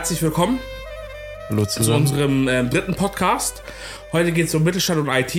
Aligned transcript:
Herzlich 0.00 0.22
willkommen 0.22 0.58
Hallo 1.50 1.66
zu 1.66 1.92
unserem 1.92 2.48
ähm, 2.48 2.70
dritten 2.70 2.94
Podcast. 2.94 3.62
Heute 4.12 4.32
geht 4.32 4.46
es 4.46 4.54
um 4.54 4.64
Mittelstand 4.64 4.98
und 4.98 5.08
IT. 5.14 5.34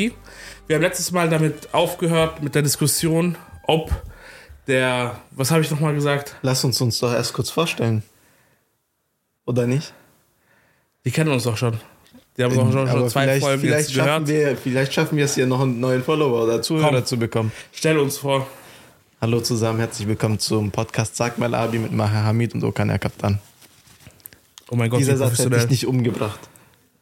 Wir 0.68 0.75
haben 0.75 0.84
letztes 0.84 1.11
Mal 1.11 1.32
damit 1.32 1.73
aufgehört 1.73 2.43
mit 2.43 2.54
der 2.54 2.61
Diskussion, 2.61 3.39
ob 3.64 3.89
der, 4.68 5.20
was 5.32 5.50
habe 5.50 5.61
ich 5.61 5.71
nochmal 5.71 5.96
gesagt? 5.96 6.36
Lass 6.43 6.64
uns 6.64 6.79
uns 6.79 7.00
doch 7.00 7.11
erst 7.11 7.33
kurz 7.33 7.50
vorstellen. 7.50 8.04
Oder 9.47 9.66
nicht? 9.66 9.96
Die 11.05 11.11
kennen 11.11 11.32
uns 11.32 11.46
doch 11.46 11.57
schon. 11.57 11.80
Die 12.38 12.43
haben 12.43 12.54
doch 12.54 12.71
schon, 12.71 12.88
schon 12.88 13.10
zwei 13.10 13.24
vielleicht, 13.24 13.43
Folgen 13.43 13.61
vielleicht, 13.61 13.89
jetzt 13.89 13.96
schaffen 13.96 14.25
gehört. 14.25 14.47
wir, 14.47 14.57
vielleicht 14.57 14.93
schaffen 14.93 15.18
wir 15.18 15.25
es 15.25 15.33
hier 15.33 15.47
noch 15.47 15.61
einen 15.61 15.80
neuen 15.80 16.04
Follower 16.04 16.43
oder 16.43 16.61
Zuhörer 16.61 16.97
Komm. 16.97 17.05
zu 17.05 17.18
bekommen. 17.18 17.52
Stell 17.71 17.97
uns 17.97 18.19
vor. 18.19 18.46
Hallo 19.19 19.41
zusammen, 19.41 19.80
herzlich 19.80 20.07
willkommen 20.07 20.38
zum 20.38 20.69
Podcast 20.69 21.16
Sag 21.16 21.39
mal 21.39 21.52
Abi 21.55 21.80
mit 21.80 21.91
Maher 21.91 22.25
Hamid 22.25 22.54
und 22.54 22.64
Okan 22.64 23.00
Kaptan. 23.00 23.39
Oh 24.71 24.78
mein 24.78 24.89
Gott, 24.89 25.02
wie 25.02 25.04
Dieser 25.04 25.18
Satz 25.18 25.38
hätte 25.38 25.50
dich 25.50 25.70
nicht 25.70 25.86
umgebracht. 25.86 26.39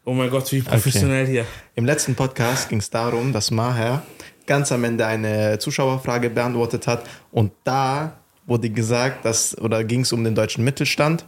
Oh 0.03 0.13
mein 0.13 0.31
Gott, 0.31 0.51
wie 0.51 0.61
professionell 0.61 1.27
hier. 1.27 1.45
Im 1.75 1.85
letzten 1.85 2.15
Podcast 2.15 2.67
ging 2.67 2.79
es 2.79 2.89
darum, 2.89 3.31
dass 3.31 3.51
Maher 3.51 4.01
ganz 4.47 4.71
am 4.71 4.83
Ende 4.83 5.05
eine 5.05 5.59
Zuschauerfrage 5.59 6.31
beantwortet 6.31 6.87
hat 6.87 7.07
und 7.31 7.51
da 7.63 8.17
wurde 8.47 8.71
gesagt, 8.71 9.23
dass 9.23 9.55
oder 9.59 9.83
ging 9.83 10.01
es 10.01 10.11
um 10.11 10.23
den 10.23 10.33
deutschen 10.33 10.63
Mittelstand 10.63 11.25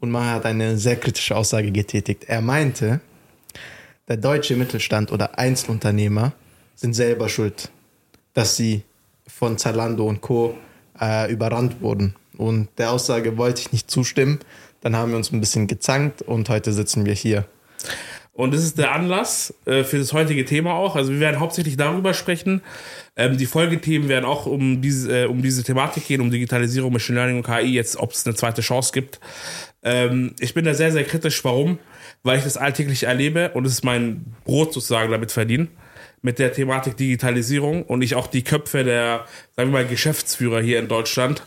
und 0.00 0.10
Maher 0.10 0.34
hat 0.34 0.46
eine 0.46 0.76
sehr 0.78 0.96
kritische 0.96 1.36
Aussage 1.36 1.70
getätigt. 1.70 2.24
Er 2.24 2.40
meinte, 2.40 3.00
der 4.08 4.16
deutsche 4.16 4.56
Mittelstand 4.56 5.12
oder 5.12 5.38
Einzelunternehmer 5.38 6.32
sind 6.74 6.94
selber 6.94 7.28
schuld, 7.28 7.70
dass 8.32 8.56
sie 8.56 8.82
von 9.28 9.58
Zalando 9.58 10.08
und 10.08 10.20
Co. 10.20 10.58
Äh, 11.00 11.32
überrannt 11.32 11.80
wurden. 11.80 12.14
Und 12.36 12.68
der 12.78 12.90
Aussage 12.90 13.36
wollte 13.36 13.60
ich 13.60 13.72
nicht 13.72 13.90
zustimmen. 13.90 14.40
Dann 14.84 14.96
haben 14.96 15.12
wir 15.12 15.16
uns 15.16 15.32
ein 15.32 15.40
bisschen 15.40 15.66
gezankt 15.66 16.20
und 16.20 16.50
heute 16.50 16.70
sitzen 16.74 17.06
wir 17.06 17.14
hier. 17.14 17.46
Und 18.34 18.52
das 18.52 18.62
ist 18.62 18.76
der 18.76 18.92
Anlass 18.92 19.54
äh, 19.64 19.82
für 19.82 19.96
das 19.96 20.12
heutige 20.12 20.44
Thema 20.44 20.74
auch. 20.74 20.94
Also 20.94 21.10
wir 21.10 21.20
werden 21.20 21.40
hauptsächlich 21.40 21.78
darüber 21.78 22.12
sprechen. 22.12 22.60
Ähm, 23.16 23.38
die 23.38 23.46
Folgethemen 23.46 24.10
werden 24.10 24.26
auch 24.26 24.44
um 24.44 24.82
diese, 24.82 25.22
äh, 25.22 25.24
um 25.24 25.40
diese 25.40 25.64
Thematik 25.64 26.06
gehen, 26.06 26.20
um 26.20 26.30
Digitalisierung, 26.30 26.92
Machine 26.92 27.16
Learning 27.16 27.38
und 27.38 27.46
KI, 27.46 27.72
jetzt 27.72 27.96
ob 27.96 28.12
es 28.12 28.26
eine 28.26 28.34
zweite 28.34 28.60
Chance 28.60 28.92
gibt. 28.92 29.20
Ähm, 29.82 30.34
ich 30.38 30.52
bin 30.52 30.66
da 30.66 30.74
sehr, 30.74 30.92
sehr 30.92 31.04
kritisch. 31.04 31.42
Warum? 31.44 31.78
Weil 32.22 32.36
ich 32.36 32.44
das 32.44 32.58
alltäglich 32.58 33.04
erlebe 33.04 33.52
und 33.54 33.64
es 33.64 33.72
ist 33.72 33.84
mein 33.84 34.34
Brot 34.44 34.74
sozusagen 34.74 35.10
damit 35.10 35.32
verdienen 35.32 35.68
mit 36.20 36.38
der 36.38 36.52
Thematik 36.52 36.98
Digitalisierung 36.98 37.84
und 37.84 38.02
ich 38.02 38.16
auch 38.16 38.26
die 38.26 38.44
Köpfe 38.44 38.84
der, 38.84 39.24
sagen 39.56 39.70
wir 39.70 39.80
mal, 39.80 39.86
Geschäftsführer 39.86 40.60
hier 40.60 40.78
in 40.78 40.88
Deutschland 40.88 41.42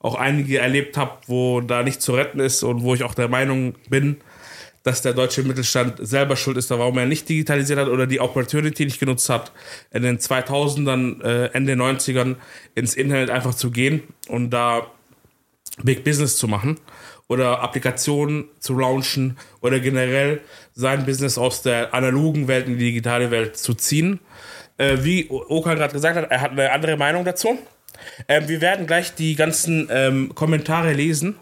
auch 0.00 0.14
einige 0.14 0.58
erlebt 0.58 0.96
habe, 0.96 1.18
wo 1.26 1.60
da 1.60 1.82
nicht 1.82 2.00
zu 2.00 2.12
retten 2.12 2.40
ist 2.40 2.62
und 2.62 2.82
wo 2.82 2.94
ich 2.94 3.02
auch 3.02 3.14
der 3.14 3.28
Meinung 3.28 3.74
bin, 3.88 4.18
dass 4.84 5.02
der 5.02 5.12
deutsche 5.12 5.42
Mittelstand 5.42 5.96
selber 5.98 6.36
schuld 6.36 6.56
ist, 6.56 6.70
warum 6.70 6.96
er 6.98 7.06
nicht 7.06 7.28
digitalisiert 7.28 7.78
hat 7.78 7.88
oder 7.88 8.06
die 8.06 8.20
Opportunity 8.20 8.84
nicht 8.84 9.00
genutzt 9.00 9.28
hat, 9.28 9.52
in 9.90 10.02
den 10.02 10.18
2000ern, 10.18 11.22
äh, 11.22 11.46
Ende 11.52 11.74
90ern 11.74 12.36
ins 12.74 12.94
Internet 12.94 13.30
einfach 13.30 13.54
zu 13.54 13.70
gehen 13.70 14.02
und 14.28 14.50
da 14.50 14.86
Big 15.82 16.04
Business 16.04 16.36
zu 16.36 16.48
machen 16.48 16.78
oder 17.28 17.60
Applikationen 17.60 18.46
zu 18.60 18.78
launchen 18.78 19.36
oder 19.60 19.80
generell 19.80 20.40
sein 20.74 21.04
Business 21.04 21.38
aus 21.38 21.62
der 21.62 21.92
analogen 21.92 22.48
Welt 22.48 22.66
in 22.66 22.78
die 22.78 22.86
digitale 22.86 23.30
Welt 23.30 23.56
zu 23.56 23.74
ziehen. 23.74 24.20
Äh, 24.78 24.98
wie 25.02 25.28
Okan 25.28 25.76
gerade 25.76 25.92
gesagt 25.92 26.16
hat, 26.16 26.30
er 26.30 26.40
hat 26.40 26.52
eine 26.52 26.72
andere 26.72 26.96
Meinung 26.96 27.24
dazu. 27.24 27.58
Ähm, 28.28 28.48
wir 28.48 28.60
werden 28.60 28.86
gleich 28.86 29.14
die 29.14 29.34
ganzen 29.34 29.88
ähm, 29.90 30.34
Kommentare 30.34 30.92
lesen 30.92 31.36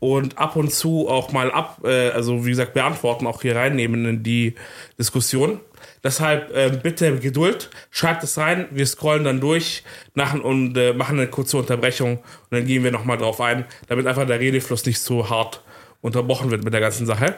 und 0.00 0.36
ab 0.36 0.56
und 0.56 0.72
zu 0.72 1.08
auch 1.08 1.32
mal 1.32 1.50
ab, 1.50 1.80
äh, 1.84 2.10
also 2.10 2.44
wie 2.44 2.50
gesagt, 2.50 2.74
beantworten, 2.74 3.26
auch 3.26 3.42
hier 3.42 3.56
reinnehmen 3.56 4.04
in 4.04 4.22
die 4.22 4.54
Diskussion. 4.98 5.60
Deshalb 6.02 6.54
äh, 6.54 6.78
bitte 6.82 7.18
Geduld, 7.18 7.70
schreibt 7.90 8.22
es 8.22 8.36
rein, 8.36 8.68
wir 8.70 8.86
scrollen 8.86 9.24
dann 9.24 9.40
durch 9.40 9.82
nach, 10.14 10.34
und 10.34 10.76
äh, 10.76 10.92
machen 10.92 11.18
eine 11.18 11.28
kurze 11.28 11.56
Unterbrechung 11.56 12.18
und 12.18 12.50
dann 12.50 12.66
gehen 12.66 12.84
wir 12.84 12.90
nochmal 12.90 13.16
drauf 13.16 13.40
ein, 13.40 13.64
damit 13.88 14.06
einfach 14.06 14.26
der 14.26 14.40
Redefluss 14.40 14.84
nicht 14.84 15.00
so 15.00 15.30
hart 15.30 15.62
unterbrochen 16.02 16.50
wird 16.50 16.64
mit 16.64 16.74
der 16.74 16.82
ganzen 16.82 17.06
Sache. 17.06 17.36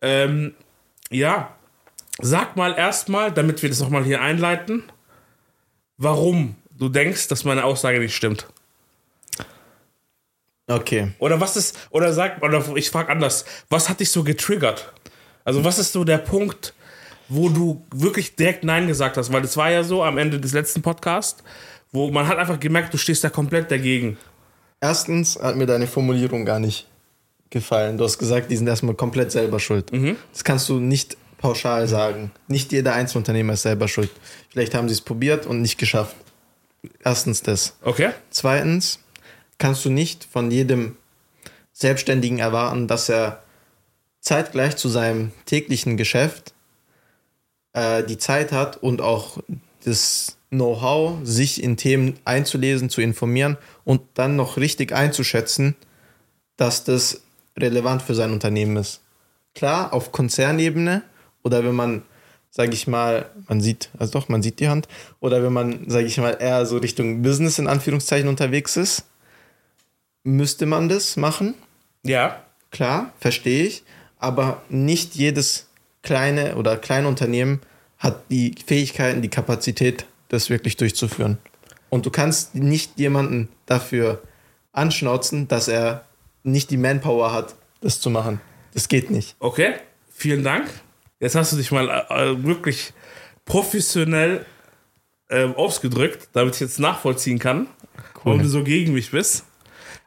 Ähm, 0.00 0.54
ja, 1.10 1.54
sag 2.20 2.56
mal 2.56 2.74
erstmal, 2.76 3.30
damit 3.30 3.62
wir 3.62 3.68
das 3.68 3.80
nochmal 3.80 4.02
hier 4.02 4.20
einleiten, 4.20 4.82
warum 5.98 6.56
du 6.82 6.88
denkst, 6.88 7.28
dass 7.28 7.44
meine 7.44 7.64
Aussage 7.64 8.00
nicht 8.00 8.14
stimmt. 8.14 8.46
Okay. 10.66 11.12
Oder 11.18 11.40
was 11.40 11.56
ist, 11.56 11.78
oder 11.90 12.12
sag, 12.12 12.42
oder 12.42 12.64
ich 12.76 12.90
frage 12.90 13.10
anders, 13.10 13.44
was 13.68 13.88
hat 13.88 14.00
dich 14.00 14.10
so 14.10 14.24
getriggert? 14.24 14.92
Also, 15.44 15.64
was 15.64 15.78
ist 15.78 15.92
so 15.92 16.04
der 16.04 16.18
Punkt, 16.18 16.74
wo 17.28 17.48
du 17.48 17.84
wirklich 17.94 18.36
direkt 18.36 18.64
Nein 18.64 18.86
gesagt 18.86 19.16
hast? 19.16 19.32
Weil 19.32 19.44
es 19.44 19.56
war 19.56 19.70
ja 19.70 19.84
so 19.84 20.02
am 20.02 20.18
Ende 20.18 20.40
des 20.40 20.52
letzten 20.52 20.82
Podcasts, 20.82 21.42
wo 21.92 22.10
man 22.10 22.26
hat 22.26 22.38
einfach 22.38 22.58
gemerkt, 22.58 22.92
du 22.92 22.98
stehst 22.98 23.22
da 23.24 23.30
komplett 23.30 23.70
dagegen. 23.70 24.18
Erstens 24.80 25.38
hat 25.40 25.56
mir 25.56 25.66
deine 25.66 25.86
Formulierung 25.86 26.44
gar 26.44 26.58
nicht 26.58 26.88
gefallen. 27.50 27.98
Du 27.98 28.04
hast 28.04 28.18
gesagt, 28.18 28.50
die 28.50 28.56
sind 28.56 28.66
erstmal 28.66 28.94
komplett 28.94 29.30
selber 29.30 29.60
schuld. 29.60 29.92
Das 30.32 30.42
kannst 30.42 30.68
du 30.68 30.80
nicht 30.80 31.16
pauschal 31.38 31.86
sagen. 31.86 32.32
Nicht 32.48 32.72
jeder 32.72 32.94
Einzelunternehmer 32.94 33.52
ist 33.52 33.62
selber 33.62 33.88
schuld. 33.88 34.10
Vielleicht 34.48 34.74
haben 34.74 34.88
sie 34.88 34.94
es 34.94 35.00
probiert 35.00 35.46
und 35.46 35.60
nicht 35.60 35.78
geschafft. 35.78 36.16
Erstens 37.04 37.42
das. 37.42 37.76
Okay? 37.82 38.10
Zweitens 38.30 38.98
kannst 39.58 39.84
du 39.84 39.90
nicht 39.90 40.24
von 40.24 40.50
jedem 40.50 40.96
Selbstständigen 41.72 42.38
erwarten, 42.38 42.88
dass 42.88 43.08
er 43.08 43.42
zeitgleich 44.20 44.76
zu 44.76 44.88
seinem 44.88 45.32
täglichen 45.46 45.96
Geschäft 45.96 46.54
äh, 47.72 48.02
die 48.04 48.18
Zeit 48.18 48.52
hat 48.52 48.76
und 48.76 49.00
auch 49.00 49.38
das 49.84 50.36
Know-how, 50.50 51.18
sich 51.24 51.62
in 51.62 51.76
Themen 51.76 52.18
einzulesen, 52.24 52.90
zu 52.90 53.00
informieren 53.00 53.56
und 53.84 54.02
dann 54.14 54.36
noch 54.36 54.58
richtig 54.58 54.92
einzuschätzen, 54.92 55.74
dass 56.56 56.84
das 56.84 57.22
relevant 57.58 58.02
für 58.02 58.14
sein 58.14 58.32
Unternehmen 58.32 58.76
ist. 58.76 59.00
Klar, 59.54 59.92
auf 59.92 60.12
Konzernebene 60.12 61.02
oder 61.42 61.64
wenn 61.64 61.74
man, 61.74 62.02
sage 62.52 62.74
ich 62.74 62.86
mal, 62.86 63.30
man 63.48 63.60
sieht, 63.62 63.88
also 63.98 64.12
doch, 64.12 64.28
man 64.28 64.42
sieht 64.42 64.60
die 64.60 64.68
Hand, 64.68 64.86
oder 65.20 65.42
wenn 65.42 65.54
man, 65.54 65.88
sage 65.88 66.06
ich 66.06 66.18
mal, 66.18 66.36
eher 66.38 66.66
so 66.66 66.76
Richtung 66.76 67.22
Business 67.22 67.58
in 67.58 67.66
Anführungszeichen 67.66 68.28
unterwegs 68.28 68.76
ist, 68.76 69.04
müsste 70.22 70.66
man 70.66 70.88
das 70.88 71.16
machen. 71.16 71.54
Ja. 72.04 72.44
Klar, 72.70 73.12
verstehe 73.18 73.64
ich, 73.64 73.82
aber 74.18 74.62
nicht 74.68 75.14
jedes 75.14 75.66
kleine 76.02 76.56
oder 76.56 76.76
kleine 76.76 77.08
Unternehmen 77.08 77.60
hat 77.98 78.30
die 78.30 78.54
Fähigkeiten, 78.66 79.22
die 79.22 79.28
Kapazität, 79.28 80.04
das 80.28 80.50
wirklich 80.50 80.76
durchzuführen. 80.76 81.38
Und 81.88 82.04
du 82.06 82.10
kannst 82.10 82.54
nicht 82.54 82.98
jemanden 82.98 83.48
dafür 83.66 84.22
anschnauzen, 84.72 85.48
dass 85.48 85.68
er 85.68 86.04
nicht 86.42 86.70
die 86.70 86.76
Manpower 86.76 87.32
hat, 87.32 87.54
das 87.80 88.00
zu 88.00 88.10
machen. 88.10 88.40
Das 88.74 88.88
geht 88.88 89.10
nicht. 89.10 89.36
Okay, 89.38 89.74
vielen 90.10 90.44
Dank. 90.44 90.68
Jetzt 91.22 91.36
hast 91.36 91.52
du 91.52 91.56
dich 91.56 91.70
mal 91.70 91.88
äh, 92.10 92.44
wirklich 92.44 92.92
professionell 93.44 94.44
äh, 95.28 95.44
ausgedrückt, 95.44 96.28
damit 96.32 96.56
ich 96.56 96.60
jetzt 96.60 96.80
nachvollziehen 96.80 97.38
kann, 97.38 97.68
warum 98.24 98.42
du 98.42 98.48
so 98.48 98.64
gegen 98.64 98.92
mich 98.92 99.12
bist. 99.12 99.44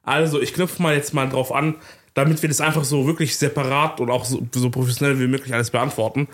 Also, 0.04 0.42
ich 0.42 0.54
knüpfe 0.54 0.84
mal 0.84 0.94
jetzt 0.94 1.14
mal 1.14 1.30
drauf 1.30 1.54
an, 1.54 1.76
damit 2.16 2.42
wir 2.42 2.50
das 2.50 2.60
einfach 2.60 2.84
so 2.84 3.08
wirklich 3.08 3.38
separat 3.38 4.02
und 4.02 4.10
auch 4.10 4.26
so, 4.26 4.46
so 4.54 4.70
professionell 4.70 5.18
wie 5.18 5.28
möglich 5.28 5.54
alles 5.54 5.72
beantworten. 5.72 6.28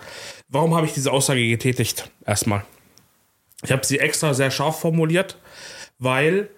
Warum 0.48 0.74
habe 0.74 0.86
ich 0.86 0.94
diese 0.94 1.12
Aussage 1.12 1.46
getätigt? 1.46 2.10
Erstmal. 2.26 2.64
Ich 3.62 3.70
habe 3.70 3.86
sie 3.86 4.00
extra 4.00 4.34
sehr 4.34 4.50
scharf 4.50 4.80
formuliert, 4.80 5.38
weil 6.00 6.50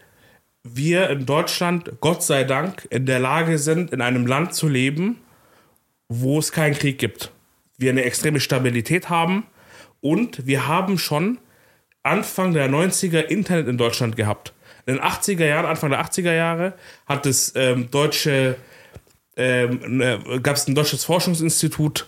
wir 0.62 1.10
in 1.10 1.26
Deutschland, 1.26 2.00
Gott 2.00 2.22
sei 2.22 2.44
Dank, 2.44 2.86
in 2.88 3.04
der 3.04 3.20
Lage 3.20 3.58
sind, 3.58 3.92
in 3.92 4.00
einem 4.00 4.26
Land 4.26 4.54
zu 4.54 4.66
leben, 4.66 5.20
wo 6.08 6.38
es 6.38 6.52
keinen 6.52 6.74
Krieg 6.74 6.96
gibt. 6.96 7.33
Wir 7.76 7.90
eine 7.90 8.04
extreme 8.04 8.40
Stabilität 8.40 9.08
haben 9.10 9.46
und 10.00 10.46
wir 10.46 10.66
haben 10.66 10.98
schon 10.98 11.38
Anfang 12.02 12.52
der 12.52 12.68
90er 12.68 13.20
Internet 13.20 13.66
in 13.66 13.78
Deutschland 13.78 14.16
gehabt. 14.16 14.52
In 14.86 14.96
den 14.96 15.02
80er 15.02 15.46
Jahren, 15.46 15.64
Anfang 15.64 15.90
der 15.90 16.04
80er 16.04 16.34
Jahre, 16.34 16.74
hat 17.06 17.24
es 17.24 17.52
ähm, 17.56 17.90
deutsche, 17.90 18.56
ähm, 19.36 20.00
äh, 20.00 20.18
gab 20.40 20.56
es 20.56 20.68
ein 20.68 20.74
deutsches 20.74 21.04
Forschungsinstitut, 21.04 22.06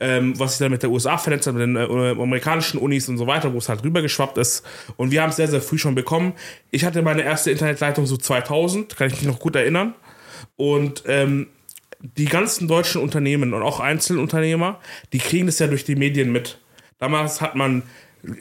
ähm, 0.00 0.38
was 0.38 0.52
sich 0.52 0.58
dann 0.58 0.72
mit 0.72 0.82
der 0.82 0.90
USA 0.90 1.16
vernetzt 1.16 1.46
hat, 1.46 1.54
mit 1.54 1.62
den 1.62 1.76
äh, 1.76 2.10
amerikanischen 2.10 2.78
Unis 2.78 3.08
und 3.08 3.16
so 3.16 3.28
weiter, 3.28 3.54
wo 3.54 3.58
es 3.58 3.68
halt 3.68 3.84
rübergeschwappt 3.84 4.36
ist. 4.38 4.66
Und 4.96 5.12
wir 5.12 5.22
haben 5.22 5.30
es 5.30 5.36
sehr, 5.36 5.48
sehr 5.48 5.62
früh 5.62 5.78
schon 5.78 5.94
bekommen. 5.94 6.32
Ich 6.72 6.84
hatte 6.84 7.00
meine 7.02 7.22
erste 7.22 7.52
Internetleitung 7.52 8.06
so 8.06 8.16
2000, 8.16 8.96
kann 8.96 9.06
ich 9.06 9.14
mich 9.14 9.24
noch 9.24 9.38
gut 9.38 9.54
erinnern. 9.54 9.94
Und 10.56 11.04
ähm, 11.06 11.46
die 12.00 12.26
ganzen 12.26 12.68
deutschen 12.68 13.00
Unternehmen 13.00 13.54
und 13.54 13.62
auch 13.62 13.80
Einzelunternehmer, 13.80 14.80
die 15.12 15.18
kriegen 15.18 15.46
das 15.46 15.58
ja 15.58 15.66
durch 15.66 15.84
die 15.84 15.96
Medien 15.96 16.32
mit. 16.32 16.58
Damals 16.98 17.40
hat 17.40 17.54
man, 17.54 17.82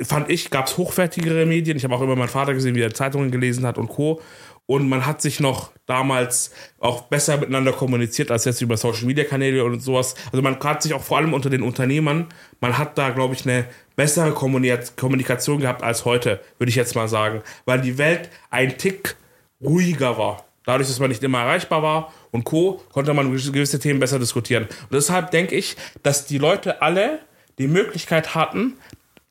fand 0.01 0.29
ich, 0.29 0.49
gab 0.49 0.67
es 0.67 0.77
hochwertigere 0.77 1.45
Medien. 1.45 1.77
Ich 1.77 1.83
habe 1.83 1.95
auch 1.95 2.01
immer 2.01 2.15
meinen 2.15 2.29
Vater 2.29 2.53
gesehen, 2.53 2.75
wie 2.75 2.81
er 2.81 2.93
Zeitungen 2.93 3.31
gelesen 3.31 3.65
hat 3.65 3.77
und 3.77 3.89
Co. 3.89 4.21
und 4.65 4.89
man 4.89 5.05
hat 5.05 5.21
sich 5.21 5.39
noch 5.39 5.71
damals 5.85 6.51
auch 6.79 7.03
besser 7.03 7.37
miteinander 7.37 7.71
kommuniziert 7.71 8.31
als 8.31 8.45
jetzt 8.45 8.61
über 8.61 8.77
Social 8.77 9.05
Media 9.05 9.23
Kanäle 9.23 9.63
und 9.63 9.79
sowas. 9.79 10.15
Also 10.31 10.41
man 10.41 10.59
hat 10.59 10.81
sich 10.81 10.93
auch 10.93 11.03
vor 11.03 11.17
allem 11.17 11.33
unter 11.33 11.49
den 11.49 11.61
Unternehmern, 11.61 12.27
man 12.61 12.77
hat 12.77 12.97
da, 12.97 13.09
glaube 13.09 13.35
ich, 13.35 13.45
eine 13.45 13.65
bessere 13.95 14.33
Kommunikation 14.33 15.59
gehabt 15.59 15.83
als 15.83 16.05
heute, 16.05 16.41
würde 16.57 16.69
ich 16.69 16.75
jetzt 16.75 16.95
mal 16.95 17.07
sagen, 17.07 17.41
weil 17.65 17.81
die 17.81 17.97
Welt 17.97 18.29
ein 18.49 18.77
Tick 18.77 19.15
ruhiger 19.61 20.17
war. 20.17 20.45
Dadurch, 20.65 20.87
dass 20.87 20.99
man 20.99 21.09
nicht 21.09 21.23
immer 21.23 21.41
erreichbar 21.41 21.83
war 21.83 22.11
und 22.35 22.43
Co., 22.43 22.81
konnte 22.91 23.13
man 23.13 23.31
gewisse 23.31 23.79
Themen 23.79 23.99
besser 23.99 24.19
diskutieren. 24.19 24.63
Und 24.65 24.93
deshalb 24.93 25.31
denke 25.31 25.55
ich, 25.55 25.75
dass 26.03 26.25
die 26.25 26.37
Leute 26.37 26.81
alle 26.81 27.19
die 27.57 27.67
Möglichkeit 27.67 28.35
hatten, 28.35 28.73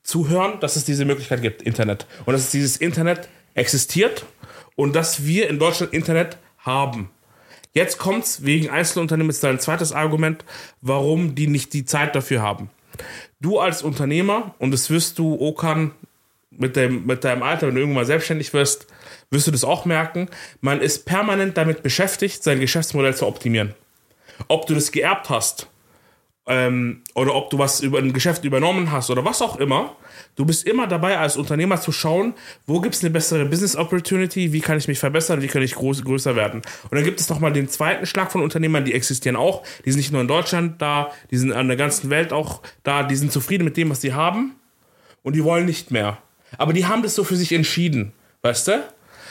zu 0.03 0.27
hören, 0.27 0.59
dass 0.59 0.75
es 0.75 0.85
diese 0.85 1.05
Möglichkeit 1.05 1.41
gibt, 1.41 1.61
Internet. 1.61 2.05
Und 2.25 2.33
dass 2.33 2.51
dieses 2.51 2.77
Internet 2.77 3.29
existiert 3.53 4.25
und 4.75 4.95
dass 4.95 5.25
wir 5.25 5.49
in 5.49 5.57
Deutschland 5.59 5.93
Internet 5.93 6.37
haben. 6.59 7.09
Jetzt 7.73 7.97
kommt 7.97 8.23
es 8.23 8.45
wegen 8.45 8.69
Einzelunternehmen, 8.69 9.29
ist 9.29 9.43
dein 9.43 9.59
zweites 9.59 9.91
Argument, 9.91 10.45
warum 10.81 11.35
die 11.35 11.47
nicht 11.47 11.73
die 11.73 11.85
Zeit 11.85 12.15
dafür 12.15 12.41
haben. 12.41 12.69
Du 13.41 13.59
als 13.59 13.83
Unternehmer, 13.83 14.55
und 14.59 14.71
das 14.71 14.89
wirst 14.89 15.19
du, 15.19 15.39
Okan, 15.39 15.91
mit, 16.51 16.75
dem, 16.75 17.05
mit 17.05 17.23
deinem 17.23 17.43
Alter, 17.43 17.67
wenn 17.67 17.75
du 17.75 17.81
irgendwann 17.81 18.05
selbstständig 18.05 18.53
wirst, 18.53 18.87
wirst 19.31 19.47
du 19.47 19.51
das 19.51 19.63
auch 19.63 19.85
merken. 19.85 20.29
Man 20.61 20.81
ist 20.81 21.05
permanent 21.05 21.57
damit 21.57 21.83
beschäftigt, 21.83 22.43
sein 22.43 22.59
Geschäftsmodell 22.59 23.15
zu 23.15 23.27
optimieren. 23.27 23.73
Ob 24.47 24.67
du 24.67 24.73
das 24.73 24.91
geerbt 24.91 25.29
hast 25.29 25.67
ähm, 26.47 27.01
oder 27.15 27.33
ob 27.33 27.49
du 27.49 27.57
was 27.57 27.81
über 27.81 27.99
ein 27.99 28.13
Geschäft 28.13 28.43
übernommen 28.43 28.91
hast 28.91 29.09
oder 29.09 29.25
was 29.25 29.41
auch 29.41 29.57
immer, 29.57 29.95
du 30.35 30.45
bist 30.45 30.67
immer 30.67 30.87
dabei, 30.87 31.17
als 31.17 31.37
Unternehmer 31.37 31.79
zu 31.81 31.91
schauen, 31.91 32.33
wo 32.67 32.81
gibt 32.81 32.95
es 32.95 33.03
eine 33.03 33.09
bessere 33.09 33.45
Business 33.45 33.75
Opportunity, 33.75 34.53
wie 34.53 34.61
kann 34.61 34.77
ich 34.77 34.87
mich 34.87 34.99
verbessern, 34.99 35.41
wie 35.41 35.47
kann 35.47 35.61
ich 35.61 35.75
groß, 35.75 36.03
größer 36.03 36.35
werden. 36.35 36.61
Und 36.83 36.91
dann 36.91 37.03
gibt 37.03 37.19
es 37.19 37.29
nochmal 37.29 37.53
den 37.53 37.69
zweiten 37.69 38.05
Schlag 38.05 38.31
von 38.31 38.41
Unternehmern, 38.41 38.85
die 38.85 38.93
existieren 38.93 39.35
auch, 39.35 39.63
die 39.85 39.91
sind 39.91 39.99
nicht 39.99 40.11
nur 40.11 40.21
in 40.21 40.27
Deutschland 40.27 40.81
da, 40.81 41.11
die 41.31 41.37
sind 41.37 41.51
an 41.51 41.67
der 41.67 41.77
ganzen 41.77 42.09
Welt 42.09 42.31
auch 42.31 42.61
da, 42.83 43.03
die 43.03 43.15
sind 43.15 43.31
zufrieden 43.31 43.63
mit 43.63 43.77
dem, 43.77 43.89
was 43.89 44.01
sie 44.01 44.13
haben 44.13 44.55
und 45.23 45.35
die 45.35 45.43
wollen 45.43 45.65
nicht 45.65 45.91
mehr. 45.91 46.19
Aber 46.57 46.73
die 46.73 46.85
haben 46.85 47.01
das 47.01 47.15
so 47.15 47.23
für 47.23 47.35
sich 47.35 47.51
entschieden, 47.51 48.13
weißt 48.43 48.67
du? 48.67 48.83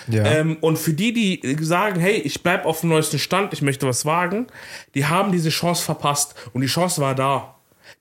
Ja. 0.08 0.24
Ähm, 0.24 0.56
und 0.60 0.78
für 0.78 0.92
die, 0.92 1.12
die 1.12 1.64
sagen, 1.64 2.00
hey, 2.00 2.16
ich 2.16 2.42
bleib 2.42 2.66
auf 2.66 2.80
dem 2.80 2.90
neuesten 2.90 3.18
Stand, 3.18 3.52
ich 3.52 3.62
möchte 3.62 3.86
was 3.86 4.04
wagen, 4.04 4.46
die 4.94 5.06
haben 5.06 5.32
diese 5.32 5.50
Chance 5.50 5.82
verpasst. 5.82 6.34
Und 6.52 6.60
die 6.60 6.66
Chance 6.66 7.00
war 7.00 7.14
da. 7.14 7.54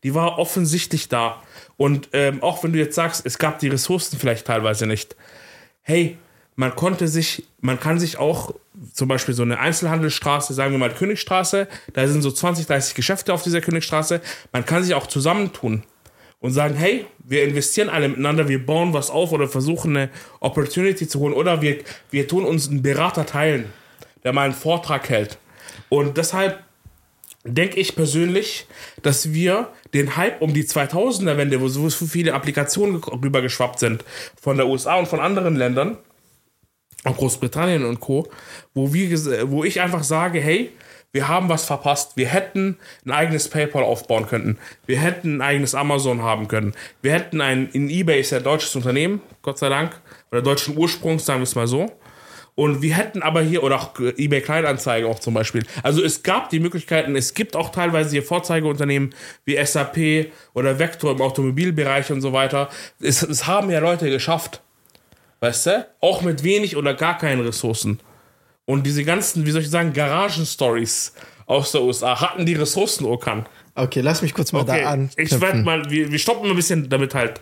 Die 0.03 0.13
war 0.13 0.37
offensichtlich 0.37 1.09
da. 1.09 1.41
Und 1.77 2.09
ähm, 2.13 2.43
auch 2.43 2.63
wenn 2.63 2.73
du 2.73 2.79
jetzt 2.79 2.95
sagst, 2.95 3.25
es 3.25 3.37
gab 3.37 3.59
die 3.59 3.69
Ressourcen 3.69 4.17
vielleicht 4.19 4.47
teilweise 4.47 4.85
nicht. 4.85 5.15
Hey, 5.81 6.17
man 6.55 6.75
konnte 6.75 7.07
sich, 7.07 7.45
man 7.61 7.79
kann 7.79 7.99
sich 7.99 8.17
auch 8.17 8.53
zum 8.93 9.07
Beispiel 9.07 9.33
so 9.33 9.43
eine 9.43 9.59
Einzelhandelsstraße, 9.59 10.53
sagen 10.53 10.71
wir 10.71 10.77
mal 10.77 10.93
Königstraße, 10.93 11.67
da 11.93 12.07
sind 12.07 12.21
so 12.21 12.31
20, 12.31 12.67
30 12.67 12.95
Geschäfte 12.95 13.33
auf 13.33 13.43
dieser 13.43 13.61
Königstraße, 13.61 14.21
man 14.51 14.65
kann 14.65 14.83
sich 14.83 14.93
auch 14.93 15.07
zusammentun 15.07 15.83
und 16.43 16.51
sagen, 16.51 16.75
hey, 16.75 17.05
wir 17.19 17.45
investieren 17.45 17.87
alle 17.87 18.09
miteinander, 18.09 18.49
wir 18.49 18.63
bauen 18.63 18.91
was 18.91 19.09
auf 19.09 19.31
oder 19.31 19.47
versuchen 19.47 19.95
eine 19.95 20.09
Opportunity 20.41 21.07
zu 21.07 21.21
holen 21.21 21.33
oder 21.33 21.61
wir, 21.61 21.77
wir 22.11 22.27
tun 22.27 22.43
uns 22.43 22.69
einen 22.69 22.81
Berater 22.81 23.25
teilen, 23.25 23.71
der 24.25 24.33
mal 24.33 24.43
einen 24.43 24.53
Vortrag 24.53 25.07
hält. 25.07 25.37
Und 25.87 26.17
deshalb 26.17 26.61
denke 27.45 27.79
ich 27.79 27.95
persönlich, 27.95 28.67
dass 29.01 29.31
wir 29.31 29.69
den 29.93 30.17
Hype 30.17 30.41
um 30.41 30.53
die 30.53 30.65
2000er-Wende, 30.65 31.61
wo 31.61 31.69
so 31.69 31.89
viele 31.89 32.33
Applikationen 32.33 32.97
rübergeschwappt 32.97 33.79
sind 33.79 34.03
von 34.39 34.57
der 34.57 34.67
USA 34.67 34.95
und 34.95 35.07
von 35.07 35.21
anderen 35.21 35.55
Ländern, 35.55 35.97
auch 37.05 37.15
Großbritannien 37.15 37.85
und 37.85 38.01
Co., 38.01 38.27
wo, 38.73 38.93
wir, 38.93 39.49
wo 39.49 39.63
ich 39.63 39.79
einfach 39.79 40.03
sage, 40.03 40.41
hey, 40.41 40.73
wir 41.13 41.27
haben 41.27 41.47
was 41.47 41.65
verpasst. 41.65 42.17
Wir 42.17 42.27
hätten 42.27 42.77
ein 43.05 43.11
eigenes 43.11 43.47
PayPal 43.47 43.83
aufbauen 43.83 44.25
können. 44.25 44.57
Wir 44.85 44.99
hätten 44.99 45.37
ein 45.37 45.41
eigenes 45.41 45.75
Amazon 45.75 46.23
haben 46.23 46.47
können. 46.47 46.73
Wir 47.01 47.13
hätten 47.13 47.39
ein, 47.39 47.69
in 47.69 47.89
eBay 47.89 48.19
ist 48.19 48.31
ja 48.31 48.39
ein 48.39 48.43
deutsches 48.43 48.75
Unternehmen, 48.75 49.21
Gott 49.43 49.59
sei 49.59 49.69
Dank, 49.69 50.01
oder 50.31 50.41
deutschen 50.41 50.75
Ursprungs, 50.75 51.25
sagen 51.25 51.39
wir 51.39 51.43
es 51.43 51.55
mal 51.55 51.67
so. 51.67 51.91
Und 52.55 52.81
wir 52.81 52.95
hätten 52.95 53.23
aber 53.23 53.41
hier, 53.41 53.63
oder 53.63 53.77
auch 53.77 53.99
eBay 53.99 54.41
Kleinanzeigen 54.41 55.09
auch 55.09 55.19
zum 55.19 55.33
Beispiel. 55.33 55.63
Also 55.81 56.03
es 56.03 56.23
gab 56.23 56.49
die 56.49 56.59
Möglichkeiten, 56.59 57.15
es 57.15 57.33
gibt 57.33 57.55
auch 57.55 57.69
teilweise 57.69 58.11
hier 58.11 58.23
Vorzeigeunternehmen 58.23 59.15
wie 59.45 59.63
SAP 59.63 60.31
oder 60.53 60.77
Vector 60.77 61.11
im 61.11 61.21
Automobilbereich 61.21 62.11
und 62.11 62.21
so 62.21 62.33
weiter. 62.33 62.69
Es, 62.99 63.23
es 63.23 63.47
haben 63.47 63.71
ja 63.71 63.79
Leute 63.79 64.09
geschafft. 64.09 64.61
Weißt 65.39 65.65
du? 65.67 65.87
Auch 65.99 66.21
mit 66.21 66.43
wenig 66.43 66.77
oder 66.77 66.93
gar 66.93 67.17
keinen 67.17 67.41
Ressourcen. 67.45 67.99
Und 68.65 68.85
diese 68.85 69.03
ganzen, 69.03 69.45
wie 69.45 69.51
soll 69.51 69.61
ich 69.61 69.69
sagen, 69.69 69.91
Garagen-Stories 69.93 71.13
aus 71.45 71.71
der 71.73 71.81
USA 71.83 72.19
hatten 72.21 72.45
die 72.45 72.53
Ressourcen, 72.55 73.05
Okan. 73.05 73.45
Okay, 73.75 74.01
lass 74.01 74.21
mich 74.21 74.33
kurz 74.33 74.51
mal 74.53 74.61
Okay, 74.61 74.81
da 74.83 74.89
an. 74.91 75.09
ich 75.17 75.41
werde 75.41 75.59
mal, 75.63 75.89
wir, 75.89 76.11
wir 76.11 76.19
stoppen 76.19 76.49
ein 76.49 76.55
bisschen 76.55 76.87
damit 76.89 77.13
halt. 77.13 77.41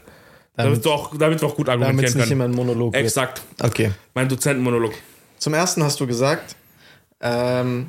Damit, 0.56 0.74
Damit- 0.74 0.86
du 0.86 0.92
auch, 0.92 1.16
damit 1.18 1.42
wir 1.42 1.48
auch 1.48 1.56
gut 1.56 1.68
Damit 1.68 1.86
argumentieren 1.88 2.22
es 2.22 2.30
nicht 2.30 2.38
können. 2.38 2.54
Monolog 2.56 2.94
wird. 2.94 3.04
Exakt. 3.06 3.42
Okay. 3.62 3.92
Mein 4.14 4.28
Dozentenmonolog. 4.30 4.94
Zum 5.38 5.54
ersten 5.54 5.84
hast 5.84 6.00
du 6.00 6.08
gesagt, 6.08 6.56
ähm, 7.22 7.88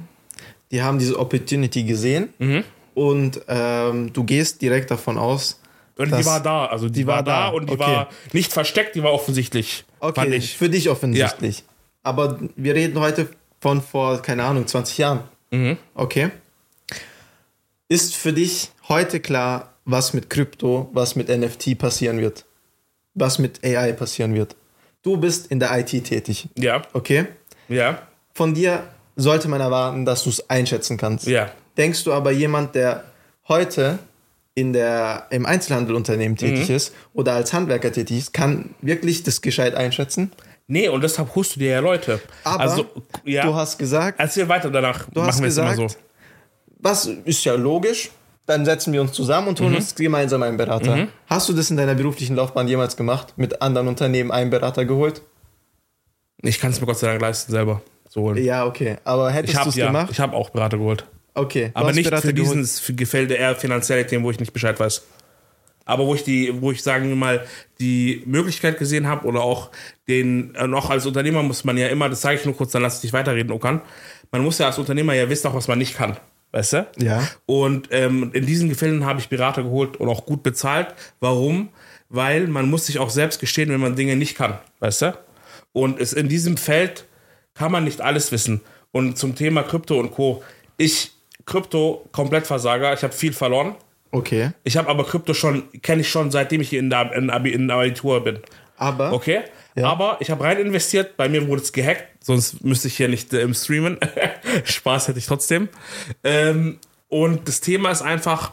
die 0.70 0.82
haben 0.82 0.99
diese 0.99 1.19
Opportunity 1.19 1.84
gesehen 1.84 2.29
Mhm. 2.38 2.64
und 2.94 3.40
ähm, 3.49 4.12
du 4.12 4.25
gehst 4.25 4.61
direkt 4.62 4.90
davon 4.90 5.19
aus, 5.19 5.61
Und 5.96 6.14
die 6.17 6.25
war 6.25 6.40
da. 6.43 6.67
Also 6.67 6.87
die, 6.88 7.00
die 7.00 7.06
war, 7.06 7.17
war 7.17 7.23
da, 7.23 7.49
und 7.49 7.69
die 7.69 7.75
okay. 7.75 7.81
war 7.81 8.08
nicht 8.32 8.52
versteckt, 8.52 8.94
die 8.94 9.02
war 9.02 9.12
offensichtlich. 9.12 9.84
Okay, 10.00 10.40
für 10.40 10.69
dich 10.69 10.88
offensichtlich. 10.88 11.64
Aber 12.02 12.38
wir 12.56 12.75
reden 12.75 12.99
heute 12.99 13.28
von 13.60 13.81
vor, 13.82 14.20
keine 14.22 14.44
Ahnung, 14.44 14.66
20 14.66 14.99
Jahren. 14.99 15.20
Mhm. 15.50 15.76
Okay. 15.94 16.31
Ist 17.88 18.16
für 18.16 18.32
dich 18.32 18.70
heute 18.88 19.20
klar, 19.20 19.75
was 19.84 20.14
mit 20.14 20.31
Krypto, 20.31 20.88
was 20.93 21.14
mit 21.16 21.28
NFT 21.28 21.76
passieren 21.78 22.19
wird? 22.20 22.44
Was 23.14 23.38
mit 23.38 23.62
AI 23.64 23.93
passieren 23.93 24.34
wird? 24.34 24.56
Du 25.02 25.16
bist 25.16 25.49
in 25.49 25.58
der 25.60 25.76
IT 25.78 25.90
tätig, 26.04 26.49
Ja, 26.56 26.82
okay? 26.93 27.26
ja, 27.69 28.02
Von 28.34 28.55
dir 28.55 28.84
sollte 29.16 29.48
man 29.48 29.60
erwarten, 29.60 30.05
dass 30.06 30.24
du 30.24 30.31
es 30.31 30.48
einschätzen 30.48 30.96
kannst. 30.96 31.26
ja. 31.26 31.50
Denkst 31.76 32.05
du 32.05 32.12
aber 32.12 32.31
jemand, 32.32 32.74
der 32.74 33.05
heute 33.48 33.98
in 34.55 34.72
der, 34.74 35.26
im 35.31 35.46
Einzelhandelunternehmen 35.46 36.36
tätig 36.36 36.69
Mhm. 36.69 36.74
ist 36.76 36.94
oder 37.15 37.32
als 37.34 37.53
Handwerker 37.55 37.91
tätig 37.93 38.19
ist, 38.19 38.32
kann 38.34 38.74
wirklich 38.82 39.22
das 39.22 39.41
gescheit 39.41 39.74
einschätzen? 39.74 40.31
Nee, 40.66 40.88
und 40.88 41.02
deshalb 41.02 41.34
holst 41.34 41.56
du 41.56 41.60
dir 41.60 41.70
ja 41.70 41.81
Leute. 41.81 42.20
Aber 42.44 42.60
also, 42.60 42.86
ja. 43.24 43.44
du 43.44 43.54
hast 43.54 43.78
gesagt, 43.78 44.19
Erzähl 44.19 44.48
weiter 44.48 44.70
danach. 44.70 45.06
du 45.12 45.20
hast 45.22 45.34
Machen 45.36 45.42
wir 45.42 45.48
es 45.48 45.58
immer 45.58 45.70
gesagt, 45.70 45.90
so. 45.90 45.96
was 46.78 47.06
ist 47.06 47.44
ja 47.44 47.54
logisch, 47.54 48.10
dann 48.46 48.64
setzen 48.64 48.92
wir 48.92 49.00
uns 49.02 49.12
zusammen 49.12 49.48
und 49.48 49.60
Mhm. 49.60 49.64
holen 49.64 49.74
uns 49.76 49.94
gemeinsam 49.94 50.42
einen 50.42 50.56
Berater. 50.56 51.08
Hast 51.26 51.48
du 51.48 51.52
das 51.52 51.70
in 51.70 51.76
deiner 51.76 51.94
beruflichen 51.94 52.36
Laufbahn 52.36 52.69
jemals 52.69 52.96
gemacht? 52.96 53.34
Mit 53.36 53.60
anderen 53.62 53.88
Unternehmen 53.88 54.31
einen 54.31 54.50
Berater 54.50 54.84
geholt? 54.84 55.22
Ich 56.42 56.58
kann 56.58 56.70
es 56.72 56.81
mir 56.81 56.86
Gott 56.86 56.98
sei 56.98 57.06
Dank 57.08 57.20
leisten, 57.20 57.52
selber 57.52 57.82
zu 58.08 58.20
holen. 58.22 58.42
Ja, 58.42 58.64
okay. 58.66 58.96
Aber 59.04 59.28
ich 59.31 59.34
hättest 59.36 59.54
du 59.54 59.58
habe 59.60 59.69
es 59.70 59.76
ja, 59.76 59.86
gemacht? 59.86 60.08
ich 60.10 60.19
habe 60.20 60.34
auch 60.36 60.50
Berater 60.50 60.76
geholt. 60.78 61.04
Okay. 61.34 61.70
Aber 61.74 61.92
nicht 61.92 62.08
Berater 62.10 62.28
für 62.28 62.34
geholt. 62.34 62.56
diesen 62.58 62.82
für 62.82 62.94
Gefälde 62.94 63.34
eher 63.34 63.54
finanzielle 63.54 64.06
Themen, 64.06 64.24
wo 64.24 64.31
ich 64.31 64.40
nicht 64.40 64.52
Bescheid 64.52 64.78
weiß. 64.78 65.02
Aber 65.84 66.06
wo 66.06 66.15
ich 66.15 66.24
die, 66.24 66.60
wo 66.60 66.72
ich 66.72 66.82
sagen 66.82 67.08
wir 67.08 67.17
mal 67.17 67.46
die 67.81 68.22
Möglichkeit 68.27 68.79
gesehen 68.79 69.06
habe 69.06 69.27
oder 69.27 69.43
auch 69.43 69.70
den, 70.08 70.55
äh, 70.55 70.67
noch 70.67 70.91
als 70.91 71.06
Unternehmer 71.06 71.43
muss 71.43 71.65
man 71.65 71.77
ja 71.77 71.89
immer, 71.89 72.08
das 72.08 72.20
sage 72.20 72.36
ich 72.36 72.44
nur 72.44 72.56
kurz, 72.56 72.72
dann 72.72 72.82
lass 72.82 72.96
ich 72.96 73.01
dich 73.03 73.12
weiterreden, 73.12 73.53
Okan. 73.53 73.81
Man 74.31 74.43
muss 74.43 74.58
ja 74.58 74.67
als 74.67 74.79
Unternehmer 74.79 75.15
ja 75.15 75.29
wissen, 75.29 75.48
auch 75.48 75.55
was 75.55 75.69
man 75.69 75.79
nicht 75.79 75.96
kann. 75.96 76.17
Weißt 76.53 76.74
du? 76.74 76.86
Ja. 76.98 77.27
Und 77.46 77.89
ähm, 77.91 78.31
in 78.34 78.44
diesen 78.44 78.69
Gefällen 78.69 79.06
habe 79.06 79.19
ich 79.19 79.29
Berater 79.29 79.62
geholt 79.62 79.96
und 79.96 80.08
auch 80.08 80.27
gut 80.27 80.43
bezahlt. 80.43 80.94
Warum? 81.19 81.70
Weil 82.10 82.46
man 82.46 82.69
muss 82.69 82.86
sich 82.86 82.98
auch 82.98 83.08
selbst 83.08 83.41
gestehen, 83.41 83.70
wenn 83.70 83.81
man 83.81 83.96
Dinge 83.96 84.17
nicht 84.17 84.36
kann. 84.36 84.58
Weißt 84.81 85.03
du? 85.03 85.19
Und 85.72 85.98
es 85.98 86.12
in 86.12 86.29
diesem 86.29 86.58
Feld 86.58 87.06
kann 87.55 87.72
man 87.72 87.84
nicht 87.84 88.03
alles 88.03 88.32
wissen. 88.32 88.60
Und 88.91 89.17
zum 89.17 89.34
Thema 89.34 89.62
Krypto 89.62 89.98
und 89.98 90.10
Co. 90.10 90.43
Ich, 90.77 91.12
Krypto, 91.46 92.06
komplett 92.12 92.46
Versager. 92.46 92.93
Ich 92.93 93.03
habe 93.03 93.15
viel 93.15 93.32
verloren. 93.32 93.74
Okay. 94.12 94.50
Ich 94.62 94.76
habe 94.76 94.88
aber 94.88 95.04
Krypto 95.04 95.34
schon, 95.34 95.64
kenne 95.81 96.02
ich 96.02 96.10
schon, 96.10 96.31
seitdem 96.31 96.60
ich 96.60 96.69
hier 96.69 96.78
in 96.81 96.90
der, 96.90 97.12
in, 97.14 97.28
in 97.31 97.69
der 97.69 97.76
Abitur 97.78 98.22
bin. 98.22 98.38
Aber 98.76 99.12
Okay? 99.12 99.40
Ja. 99.74 99.88
Aber 99.88 100.19
ich 100.20 100.31
habe 100.31 100.44
rein 100.44 100.58
investiert, 100.58 101.16
bei 101.16 101.31
mir 101.31 101.48
wurde 101.48 101.62
es 101.62 101.72
gehackt, 101.72 102.04
sonst 102.22 102.62
müsste 102.62 102.88
ich 102.88 102.96
hier 102.96 103.08
nicht 103.08 103.32
äh, 103.32 103.40
im 103.40 103.54
Streamen. 103.54 103.98
Spaß 104.64 105.08
hätte 105.08 105.19
ich 105.19 105.26
trotzdem. 105.26 105.70
Ähm, 106.22 106.78
und 107.08 107.48
das 107.48 107.60
Thema 107.62 107.90
ist 107.90 108.02
einfach, 108.02 108.52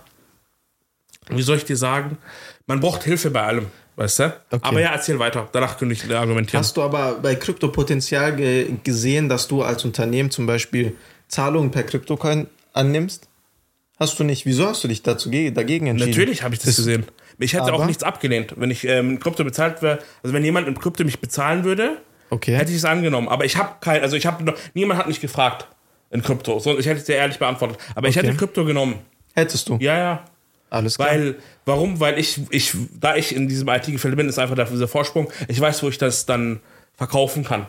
wie 1.30 1.42
soll 1.42 1.58
ich 1.58 1.66
dir 1.66 1.76
sagen, 1.76 2.18
man 2.68 2.80
braucht 2.80 3.04
Hilfe 3.04 3.32
bei 3.32 3.44
allem, 3.44 3.68
weißt 3.98 4.20
du? 4.20 4.24
Okay. 4.52 4.60
Aber 4.62 4.80
ja, 4.80 4.92
erzähl 4.92 5.20
weiter, 5.20 5.50
danach 5.52 5.78
könnte 5.78 5.94
ich 5.94 6.16
argumentieren. 6.16 6.60
Hast 6.60 6.78
du 6.78 6.82
aber 6.84 7.16
bei 7.16 7.36
Krypto 7.36 7.68
Potenzial 7.68 8.36
ge 8.36 8.74
gesehen, 8.84 9.28
dass 9.28 9.48
du 9.48 9.62
als 9.62 9.84
Unternehmen 9.84 10.32
zum 10.32 10.46
Beispiel 10.46 10.96
Zahlungen 11.28 11.72
per 11.72 11.84
Kryptocoin 11.84 12.48
annimmst? 12.72 13.29
Hast 14.00 14.18
du 14.20 14.24
nicht. 14.24 14.46
Wieso 14.46 14.68
hast 14.68 14.84
du 14.84 14.88
dich 14.88 15.04
dazu 15.04 15.30
ge- 15.30 15.52
dagegen 15.52 15.88
entschieden? 15.88 16.12
Natürlich 16.12 16.44
habe 16.44 16.56
ich 16.56 16.62
das, 16.62 16.76
gesehen. 16.78 17.06
Ich 17.38 17.54
hätte 17.54 17.74
auch 17.74 17.86
nichts 17.86 18.04
abgelehnt, 18.04 18.54
wenn 18.58 18.72
ich 18.72 18.86
ähm, 18.86 19.12
in 19.12 19.20
Krypto 19.20 19.44
bezahlt 19.44 19.82
wäre. 19.82 20.00
Also 20.24 20.34
wenn 20.34 20.44
jemand 20.44 20.68
in 20.68 20.78
Krypto 20.80 21.04
mich 21.04 21.20
bezahlen 21.20 21.64
würde, 21.64 21.98
Okay. 22.30 22.56
hätte 22.56 22.72
ich 22.72 22.78
es 22.78 22.86
angenommen. 22.86 23.28
Aber 23.28 23.44
ich 23.46 23.58
habe 23.58 23.76
kein, 23.82 24.02
also 24.02 24.16
ich 24.16 24.26
habe 24.26 24.44
noch, 24.44 24.54
niemand 24.74 25.00
hat 25.00 25.08
mich 25.08 25.20
gefragt 25.20 25.68
in 26.12 26.22
Krypto. 26.22 26.60
So, 26.60 26.78
ich 26.78 26.86
hätte 26.86 27.00
es 27.00 27.06
dir 27.06 27.16
ehrlich 27.16 27.40
beantwortet. 27.40 27.78
Aber 27.96 28.08
ich 28.08 28.18
Okay. 28.18 28.28
hätte 28.28 28.38
Krypto 28.38 28.66
genommen. 28.66 28.96
Hättest 29.36 29.68
du. 29.70 29.78
Ja, 29.82 29.98
ja. 29.98 30.26
Alles 30.70 30.96
klar. 30.98 31.10
Weil, 31.10 31.36
warum? 31.66 32.00
Weil 32.00 32.20
ich, 32.20 32.40
ich, 32.52 32.74
da 33.00 33.16
ich 33.16 33.36
in 33.36 33.48
diesem 33.48 33.68
IT-Gefilde 33.68 34.16
bin, 34.16 34.30
ist 34.30 34.38
einfach 34.38 34.56
dieser 34.70 34.88
Vorsprung. 34.88 35.32
Ich 35.48 35.60
weiß, 35.60 35.82
wo 35.84 35.90
ich 35.90 35.98
das 35.98 36.26
dann 36.28 36.60
verkaufen 36.96 37.44
kann, 37.44 37.66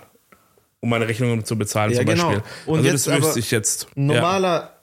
um 0.80 0.90
meine 0.90 1.08
Rechnungen 1.08 1.44
zu 1.44 1.56
bezahlen, 1.56 1.92
Ja, 1.92 1.98
zum 1.98 2.06
genau. 2.06 2.26
Beispiel. 2.28 2.42
Und 2.66 2.78
also 2.80 2.90
jetzt 2.90 3.06
das 3.06 3.16
wüsste 3.22 3.38
ich 3.38 3.50
jetzt. 3.50 3.86
Normaler 3.94 4.74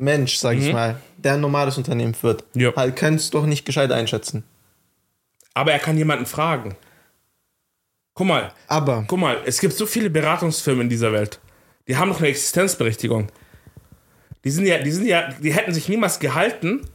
Mensch, 0.00 0.36
sag 0.36 0.56
ich 0.56 0.72
mal, 0.72 1.00
der 1.18 1.34
ein 1.34 1.40
normales 1.40 1.76
Unternehmen 1.78 2.14
führt, 2.14 2.44
Mhm. 2.54 2.60
Ja. 2.62 2.76
halt, 2.76 2.94
es 3.14 3.30
doch 3.30 3.46
nicht 3.46 3.64
gescheit 3.64 3.92
einschätzen. 3.92 4.44
Aber 5.54 5.72
er 5.72 5.78
kann 5.78 5.96
jemanden 5.96 6.26
fragen. 6.26 6.76
Guck 8.14 8.26
mal, 8.26 8.52
Aber, 8.66 9.04
guck 9.06 9.18
mal, 9.18 9.38
es 9.44 9.60
gibt 9.60 9.74
so 9.74 9.86
viele 9.86 10.10
Beratungsfirmen 10.10 10.82
in 10.82 10.88
dieser 10.88 11.12
Welt. 11.12 11.40
Die 11.88 11.96
haben 11.96 12.08
noch 12.08 12.18
eine 12.18 12.28
Existenzberechtigung. 12.28 13.28
Die 14.44 14.50
sind 14.50 14.66
ja, 14.66 14.78
die 14.78 14.90
sind 14.90 15.06
ja, 15.06 15.30
die 15.42 15.52
hätten 15.52 15.72
sich 15.74 15.88
niemals 15.88 16.18
gehalten, 16.18 16.86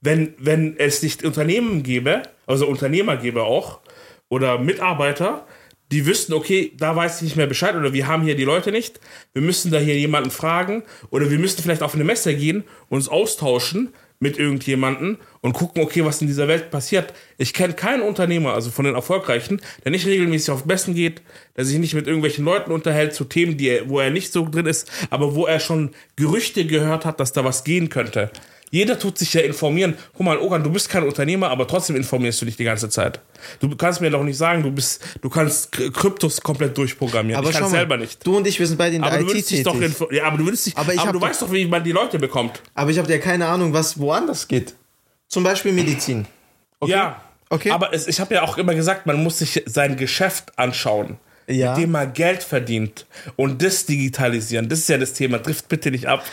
wenn, 0.00 0.34
wenn 0.38 0.76
es 0.78 1.02
nicht 1.02 1.24
Unternehmen 1.24 1.82
gäbe, 1.82 2.22
also 2.46 2.66
Unternehmer 2.66 3.16
gäbe 3.16 3.42
auch, 3.44 3.80
oder 4.28 4.58
Mitarbeiter, 4.58 5.46
die 5.94 6.06
wüssten, 6.06 6.32
okay, 6.32 6.72
da 6.76 6.96
weiß 6.96 7.16
ich 7.16 7.22
nicht 7.22 7.36
mehr 7.36 7.46
Bescheid 7.46 7.76
oder 7.76 7.92
wir 7.92 8.06
haben 8.06 8.24
hier 8.24 8.34
die 8.34 8.44
Leute 8.44 8.72
nicht, 8.72 9.00
wir 9.32 9.42
müssen 9.42 9.70
da 9.70 9.78
hier 9.78 9.96
jemanden 9.96 10.30
fragen 10.30 10.82
oder 11.10 11.30
wir 11.30 11.38
müssen 11.38 11.62
vielleicht 11.62 11.82
auf 11.82 11.94
eine 11.94 12.04
Messe 12.04 12.34
gehen, 12.34 12.64
uns 12.88 13.08
austauschen 13.08 13.94
mit 14.18 14.38
irgendjemanden 14.38 15.18
und 15.40 15.52
gucken, 15.52 15.82
okay, 15.82 16.04
was 16.04 16.20
in 16.20 16.26
dieser 16.26 16.48
Welt 16.48 16.70
passiert. 16.70 17.12
Ich 17.38 17.52
kenne 17.52 17.74
keinen 17.74 18.02
Unternehmer, 18.02 18.54
also 18.54 18.70
von 18.70 18.84
den 18.84 18.94
Erfolgreichen, 18.94 19.60
der 19.84 19.90
nicht 19.92 20.06
regelmäßig 20.06 20.50
auf 20.50 20.64
Messen 20.64 20.94
geht, 20.94 21.22
der 21.56 21.64
sich 21.64 21.78
nicht 21.78 21.94
mit 21.94 22.06
irgendwelchen 22.06 22.44
Leuten 22.44 22.72
unterhält 22.72 23.14
zu 23.14 23.24
Themen, 23.24 23.56
die 23.56 23.68
er, 23.68 23.88
wo 23.88 24.00
er 24.00 24.10
nicht 24.10 24.32
so 24.32 24.48
drin 24.48 24.66
ist, 24.66 24.90
aber 25.10 25.34
wo 25.34 25.46
er 25.46 25.60
schon 25.60 25.90
Gerüchte 26.16 26.64
gehört 26.66 27.04
hat, 27.04 27.20
dass 27.20 27.32
da 27.32 27.44
was 27.44 27.64
gehen 27.64 27.88
könnte. 27.88 28.30
Jeder 28.74 28.98
tut 28.98 29.18
sich 29.18 29.32
ja 29.34 29.40
informieren. 29.42 29.94
Guck 30.14 30.26
mal, 30.26 30.36
Ogan, 30.36 30.64
du 30.64 30.70
bist 30.70 30.88
kein 30.88 31.04
Unternehmer, 31.04 31.48
aber 31.48 31.68
trotzdem 31.68 31.94
informierst 31.94 32.40
du 32.42 32.46
dich 32.46 32.56
die 32.56 32.64
ganze 32.64 32.88
Zeit. 32.88 33.20
Du 33.60 33.74
kannst 33.76 34.00
mir 34.00 34.10
doch 34.10 34.24
nicht 34.24 34.36
sagen, 34.36 34.64
du 34.64 34.72
bist, 34.72 35.00
du 35.22 35.30
kannst 35.30 35.70
Kryptos 35.70 36.40
komplett 36.40 36.76
durchprogrammieren. 36.76 37.38
aber 37.40 37.50
ich 37.50 37.56
kann 37.56 37.70
selber 37.70 37.96
nicht. 37.96 38.26
du 38.26 38.36
und 38.36 38.48
ich, 38.48 38.58
wir 38.58 38.66
sind 38.66 38.76
beide 38.76 38.96
in 38.96 39.02
der 39.02 39.12
Aber 39.12 39.20
du 39.22 39.28
IT 39.30 39.34
dich 39.36 39.62
tätig. 39.62 39.64
doch 39.96 40.10
ja, 40.10 40.24
aber 40.24 40.38
du 40.38 40.44
würdest 40.46 40.66
dich, 40.66 40.76
Aber 40.76 40.92
aber, 40.98 41.12
du 41.12 41.20
doch- 41.20 41.26
weißt 41.28 41.42
doch, 41.42 41.52
wie 41.52 41.66
man 41.66 41.84
die 41.84 41.92
Leute 41.92 42.18
bekommt. 42.18 42.60
aber 42.74 42.90
ich 42.90 42.98
habe 42.98 43.08
ja 43.12 43.18
keine 43.18 43.46
Ahnung, 43.46 43.72
was 43.72 43.96
woanders 44.00 44.48
geht. 44.48 44.74
Zum 45.28 45.44
Beispiel 45.44 45.70
Medizin. 45.72 46.26
Okay? 46.80 46.90
Ja. 46.92 47.20
Okay. 47.50 47.70
Aber 47.70 47.94
es, 47.94 48.08
ich 48.08 48.18
habe 48.18 48.34
ja 48.34 48.42
auch 48.42 48.58
immer 48.58 48.74
gesagt, 48.74 49.06
man 49.06 49.22
muss 49.22 49.38
sich 49.38 49.62
sein 49.66 49.96
Geschäft 49.96 50.52
anschauen, 50.58 51.18
Ja. 51.46 51.74
mit 51.74 51.84
dem 51.84 51.92
man 51.92 52.12
Geld 52.12 52.42
verdient 52.42 53.06
und 53.36 53.62
das 53.62 53.86
digitalisieren. 53.86 54.68
Das 54.68 54.80
ist 54.80 54.88
ja 54.88 54.98
das 54.98 55.12
Thema. 55.12 55.40
Trifft 55.40 55.68
bitte 55.68 55.92
nicht 55.92 56.06
ab. 56.08 56.24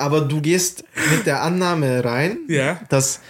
Aber 0.00 0.22
du 0.22 0.40
gehst 0.40 0.84
mit 1.10 1.26
der 1.26 1.42
Annahme 1.42 2.04
rein, 2.04 2.38
Ja. 2.48 2.80
dass 2.88 3.20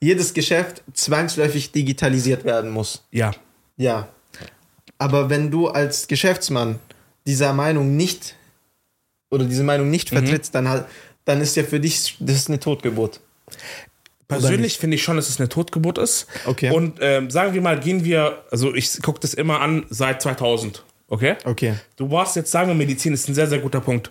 jedes 0.00 0.34
Geschäft 0.34 0.82
zwangsläufig 0.92 1.72
digitalisiert 1.72 2.44
werden 2.44 2.70
muss. 2.70 3.04
Ja. 3.10 3.32
Ja. 3.76 4.08
Aber 4.98 5.30
wenn 5.30 5.50
du 5.50 5.68
als 5.68 6.08
Geschäftsmann 6.08 6.78
dieser 7.26 7.52
Meinung 7.52 7.96
nicht 7.96 8.34
oder 9.30 9.44
diese 9.44 9.62
Meinung 9.64 9.90
nicht 9.90 10.10
Mhm. 10.12 10.16
vertrittst, 10.18 10.54
dann, 10.54 10.68
halt, 10.68 10.84
dann 11.24 11.40
ist 11.40 11.56
ja 11.56 11.62
für 11.64 11.80
dich 11.80 12.16
das 12.20 12.48
eine 12.48 12.58
Totgeburt. 12.60 13.20
Persönlich 14.28 14.78
finde 14.78 14.96
ich 14.96 15.02
schon, 15.04 15.16
dass 15.16 15.28
es 15.28 15.38
eine 15.38 15.48
Totgeburt 15.48 15.98
ist. 15.98 16.26
Okay. 16.46 16.70
Und 16.72 16.98
ähm, 17.00 17.30
sagen 17.30 17.54
wir 17.54 17.60
mal, 17.62 17.78
gehen 17.78 18.04
wir, 18.04 18.42
also 18.50 18.74
ich 18.74 19.00
gucke 19.02 19.20
das 19.20 19.34
immer 19.34 19.60
an 19.60 19.86
seit 19.88 20.20
2000. 20.22 20.82
Okay? 21.08 21.36
Okay. 21.44 21.74
Du 21.96 22.10
warst 22.10 22.34
jetzt, 22.36 22.50
sagen 22.50 22.68
wir, 22.68 22.74
Medizin 22.74 23.14
ist 23.14 23.28
ein 23.28 23.34
sehr, 23.34 23.46
sehr 23.46 23.60
guter 23.60 23.80
Punkt. 23.80 24.10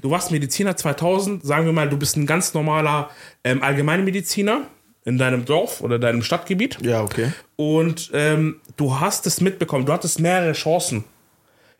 Du 0.00 0.10
warst 0.10 0.30
Mediziner 0.30 0.76
2000, 0.76 1.44
sagen 1.44 1.66
wir 1.66 1.72
mal, 1.72 1.88
du 1.88 1.98
bist 1.98 2.16
ein 2.16 2.26
ganz 2.26 2.54
normaler 2.54 3.10
ähm, 3.44 3.62
Allgemeinmediziner 3.62 4.62
in 5.04 5.18
deinem 5.18 5.44
Dorf 5.44 5.82
oder 5.82 5.98
deinem 5.98 6.22
Stadtgebiet. 6.22 6.78
Ja, 6.82 7.02
okay. 7.02 7.32
Und 7.56 8.10
ähm, 8.14 8.60
du 8.76 9.00
hast 9.00 9.26
es 9.26 9.40
mitbekommen, 9.40 9.84
du 9.84 9.92
hattest 9.92 10.20
mehrere 10.20 10.52
Chancen 10.52 11.04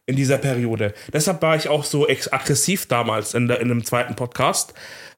in 0.06 0.16
dieser 0.16 0.38
Periode. 0.38 0.92
Deshalb 1.12 1.40
war 1.40 1.56
ich 1.56 1.68
auch 1.68 1.84
so 1.84 2.06
aggressiv 2.08 2.86
damals 2.86 3.34
in, 3.34 3.48
der, 3.48 3.60
in 3.60 3.68
dem 3.68 3.84
zweiten 3.84 4.16
Podcast, 4.16 4.74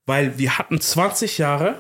weil 0.06 0.38
wir 0.38 0.58
hatten 0.58 0.80
20 0.80 1.38
Jahre 1.38 1.76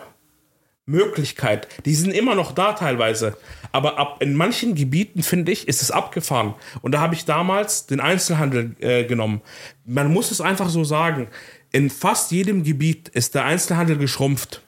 Möglichkeit. 0.86 1.68
Die 1.84 1.94
sind 1.94 2.12
immer 2.12 2.34
noch 2.34 2.52
da 2.52 2.72
teilweise. 2.72 3.36
Aber 3.70 3.98
ab 3.98 4.16
in 4.20 4.34
manchen 4.34 4.74
Gebieten, 4.74 5.22
finde 5.22 5.52
ich, 5.52 5.68
ist 5.68 5.80
es 5.80 5.90
abgefahren. 5.90 6.54
Und 6.82 6.92
da 6.92 7.00
habe 7.00 7.14
ich 7.14 7.24
damals 7.24 7.86
den 7.86 8.00
Einzelhandel 8.00 8.74
äh, 8.80 9.04
genommen. 9.04 9.42
Man 9.84 10.12
muss 10.12 10.30
es 10.30 10.40
einfach 10.40 10.68
so 10.68 10.84
sagen. 10.84 11.28
In 11.70 11.88
fast 11.88 12.32
jedem 12.32 12.64
Gebiet 12.64 13.08
ist 13.08 13.34
der 13.34 13.44
Einzelhandel 13.44 13.96
geschrumpft 13.96 14.62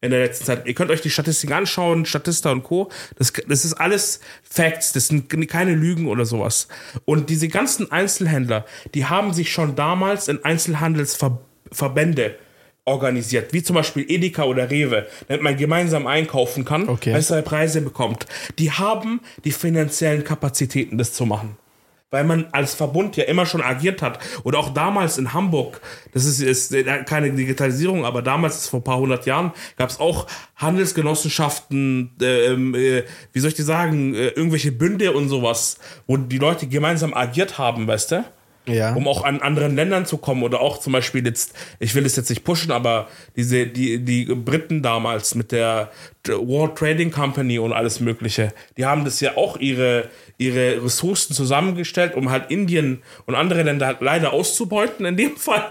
in 0.00 0.10
der 0.10 0.20
letzten 0.20 0.44
Zeit. 0.44 0.66
Ihr 0.66 0.74
könnt 0.74 0.90
euch 0.90 1.00
die 1.00 1.10
Statistiken 1.10 1.52
anschauen, 1.52 2.04
Statista 2.04 2.50
und 2.50 2.62
Co. 2.62 2.90
Das, 3.16 3.32
das 3.32 3.64
ist 3.64 3.74
alles 3.74 4.20
Facts, 4.42 4.92
das 4.92 5.08
sind 5.08 5.28
keine 5.48 5.74
Lügen 5.74 6.06
oder 6.06 6.24
sowas. 6.24 6.68
Und 7.04 7.30
diese 7.30 7.48
ganzen 7.48 7.90
Einzelhändler, 7.90 8.64
die 8.94 9.06
haben 9.06 9.32
sich 9.32 9.52
schon 9.52 9.74
damals 9.74 10.28
in 10.28 10.44
Einzelhandelsverbände 10.44 12.36
organisiert, 12.88 13.52
wie 13.52 13.62
zum 13.62 13.74
Beispiel 13.76 14.04
Edeka 14.08 14.44
oder 14.44 14.70
Rewe, 14.70 15.06
damit 15.28 15.42
man 15.42 15.56
gemeinsam 15.56 16.06
einkaufen 16.06 16.64
kann, 16.64 16.88
Okay. 16.88 17.12
bessere 17.12 17.42
Preise 17.42 17.80
bekommt. 17.80 18.26
Die 18.58 18.72
haben 18.72 19.20
die 19.44 19.52
finanziellen 19.52 20.24
Kapazitäten, 20.24 20.98
das 20.98 21.12
zu 21.12 21.26
machen 21.26 21.56
weil 22.10 22.24
man 22.24 22.46
als 22.52 22.74
Verbund 22.74 23.16
ja 23.16 23.24
immer 23.24 23.44
schon 23.44 23.60
agiert 23.60 24.00
hat. 24.00 24.18
Oder 24.42 24.58
auch 24.58 24.70
damals 24.70 25.18
in 25.18 25.34
Hamburg, 25.34 25.80
das 26.12 26.24
ist, 26.24 26.40
ist 26.40 26.74
keine 27.06 27.30
Digitalisierung, 27.32 28.04
aber 28.04 28.22
damals, 28.22 28.66
vor 28.66 28.80
ein 28.80 28.84
paar 28.84 28.98
hundert 28.98 29.26
Jahren, 29.26 29.52
gab 29.76 29.90
es 29.90 30.00
auch 30.00 30.26
Handelsgenossenschaften, 30.56 32.16
ähm, 32.22 32.74
äh, 32.74 33.04
wie 33.32 33.40
soll 33.40 33.50
ich 33.50 33.56
dir 33.56 33.64
sagen, 33.64 34.14
äh, 34.14 34.28
irgendwelche 34.28 34.72
Bünde 34.72 35.12
und 35.12 35.28
sowas, 35.28 35.78
wo 36.06 36.16
die 36.16 36.38
Leute 36.38 36.66
gemeinsam 36.66 37.12
agiert 37.14 37.58
haben, 37.58 37.86
weißt 37.86 38.12
du? 38.12 38.24
Ja. 38.68 38.94
um 38.94 39.08
auch 39.08 39.24
an 39.24 39.40
anderen 39.40 39.74
Ländern 39.76 40.06
zu 40.06 40.18
kommen 40.18 40.42
oder 40.42 40.60
auch 40.60 40.78
zum 40.78 40.92
Beispiel 40.92 41.24
jetzt, 41.26 41.54
ich 41.78 41.94
will 41.94 42.04
es 42.06 42.16
jetzt 42.16 42.28
nicht 42.30 42.44
pushen, 42.44 42.70
aber 42.70 43.08
diese, 43.36 43.66
die, 43.66 43.98
die 44.04 44.24
Briten 44.26 44.82
damals 44.82 45.34
mit 45.34 45.52
der 45.52 45.90
World 46.26 46.76
Trading 46.76 47.10
Company 47.10 47.58
und 47.58 47.72
alles 47.72 48.00
Mögliche, 48.00 48.52
die 48.76 48.84
haben 48.86 49.04
das 49.04 49.20
ja 49.20 49.36
auch 49.36 49.56
ihre, 49.58 50.08
ihre 50.36 50.84
Ressourcen 50.84 51.34
zusammengestellt, 51.34 52.14
um 52.14 52.30
halt 52.30 52.50
Indien 52.50 53.02
und 53.26 53.34
andere 53.34 53.62
Länder 53.62 53.86
halt 53.86 54.00
leider 54.00 54.32
auszubeuten 54.32 55.06
in 55.06 55.16
dem 55.16 55.36
Fall. 55.38 55.64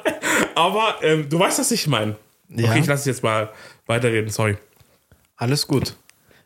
Aber 0.55 0.95
ähm, 1.03 1.27
du 1.29 1.39
weißt, 1.39 1.59
was 1.59 1.71
ich 1.71 1.87
meine. 1.87 2.15
Ja. 2.49 2.69
Okay, 2.71 2.79
ich 2.79 2.85
lasse 2.87 3.09
jetzt 3.09 3.23
mal 3.23 3.49
weiterreden, 3.85 4.29
sorry. 4.29 4.57
Alles 5.35 5.67
gut. 5.67 5.95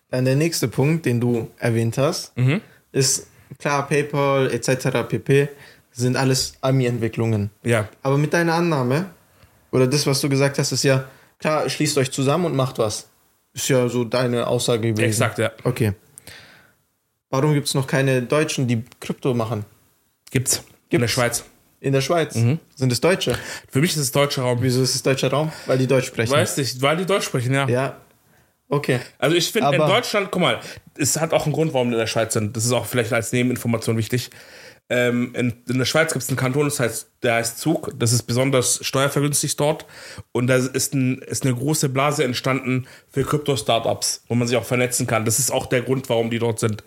Dann 0.10 0.26
der 0.26 0.36
nächste 0.36 0.68
Punkt, 0.68 1.06
den 1.06 1.22
du 1.22 1.50
erwähnt 1.58 1.98
hast, 1.98 2.36
Mhm. 2.38 2.60
ist 2.92 3.28
klar, 3.60 3.88
PayPal 3.88 4.52
etc. 4.52 5.08
pp. 5.08 5.48
Sind 6.02 6.18
alles 6.18 6.54
Ami-Entwicklungen. 6.62 7.50
Ja. 7.64 7.88
Aber 8.04 8.18
mit 8.18 8.34
deiner 8.34 8.54
Annahme, 8.56 9.06
oder 9.72 9.88
das, 9.88 10.06
was 10.06 10.20
du 10.22 10.28
gesagt 10.30 10.60
hast, 10.60 10.72
ist 10.72 10.84
ja, 10.84 11.06
klar, 11.40 11.70
schließt 11.70 11.98
euch 11.98 12.12
zusammen 12.12 12.46
und 12.46 12.56
macht 12.56 12.78
was. 12.78 13.08
Ist 13.54 13.70
ja 13.70 13.88
so 13.90 14.04
deine 14.04 14.48
Aussage 14.48 14.82
gewesen. 14.90 15.04
Exakt, 15.08 15.38
ja. 15.38 15.52
Okay. 15.64 15.94
Warum 17.30 17.54
gibt 17.54 17.68
es 17.68 17.74
noch 17.74 17.88
keine 17.88 18.22
Deutschen, 18.22 18.68
die 18.68 18.84
Krypto 19.00 19.34
machen? 19.34 19.66
Gibt's. 20.32 20.58
In 20.58 20.64
der 20.90 21.00
Gibt's. 21.00 21.14
Schweiz. 21.14 21.44
In 21.80 21.94
der 21.94 22.02
Schweiz 22.02 22.36
Mhm. 22.36 22.60
sind 22.76 22.92
es 22.92 23.02
Deutsche. 23.02 23.38
Für 23.70 23.80
mich 23.80 23.92
ist 23.92 23.98
es 23.98 24.12
deutscher 24.12 24.44
Raum. 24.44 24.60
Wieso 24.62 24.84
ist 24.84 24.94
es 24.96 25.02
deutscher 25.04 25.30
Raum? 25.32 25.52
Weil 25.66 25.78
die 25.78 25.88
Deutsch 25.88 26.08
sprechen. 26.08 26.32
Weißt 26.32 26.58
du, 26.58 26.82
weil 26.82 26.98
die 26.98 27.06
Deutsch 27.06 27.26
sprechen, 27.26 27.54
ja. 27.54 27.68
Ja. 27.68 27.98
Okay. 28.70 29.00
Also 29.18 29.36
ich 29.36 29.52
finde 29.52 29.72
in 29.76 29.80
Deutschland, 29.80 30.30
guck 30.32 30.42
mal, 30.42 30.60
es 30.98 31.20
hat 31.20 31.34
auch 31.34 31.46
einen 31.46 31.54
Grund, 31.54 31.74
warum 31.74 31.90
wir 31.90 31.96
in 31.96 32.00
der 32.00 32.08
Schweiz 32.08 32.34
sind. 32.34 32.56
Das 32.56 32.64
ist 32.66 32.72
auch 32.72 32.86
vielleicht 32.86 33.12
als 33.12 33.32
Nebeninformation 33.34 33.98
wichtig. 33.98 34.30
Ähm, 34.92 35.34
in, 35.36 35.54
in 35.70 35.78
der 35.78 35.86
Schweiz 35.86 36.12
gibt 36.12 36.22
es 36.22 36.28
einen 36.28 36.38
Kanton, 36.38 36.66
das 36.66 36.82
heißt, 36.82 37.12
der 37.24 37.36
heißt 37.36 37.60
Zug. 37.60 37.94
Das 37.98 38.12
ist 38.12 38.24
besonders 38.24 38.86
steuervergünstigt 38.86 39.58
dort. 39.58 39.86
Und 40.34 40.48
da 40.48 40.58
ist, 40.58 40.94
ein, 40.94 41.20
ist 41.20 41.46
eine 41.46 41.56
große 41.56 41.88
Blase 41.88 42.26
entstanden 42.26 42.88
für 43.10 43.24
Krypto-Startups, 43.24 44.26
wo 44.28 44.36
man 44.36 44.50
sich 44.50 44.58
auch 44.58 44.66
vernetzen 44.66 45.08
kann. 45.08 45.24
Das 45.24 45.40
ist 45.40 45.50
auch 45.50 45.68
der 45.68 45.82
Grund, 45.82 46.10
warum 46.10 46.30
die 46.30 46.40
dort 46.40 46.60
sind. 46.60 46.84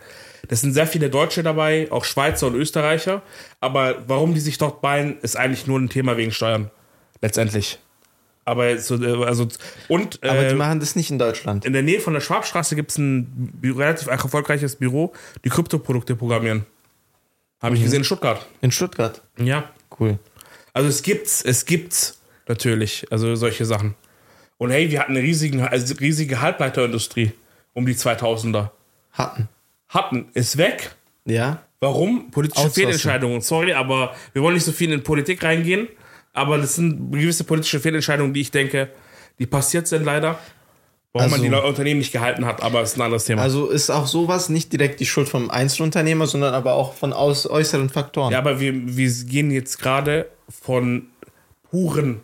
Das 0.49 0.61
sind 0.61 0.75
sehr 0.75 0.87
viele 0.87 1.09
Deutsche 1.09 1.43
dabei, 1.43 1.89
auch 1.91 2.05
Schweizer 2.05 2.49
und 2.49 2.57
Österreicher. 2.57 3.23
Aber 3.61 4.05
warum 4.07 4.35
die 4.35 4.41
sich 4.41 4.59
dort 4.59 4.83
ballen, 4.83 5.17
ist 5.23 5.39
eigentlich 5.39 5.67
nur 5.67 5.81
ein 5.81 5.89
Thema 5.89 6.19
wegen 6.19 6.31
Steuern. 6.31 6.71
Letztendlich. 7.23 7.79
Aber 8.45 8.77
so, 8.77 9.03
äh, 9.03 9.25
also, 9.25 9.49
und 9.89 10.23
Aber 10.23 10.45
äh, 10.45 10.51
die 10.51 10.55
machen 10.57 10.79
das 10.79 10.95
nicht 10.95 11.11
in 11.11 11.19
Deutschland. 11.19 11.65
in 11.65 11.73
der 11.73 11.83
Nähe 11.83 12.01
von 12.01 12.13
der 12.13 12.21
Schwabstraße 12.21 12.77
gibt 12.77 12.91
es 12.91 12.99
ein 12.99 13.59
relativ 13.65 14.09
erfolgreiches 14.09 14.77
Büro, 14.77 15.15
die 15.43 15.49
Kryptoprodukte 15.49 16.17
programmieren. 16.17 16.67
Habe 17.61 17.77
ich 17.77 17.83
gesehen 17.83 17.99
in 17.99 18.05
Stuttgart. 18.05 18.47
In 18.61 18.71
Stuttgart. 18.71 19.23
Ja. 19.39 19.71
Cool. 19.99 20.19
Also 20.73 20.89
es 20.89 21.03
gibt's, 21.03 21.43
es 21.43 21.65
gibt's 21.65 22.21
natürlich, 22.49 23.07
also 23.11 23.35
solche 23.37 23.65
Sachen. 23.65 23.95
Und 24.59 24.71
hey, 24.71 24.91
wir 24.91 25.01
hatten 25.01 25.13
eine 25.13 25.23
riesige, 25.23 25.71
also 25.71 25.95
riesige 25.95 26.41
Halbleiterindustrie 26.41 27.33
um 27.73 27.87
die 27.87 27.95
2000er. 27.95 28.71
Hatten. 29.13 29.49
Hatten, 29.89 30.27
ist 30.35 30.57
weg. 30.57 30.95
Ja. 31.25 31.63
Warum? 31.81 32.31
Politische. 32.31 32.71
Fehlentscheidungen. 32.71 33.41
Sorry, 33.41 33.73
aber 33.73 34.15
wir 34.33 34.43
wollen 34.43 34.55
nicht 34.55 34.65
so 34.65 34.73
viel 34.73 34.93
in 34.93 35.03
Politik 35.03 35.43
reingehen. 35.43 35.89
Aber 36.33 36.59
das 36.59 36.77
sind 36.77 37.13
gewisse 37.13 37.45
politische 37.45 37.79
Fehlentscheidungen, 37.79 38.35
die 38.35 38.41
ich 38.41 38.51
denke, 38.51 38.91
die 39.39 39.47
passiert 39.47 39.87
sind 39.87 40.05
leider. 40.05 40.39
Warum 41.17 41.31
man 41.31 41.35
Also- 41.39 41.45
die 41.45 41.49
Leute- 41.51 41.67
Unternehmen 41.69 41.99
nicht 42.01 42.11
gehalten 42.13 42.45
hat, 42.45 42.61
aber 42.61 42.83
ist 42.83 42.97
ein 42.97 43.03
anderes 43.03 43.25
Thema. 43.25 43.41
Also 43.41 43.69
ist 43.69 43.89
auch 43.89 44.07
sowas 44.09 44.49
nicht 44.49 44.73
direkt 44.73 44.99
die 44.99 45.07
Schuld 45.07 45.29
vom 45.29 45.49
Einzelunternehmer, 45.49 46.27
sondern 46.27 46.53
aber 46.55 46.75
auch 46.75 46.93
von 46.95 47.13
aus 47.13 47.49
äußeren 47.49 47.89
Faktoren. 47.89 48.33
ja, 48.33 48.39
aber 48.39 48.59
wir, 48.59 48.73
wir 48.75 49.11
gehen 49.25 49.53
jetzt 49.53 49.79
gerade 49.79 50.27
von 50.49 51.07
puren 51.71 52.21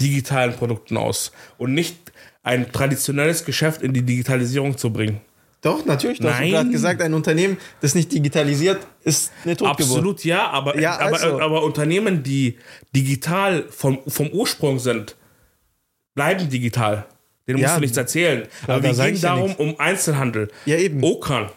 digitalen 0.00 0.54
Produkten 0.54 0.96
aus 0.96 1.30
und 1.58 1.74
nicht 1.74 1.96
ein 2.42 2.72
traditionelles 2.72 3.44
Geschäft 3.44 3.82
in 3.82 3.92
die 3.92 4.02
Digitalisierung 4.02 4.76
zu 4.78 4.90
bringen. 4.92 5.20
Doch, 5.60 5.84
natürlich. 5.84 6.18
Du 6.18 6.28
hast 6.28 6.40
Nein. 6.40 6.50
gerade 6.50 6.70
gesagt, 6.70 7.02
ein 7.02 7.14
Unternehmen, 7.14 7.56
das 7.82 7.94
nicht 7.94 8.10
digitalisiert, 8.12 8.84
ist 9.04 9.30
eine 9.44 9.56
Totgeburt. 9.56 9.80
Absolut 9.98 10.24
ja, 10.24 10.48
aber, 10.48 10.76
Ja, 10.80 10.98
aber, 10.98 11.12
also. 11.22 11.38
aber 11.40 11.62
Unternehmen, 11.62 12.22
die 12.24 12.58
digital 12.96 13.66
vom, 13.70 14.00
vom 14.08 14.28
Ursprung 14.30 14.78
sind, 14.80 15.16
bleiben 16.16 16.48
digital. 16.48 17.04
Musst 17.46 17.60
Ja, 17.62 17.74
du 17.74 17.80
nichts 17.80 17.96
erzählen. 17.96 18.46
da 18.66 18.74
Aber 18.74 18.84
wir 18.84 18.94
sag 18.94 19.06
gehen 19.06 19.16
ja 19.16 19.20
darum 19.30 19.44
nichts. 19.46 19.60
um 19.60 19.80
Einzelhandel. 19.80 20.48
Ja, 20.64 20.76
eben. 20.76 21.02
Okan. 21.02 21.50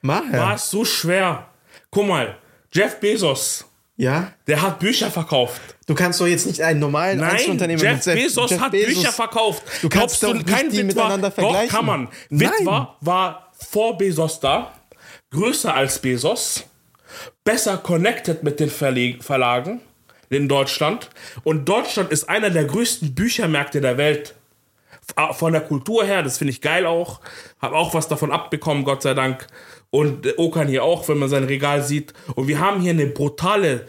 Mach 0.00 0.22
War 0.32 0.32
ja. 0.32 0.54
es 0.54 0.68
so 0.70 0.84
schwer. 0.84 1.46
Guck 1.90 2.06
mal, 2.08 2.36
Jeff 2.72 2.98
Bezos, 2.98 3.64
ja. 3.96 4.32
der 4.46 4.62
hat 4.62 4.80
Bücher 4.80 5.10
verkauft. 5.10 5.60
Du 5.86 5.94
kannst 5.94 6.20
doch 6.20 6.26
jetzt 6.26 6.46
nicht 6.46 6.60
einen 6.62 6.80
normalen 6.80 7.18
Nein, 7.20 7.30
Einzelunternehmer 7.32 7.82
Jeff 7.82 8.04
Bezos 8.04 8.50
Jeff 8.50 8.60
hat 8.60 8.72
Bezos- 8.72 8.86
Bücher 8.94 9.12
verkauft. 9.12 9.62
Du 9.82 9.88
kannst 9.88 10.20
Glaubst 10.20 10.22
doch 10.22 10.34
nicht 10.58 10.72
die 10.72 10.82
miteinander 10.82 11.28
Doch, 11.28 11.34
vergleichen. 11.36 11.68
kann 11.70 11.86
man. 11.86 12.08
Nein. 12.30 12.50
Witwer 12.60 12.96
war 13.00 13.52
vor 13.70 13.96
Bezos 13.98 14.40
da, 14.40 14.72
größer 15.30 15.72
als 15.74 15.98
Bezos, 16.00 16.64
besser 17.44 17.76
connected 17.78 18.42
mit 18.42 18.58
den 18.58 18.70
Verleg 18.70 19.22
Verlagen 19.22 19.80
in 20.30 20.48
Deutschland. 20.48 21.10
Und 21.44 21.68
Deutschland 21.68 22.10
ist 22.10 22.28
einer 22.28 22.50
der 22.50 22.64
größten 22.64 23.14
Büchermärkte 23.14 23.80
der 23.80 23.98
Welt. 23.98 24.34
F- 25.16 25.36
Von 25.36 25.52
der 25.52 25.62
Kultur 25.62 26.04
her, 26.04 26.22
das 26.22 26.38
finde 26.38 26.52
ich 26.52 26.60
geil 26.60 26.86
auch. 26.86 27.20
Habe 27.60 27.76
auch 27.76 27.92
was 27.94 28.08
davon 28.08 28.30
abbekommen, 28.32 28.84
Gott 28.84 29.02
sei 29.02 29.14
Dank. 29.14 29.46
Und 29.90 30.24
äh, 30.24 30.34
Okan 30.38 30.68
hier 30.68 30.84
auch, 30.84 31.06
wenn 31.08 31.18
man 31.18 31.28
sein 31.28 31.44
Regal 31.44 31.82
sieht. 31.82 32.14
Und 32.34 32.48
wir 32.48 32.60
haben 32.60 32.80
hier 32.80 32.92
eine 32.92 33.06
brutale 33.06 33.86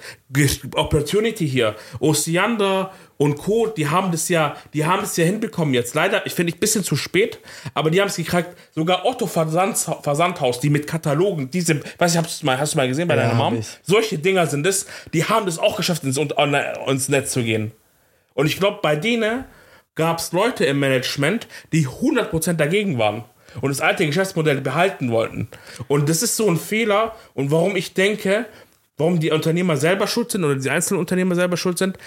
Opportunity 0.76 1.48
hier. 1.48 1.76
Osiander 2.00 2.92
und 3.18 3.38
Co., 3.38 3.68
die 3.68 3.88
haben 3.88 4.12
das 4.12 4.28
ja, 4.28 4.58
die 4.74 4.86
haben 4.86 5.04
es 5.04 5.16
ja 5.16 5.24
hinbekommen 5.24 5.74
jetzt. 5.74 5.94
Leider, 5.96 6.26
ich 6.26 6.34
finde 6.34 6.50
ich 6.50 6.58
ein 6.58 6.60
bisschen 6.60 6.84
zu 6.84 6.96
spät, 6.98 7.40
aber 7.74 7.90
die 7.90 8.02
haben 8.02 8.10
es 8.10 8.18
gekriegt. 8.18 8.50
Sogar 8.72 9.06
Otto 9.06 9.28
Versand, 9.28 9.78
Versandhaus, 9.78 10.60
die 10.60 10.70
mit 10.70 10.88
Katalogen, 10.88 11.50
diese, 11.50 11.80
weiß 11.98 12.16
ich, 12.16 12.18
hast 12.22 12.42
du 12.42 12.46
mal, 12.48 12.60
hast 12.60 12.74
du 12.74 12.78
mal 12.78 12.88
gesehen 12.88 13.08
bei 13.08 13.16
Ja, 13.16 13.22
deiner 13.22 13.36
Mom? 13.36 13.62
Solche 13.84 14.18
Dinger 14.18 14.48
sind 14.48 14.66
es, 14.68 14.88
die 15.14 15.24
haben 15.24 15.46
das 15.46 15.58
auch 15.60 15.78
geschafft, 15.78 16.04
ins, 16.04 16.18
ins 16.18 17.10
Netz 17.10 17.32
zu 17.32 17.44
gehen. 17.44 17.72
Und 18.34 18.48
ich 18.48 18.60
glaube, 18.60 18.80
bei 18.82 18.96
denen 18.98 19.46
gab 19.96 20.20
es 20.20 20.32
Leute 20.32 20.66
im 20.66 20.80
Management, 20.80 21.48
die 21.72 21.88
100% 21.88 22.54
dagegen 22.54 22.98
waren 22.98 23.24
und 23.62 23.70
das 23.70 23.82
alte 23.82 24.06
Geschäftsmodell 24.06 24.62
behalten 24.62 25.12
wollten. 25.12 25.48
Und 25.88 26.10
das 26.10 26.24
ist 26.24 26.36
so 26.36 26.50
ein 26.50 26.58
Fehler. 26.58 27.16
Und 27.34 27.52
warum 27.52 27.76
ich 27.76 27.94
denke, 27.94 28.46
warum 28.98 29.20
die 29.20 29.32
Unternehmer 29.32 29.78
selber 29.78 30.08
schuld 30.08 30.32
sind 30.32 30.44
oder 30.44 30.56
die 30.56 30.70
einzelnen 30.70 31.00
Unternehmer 31.00 31.36
selber 31.36 31.58
schuld 31.58 31.78
sind, 31.78 31.98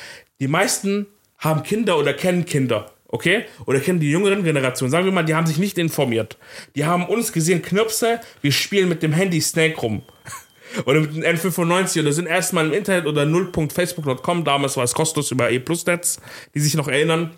die 0.40 0.48
meisten 0.48 1.06
haben 1.38 1.62
Kinder 1.62 1.98
oder 1.98 2.14
kennen 2.14 2.44
Kinder. 2.44 2.92
Okay? 3.08 3.44
Oder 3.66 3.80
kennen 3.80 4.00
die 4.00 4.10
jüngeren 4.10 4.42
Generationen. 4.42 4.90
Sagen 4.90 5.04
wir 5.04 5.12
mal, 5.12 5.24
die 5.24 5.34
haben 5.34 5.46
sich 5.46 5.58
nicht 5.58 5.78
informiert. 5.78 6.36
Die 6.74 6.84
haben 6.84 7.06
uns 7.06 7.32
gesehen, 7.32 7.62
Knirpse, 7.62 8.20
wir 8.42 8.52
spielen 8.52 8.88
mit 8.88 9.02
dem 9.02 9.12
Handy 9.12 9.40
Snake 9.40 9.76
rum. 9.80 10.02
Oder 10.84 11.00
mit 11.00 11.14
dem 11.14 11.22
N95 11.22 12.00
oder 12.00 12.12
sind 12.12 12.26
erstmal 12.26 12.66
im 12.66 12.72
Internet 12.72 13.06
oder 13.06 13.22
0.facebook.com, 13.22 14.44
damals 14.44 14.76
war 14.76 14.84
es 14.84 14.92
kostenlos 14.92 15.30
über 15.30 15.48
E-Plus-Netz, 15.48 16.20
die 16.54 16.60
sich 16.60 16.74
noch 16.74 16.88
erinnern, 16.88 17.30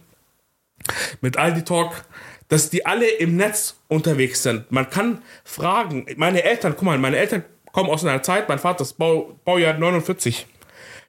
mit 1.20 1.36
Aldi 1.36 1.62
Talk, 1.64 2.04
dass 2.48 2.70
die 2.70 2.86
alle 2.86 3.06
im 3.08 3.36
Netz 3.36 3.76
unterwegs 3.88 4.42
sind. 4.42 4.70
Man 4.72 4.88
kann 4.90 5.22
fragen, 5.44 6.06
meine 6.16 6.42
Eltern, 6.44 6.72
guck 6.74 6.84
mal, 6.84 6.98
meine 6.98 7.16
Eltern 7.18 7.44
kommen 7.72 7.90
aus 7.90 8.04
einer 8.04 8.22
Zeit, 8.22 8.48
mein 8.48 8.58
Vater 8.58 8.82
ist 8.82 8.94
Bau, 8.94 9.38
Baujahr 9.44 9.74
49, 9.74 10.46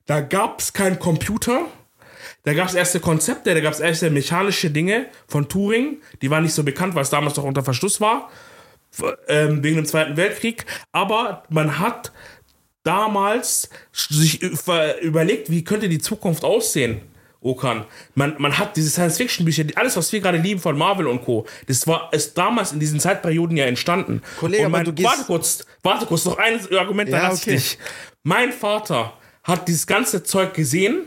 da 0.05 0.21
gab 0.21 0.59
es 0.59 0.73
keinen 0.73 0.99
Computer, 0.99 1.61
da 2.43 2.53
gab 2.53 2.67
es 2.67 2.75
erste 2.75 2.99
Konzepte, 2.99 3.53
da 3.53 3.59
gab 3.61 3.73
es 3.73 3.79
erste 3.79 4.09
mechanische 4.09 4.69
Dinge 4.69 5.05
von 5.27 5.47
Turing, 5.47 6.01
die 6.21 6.29
waren 6.29 6.43
nicht 6.43 6.53
so 6.53 6.63
bekannt, 6.63 6.95
weil 6.95 7.03
es 7.03 7.09
damals 7.09 7.35
noch 7.37 7.43
unter 7.45 7.63
Verschluss 7.63 8.01
war 8.01 8.29
ähm, 9.27 9.63
wegen 9.63 9.77
dem 9.77 9.85
Zweiten 9.85 10.17
Weltkrieg, 10.17 10.65
aber 10.91 11.43
man 11.49 11.79
hat 11.79 12.11
damals 12.83 13.69
sich 13.93 14.41
über- 14.41 14.99
überlegt, 15.01 15.49
wie 15.49 15.63
könnte 15.63 15.89
die 15.89 15.99
Zukunft 15.99 16.43
aussehen. 16.43 17.01
Okan. 17.41 17.85
Man, 18.15 18.35
man 18.37 18.57
hat 18.57 18.75
diese 18.75 18.89
Science-Fiction-Bücher, 18.89 19.63
alles, 19.75 19.95
was 19.95 20.11
wir 20.11 20.19
gerade 20.19 20.37
lieben 20.37 20.59
von 20.59 20.77
Marvel 20.77 21.07
und 21.07 21.23
Co., 21.23 21.45
das 21.67 21.87
war 21.87 22.09
ist 22.11 22.37
damals 22.37 22.73
in 22.73 22.79
diesen 22.79 22.99
Zeitperioden 22.99 23.55
ja 23.55 23.65
entstanden. 23.65 24.21
Kollege, 24.39 24.63
und 24.63 24.65
aber 24.67 24.77
mein, 24.79 24.85
du 24.85 24.93
gehst- 24.93 25.07
warte 25.09 25.23
kurz, 25.23 25.65
warte 25.81 26.05
kurz, 26.05 26.25
noch 26.25 26.37
ein 26.37 26.59
Argument, 26.77 27.09
dann 27.11 27.21
Ja, 27.21 27.29
lass 27.29 27.41
okay. 27.41 27.51
dich. 27.51 27.77
Mein 28.23 28.51
Vater 28.51 29.13
hat 29.43 29.67
dieses 29.69 29.87
ganze 29.87 30.23
Zeug 30.23 30.53
gesehen, 30.53 31.03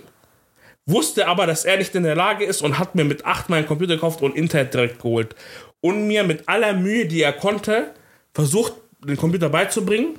wusste 0.86 1.28
aber, 1.28 1.46
dass 1.46 1.64
er 1.64 1.76
nicht 1.76 1.94
in 1.94 2.02
der 2.02 2.14
Lage 2.16 2.44
ist 2.44 2.62
und 2.62 2.78
hat 2.78 2.94
mir 2.94 3.04
mit 3.04 3.24
acht 3.26 3.48
meinen 3.50 3.66
Computer 3.66 3.94
gekauft 3.94 4.22
und 4.22 4.34
Internet 4.34 4.74
direkt 4.74 4.98
geholt. 5.02 5.34
Und 5.80 6.06
mir 6.06 6.24
mit 6.24 6.48
aller 6.48 6.72
Mühe, 6.72 7.06
die 7.06 7.22
er 7.22 7.32
konnte, 7.32 7.92
versucht, 8.34 8.72
den 9.04 9.16
Computer 9.16 9.48
beizubringen 9.48 10.18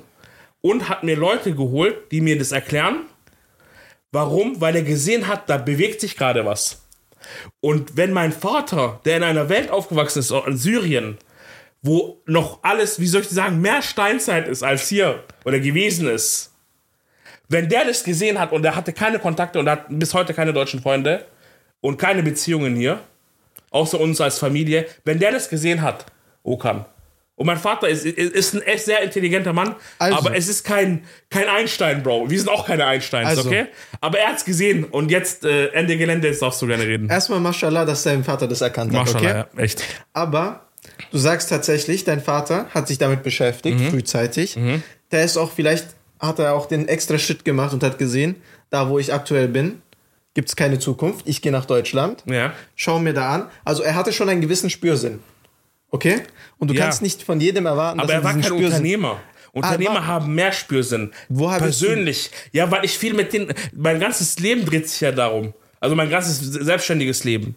und 0.60 0.88
hat 0.88 1.02
mir 1.04 1.16
Leute 1.16 1.54
geholt, 1.54 1.96
die 2.12 2.20
mir 2.20 2.38
das 2.38 2.52
erklären. 2.52 3.00
Warum? 4.14 4.60
Weil 4.60 4.76
er 4.76 4.82
gesehen 4.82 5.26
hat, 5.26 5.50
da 5.50 5.58
bewegt 5.58 6.00
sich 6.00 6.16
gerade 6.16 6.46
was. 6.46 6.82
Und 7.60 7.96
wenn 7.96 8.12
mein 8.12 8.32
Vater, 8.32 9.00
der 9.04 9.16
in 9.16 9.24
einer 9.24 9.48
Welt 9.48 9.70
aufgewachsen 9.70 10.20
ist, 10.20 10.30
in 10.30 10.56
Syrien, 10.56 11.18
wo 11.82 12.22
noch 12.24 12.60
alles, 12.62 13.00
wie 13.00 13.08
soll 13.08 13.22
ich 13.22 13.28
sagen, 13.28 13.60
mehr 13.60 13.82
Steinzeit 13.82 14.46
ist 14.46 14.62
als 14.62 14.88
hier 14.88 15.24
oder 15.44 15.58
gewesen 15.58 16.06
ist, 16.06 16.52
wenn 17.48 17.68
der 17.68 17.86
das 17.86 18.04
gesehen 18.04 18.38
hat 18.38 18.52
und 18.52 18.64
er 18.64 18.76
hatte 18.76 18.92
keine 18.92 19.18
Kontakte 19.18 19.58
und 19.58 19.68
hat 19.68 19.86
bis 19.88 20.14
heute 20.14 20.32
keine 20.32 20.52
deutschen 20.52 20.80
Freunde 20.80 21.24
und 21.80 21.98
keine 21.98 22.22
Beziehungen 22.22 22.76
hier, 22.76 23.00
außer 23.70 23.98
uns 23.98 24.20
als 24.20 24.38
Familie, 24.38 24.86
wenn 25.04 25.18
der 25.18 25.32
das 25.32 25.48
gesehen 25.48 25.82
hat, 25.82 26.06
Okan. 26.44 26.84
Und 27.36 27.46
mein 27.46 27.58
Vater 27.58 27.88
ist, 27.88 28.04
ist 28.06 28.32
ist 28.32 28.54
ein 28.54 28.62
echt 28.62 28.84
sehr 28.84 29.02
intelligenter 29.02 29.52
Mann, 29.52 29.74
Also. 29.98 30.18
aber 30.18 30.36
es 30.36 30.48
ist 30.48 30.62
kein, 30.64 31.04
kein 31.30 31.48
Einstein, 31.48 32.02
Bro. 32.04 32.30
Wir 32.30 32.38
sind 32.38 32.48
auch 32.48 32.64
keine 32.66 32.86
Einsteins, 32.86 33.28
Also. 33.28 33.48
okay? 33.48 33.66
Aber 34.00 34.18
er 34.20 34.28
hat's 34.28 34.44
gesehen 34.44 34.84
und 34.84 35.10
jetzt 35.10 35.44
äh, 35.44 35.66
Ende 35.72 35.96
Gelände, 35.96 36.28
jetzt 36.28 36.42
darfst 36.42 36.62
du 36.62 36.66
gerne 36.68 36.84
reden. 36.86 37.08
Erstmal 37.08 37.40
Mashallah, 37.40 37.84
dass 37.84 38.04
dein 38.04 38.22
Vater 38.22 38.46
das 38.46 38.60
erkannt 38.60 38.96
hat, 38.96 39.12
okay? 39.14 39.24
ja, 39.24 39.46
echt. 39.56 39.82
Aber 40.12 40.66
du 41.10 41.18
sagst 41.18 41.48
tatsächlich, 41.50 42.04
dein 42.04 42.20
Vater 42.20 42.66
hat 42.72 42.86
sich 42.86 42.98
damit 42.98 43.24
beschäftigt, 43.24 43.80
Mhm. 43.80 43.90
frühzeitig. 43.90 44.56
Der 45.10 45.24
ist 45.24 45.36
auch, 45.36 45.50
vielleicht 45.50 45.86
hat 46.20 46.38
er 46.38 46.54
auch 46.54 46.66
den 46.66 46.86
extra 46.86 47.18
Schritt 47.18 47.44
gemacht 47.44 47.72
und 47.72 47.82
hat 47.82 47.98
gesehen, 47.98 48.36
da 48.70 48.88
wo 48.88 49.00
ich 49.00 49.12
aktuell 49.12 49.48
bin, 49.48 49.82
gibt 50.34 50.48
es 50.50 50.56
keine 50.56 50.78
Zukunft. 50.78 51.26
Ich 51.28 51.42
gehe 51.42 51.50
nach 51.52 51.64
Deutschland. 51.64 52.22
Ja. 52.26 52.52
Schau 52.76 53.00
mir 53.00 53.12
da 53.12 53.28
an. 53.30 53.48
Also 53.64 53.82
er 53.82 53.96
hatte 53.96 54.12
schon 54.12 54.28
einen 54.28 54.40
gewissen 54.40 54.70
Spürsinn. 54.70 55.18
Okay? 55.90 56.22
Und 56.58 56.68
du 56.68 56.74
Ja. 56.74 56.84
kannst 56.84 57.02
nicht 57.02 57.22
von 57.22 57.40
jedem 57.40 57.66
erwarten, 57.66 58.00
Aber 58.00 58.12
er 58.12 58.24
war 58.24 58.32
kein 58.32 58.42
Spürsinn- 58.42 58.64
Unternehmer. 58.66 59.20
Unternehmer 59.52 59.94
war- 59.94 60.06
haben 60.06 60.34
mehr 60.34 60.52
Spürsinn. 60.52 61.12
Woher 61.28 61.60
bist 61.60 61.80
du- 61.80 61.86
Persönlich. 61.86 62.30
Ja, 62.52 62.70
weil 62.70 62.84
ich 62.84 62.98
viel 62.98 63.14
mit 63.14 63.32
den. 63.32 63.52
Mein 63.72 64.00
ganzes 64.00 64.38
Leben 64.40 64.64
dreht 64.66 64.88
sich 64.88 65.00
ja 65.00 65.12
darum. 65.12 65.54
Also 65.80 65.94
mein 65.94 66.10
ganzes 66.10 66.38
selbstständiges 66.40 67.24
Leben 67.24 67.54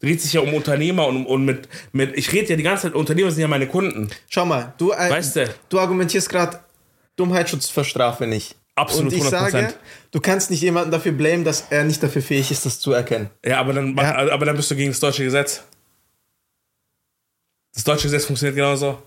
dreht 0.00 0.20
sich 0.20 0.32
ja 0.34 0.40
um 0.40 0.52
Unternehmer 0.54 1.06
und, 1.06 1.26
und 1.26 1.44
mit, 1.44 1.68
mit. 1.92 2.16
Ich 2.18 2.32
rede 2.32 2.50
ja 2.50 2.56
die 2.56 2.62
ganze 2.62 2.82
Zeit, 2.82 2.94
Unternehmer 2.94 3.30
sind 3.30 3.40
ja 3.40 3.48
meine 3.48 3.66
Kunden. 3.66 4.08
Schau 4.28 4.44
mal, 4.44 4.74
du, 4.78 4.92
äh, 4.92 5.10
Weißt 5.10 5.36
du? 5.36 5.48
du 5.68 5.78
argumentierst 5.80 6.28
gerade, 6.28 6.60
Dummheitsschutz 7.16 7.68
verstrafe 7.68 8.26
nicht. 8.26 8.56
Absolut, 8.74 9.12
Und 9.12 9.18
ich 9.18 9.24
100%. 9.24 9.50
sage, 9.52 9.74
du 10.12 10.20
kannst 10.20 10.50
nicht 10.50 10.62
jemanden 10.62 10.90
dafür 10.90 11.12
blamen, 11.12 11.44
dass 11.44 11.66
er 11.70 11.84
nicht 11.84 12.02
dafür 12.02 12.22
fähig 12.22 12.50
ist, 12.50 12.64
das 12.64 12.80
zu 12.80 12.92
erkennen. 12.92 13.28
Ja, 13.44 13.58
aber 13.60 13.74
dann, 13.74 13.94
Ja. 13.96 14.16
aber 14.32 14.46
dann 14.46 14.56
bist 14.56 14.70
du 14.70 14.76
gegen 14.76 14.90
das 14.90 15.00
deutsche 15.00 15.24
Gesetz. 15.24 15.62
Das 17.74 17.84
deutsche 17.84 18.04
Gesetz 18.04 18.24
funktioniert 18.26 18.56
genauso. 18.56 19.02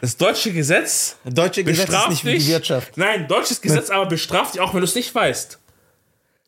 Das 0.00 0.16
deutsche 0.16 0.52
Gesetz 0.52 1.16
Deutsche 1.24 1.64
Gesetz 1.64 1.78
ist 1.78 1.86
bestraft 1.86 2.10
nicht 2.10 2.24
wie 2.24 2.32
die 2.32 2.38
dich. 2.38 2.48
Wirtschaft. 2.48 2.96
Nein, 2.96 3.26
deutsches 3.28 3.60
Gesetz 3.60 3.90
aber 3.90 4.06
bestraft 4.06 4.54
dich 4.54 4.60
auch, 4.60 4.74
wenn 4.74 4.80
du 4.80 4.84
es 4.86 4.94
nicht 4.94 5.14
weißt. 5.14 5.58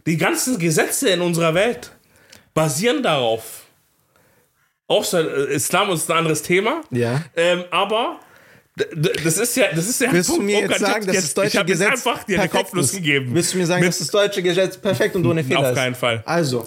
Die 0.06 0.16
ganzen 0.16 0.58
Gesetze 0.58 1.08
in 1.10 1.20
unserer 1.20 1.54
Welt 1.54 1.92
basieren 2.54 3.02
darauf. 3.02 3.64
Außer 4.86 5.48
äh, 5.50 5.54
Islam 5.54 5.90
ist 5.90 6.10
ein 6.10 6.18
anderes 6.18 6.42
Thema. 6.42 6.82
Ja. 6.90 7.22
Ähm, 7.36 7.64
aber 7.70 8.20
das 8.94 9.38
ist 9.38 9.56
ja, 9.56 9.66
das 9.74 9.88
ist 9.88 10.00
ja 10.00 10.08
ein 10.08 10.14
Willst 10.14 10.28
du 10.28 10.34
Punkt, 10.34 10.46
mir 10.46 10.58
Volker, 10.58 10.70
jetzt 10.72 10.80
sagen, 10.80 11.06
dass 11.06 11.16
das 11.16 11.34
deutsche 11.34 11.64
Gesetz 11.64 11.90
einfach 11.90 12.24
dir 12.24 12.48
Kopfnuss 12.48 12.86
ist? 12.86 12.92
gegeben. 12.96 13.34
Willst 13.34 13.54
du 13.54 13.58
mir 13.58 13.66
sagen, 13.66 13.84
dass 13.84 13.98
das 13.98 14.08
deutsche 14.08 14.42
Gesetz 14.42 14.76
perfekt 14.76 15.16
und 15.16 15.26
ohne 15.26 15.42
Fehler 15.42 15.60
Auf 15.60 15.68
ist? 15.70 15.74
keinen 15.74 15.94
Fall. 15.94 16.22
Also, 16.24 16.64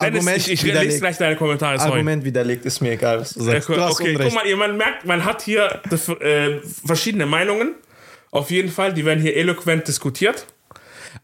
Dennis, 0.00 0.18
Argument 0.20 0.36
ich, 0.38 0.52
ich 0.52 0.62
lese 0.62 0.72
widerlegt. 0.74 0.98
gleich 1.00 1.16
deine 1.18 1.36
Kommentare. 1.36 1.78
Sorry. 1.78 1.90
Argument 1.92 2.24
widerlegt, 2.24 2.64
ist 2.66 2.80
mir 2.80 2.92
egal, 2.92 3.20
was 3.20 3.34
du 3.34 3.42
sagst. 3.42 3.68
Du 3.68 3.76
hast 3.80 4.00
okay 4.00 4.14
Unrecht. 4.14 4.30
guck 4.30 4.42
mal, 4.42 4.48
ihr- 4.48 4.56
man 4.56 4.76
merkt, 4.76 5.04
man 5.06 5.24
hat 5.24 5.42
hier 5.42 5.80
äh, 6.20 6.58
verschiedene 6.86 7.26
Meinungen 7.26 7.74
Auf 8.32 8.50
jeden 8.50 8.70
Fall, 8.70 8.92
die 8.94 9.04
werden 9.04 9.20
hier 9.20 9.36
eloquent 9.36 9.86
diskutiert. 9.88 10.46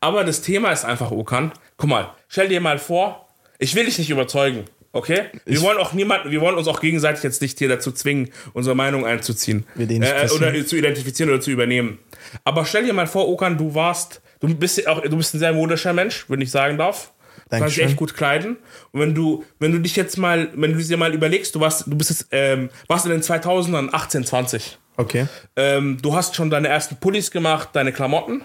Aber 0.01 0.25
das 0.25 0.43
Thema 0.43 0.73
ist 0.73 0.85
einfach, 0.85 1.11
Okan. 1.11 1.53
Guck 1.77 1.89
mal, 1.89 2.11
stell 2.29 2.49
dir 2.49 2.61
mal 2.61 2.79
vor, 2.79 3.29
ich 3.59 3.75
will 3.75 3.85
dich 3.87 3.99
nicht 3.99 4.11
überzeugen, 4.11 4.65
okay? 4.93 5.27
Wir 5.45 5.61
wollen 5.63 5.79
auch 5.79 5.93
niemanden, 5.93 6.31
wir 6.31 6.41
wollen 6.41 6.57
uns 6.57 6.67
auch 6.69 6.81
gegenseitig 6.81 7.23
jetzt 7.23 7.41
nicht 7.41 7.59
hier 7.59 7.69
dazu 7.69 7.93
zwingen, 7.93 8.31
unsere 8.55 8.75
Meinung 8.75 9.07
einzuziehen. 9.07 9.65
Äh, 9.79 9.87
passieren. 10.01 10.31
oder 10.55 10.67
zu 10.67 10.77
identifizieren 10.77 11.31
oder 11.31 11.41
zu 11.41 11.51
übernehmen. 11.51 11.99
Aber 12.45 12.65
stell 12.67 12.85
dir 12.85 12.93
mal 12.93 13.07
vor, 13.07 13.29
Okan, 13.29 13.57
du 13.57 13.75
warst, 13.75 14.21
du 14.41 14.53
bist 14.55 14.87
auch, 14.89 15.01
du 15.03 15.17
bist 15.17 15.35
ein 15.35 15.39
sehr 15.39 15.53
modischer 15.53 15.93
Mensch, 15.93 16.25
wenn 16.29 16.41
ich 16.41 16.51
sagen 16.51 16.77
darf. 16.77 17.13
Du 17.49 17.51
kannst 17.51 17.77
dich 17.77 17.77
Dankeschön. 17.77 17.85
echt 17.89 17.97
gut 17.97 18.15
kleiden. 18.15 18.57
Und 18.93 19.01
wenn 19.01 19.15
du, 19.15 19.45
wenn 19.61 19.71
du 19.73 19.79
dich 19.79 19.95
jetzt 19.95 20.17
mal, 20.19 20.51
wenn 20.55 20.73
du 20.73 20.83
dir 20.83 20.97
mal 20.97 21.15
überlegst, 21.15 21.55
du 21.55 21.61
warst, 21.61 21.87
du 21.87 21.97
bist 21.97 22.11
jetzt, 22.11 22.27
ähm, 22.33 22.71
warst 22.89 23.07
in 23.07 23.13
den 23.13 23.23
2000ern 23.23 23.91
18, 23.93 24.25
20. 24.25 24.79
Okay. 24.97 25.27
Ähm, 25.55 25.99
du 26.03 26.15
hast 26.15 26.35
schon 26.35 26.51
deine 26.51 26.69
ersten 26.69 26.97
Pullis 26.97 27.31
gemacht, 27.31 27.69
deine 27.75 27.93
Klamotten 27.93 28.43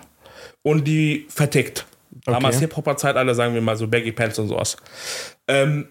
und 0.62 0.86
die 0.88 1.26
vertickt. 1.30 1.86
Damals 2.26 2.58
Okay. 2.58 2.66
Hip-Hopper-Zeit, 2.66 3.16
alle 3.16 3.34
sagen 3.34 3.54
wir 3.54 3.62
mal 3.62 3.76
so 3.78 3.88
Baggy 3.88 4.12
Pants 4.12 4.38
und 4.38 4.50
sowas. 4.50 4.78
Ähm, 5.48 5.88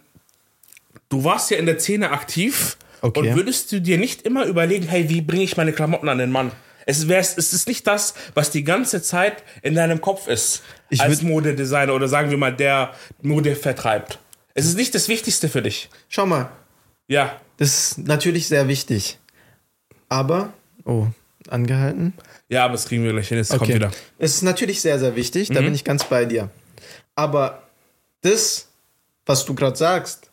du 1.09 1.25
warst 1.25 1.51
ja 1.51 1.57
in 1.57 1.66
der 1.66 1.79
Szene 1.79 2.11
aktiv 2.11 2.77
Okay. 3.03 3.20
und 3.31 3.35
würdest 3.35 3.73
du 3.73 3.81
dir 3.81 3.96
nicht 3.96 4.23
immer 4.23 4.44
überlegen, 4.44 4.87
hey, 4.87 5.09
wie 5.09 5.23
bringe 5.23 5.42
ich 5.42 5.57
meine 5.57 5.73
Klamotten 5.73 6.09
an 6.11 6.18
den 6.18 6.31
Mann? 6.31 6.53
Es, 6.90 7.07
wär's, 7.09 7.37
es 7.38 7.53
ist 7.53 7.68
nicht 7.68 7.87
das, 7.87 8.14
was 8.35 8.50
die 8.50 8.64
ganze 8.64 9.00
Zeit 9.03 9.42
in 9.62 9.74
deinem 9.74 10.00
Kopf 10.00 10.26
ist, 10.26 10.62
Ich 10.88 11.00
als 11.00 11.22
Modedesigner 11.22 11.94
oder 11.94 12.09
sagen 12.09 12.31
wir 12.31 12.37
mal, 12.38 12.55
der 12.55 12.92
Mode 13.22 13.55
vertreibt. 13.55 14.18
Es 14.55 14.66
ist 14.66 14.76
nicht 14.76 14.94
das 14.94 15.09
Wichtigste 15.09 15.48
für 15.48 15.62
dich. 15.62 15.88
Schau 16.09 16.26
mal, 16.26 16.50
Ja, 17.07 17.40
das 17.59 17.68
ist 17.92 17.98
natürlich 17.98 18.48
sehr 18.48 18.66
wichtig. 18.68 19.18
Aber, 20.09 20.53
oh, 20.85 21.07
angehalten. 21.48 22.14
ja, 22.48 22.64
aber 22.64 22.72
das 22.74 22.87
kriegen 22.87 23.05
wir 23.05 23.12
gleich 23.12 23.29
hin. 23.29 23.38
Es 23.38 23.48
kommt 23.50 23.62
Okay. 23.62 23.74
wieder. 23.76 23.88
Mhm. 23.88 23.92
Es 24.18 24.35
ist 24.35 24.42
natürlich 24.42 24.81
sehr, 24.81 24.98
sehr 24.98 25.14
wichtig, 25.16 25.48
da 25.48 25.61
bin 25.61 25.74
ich 25.74 25.85
ganz 25.85 26.05
bei 26.05 26.24
dir. 26.24 26.50
Aber 27.14 27.62
das, 28.22 28.68
was 29.26 29.44
du 29.44 29.55
gerade 29.55 29.76
sagst, 29.76 30.31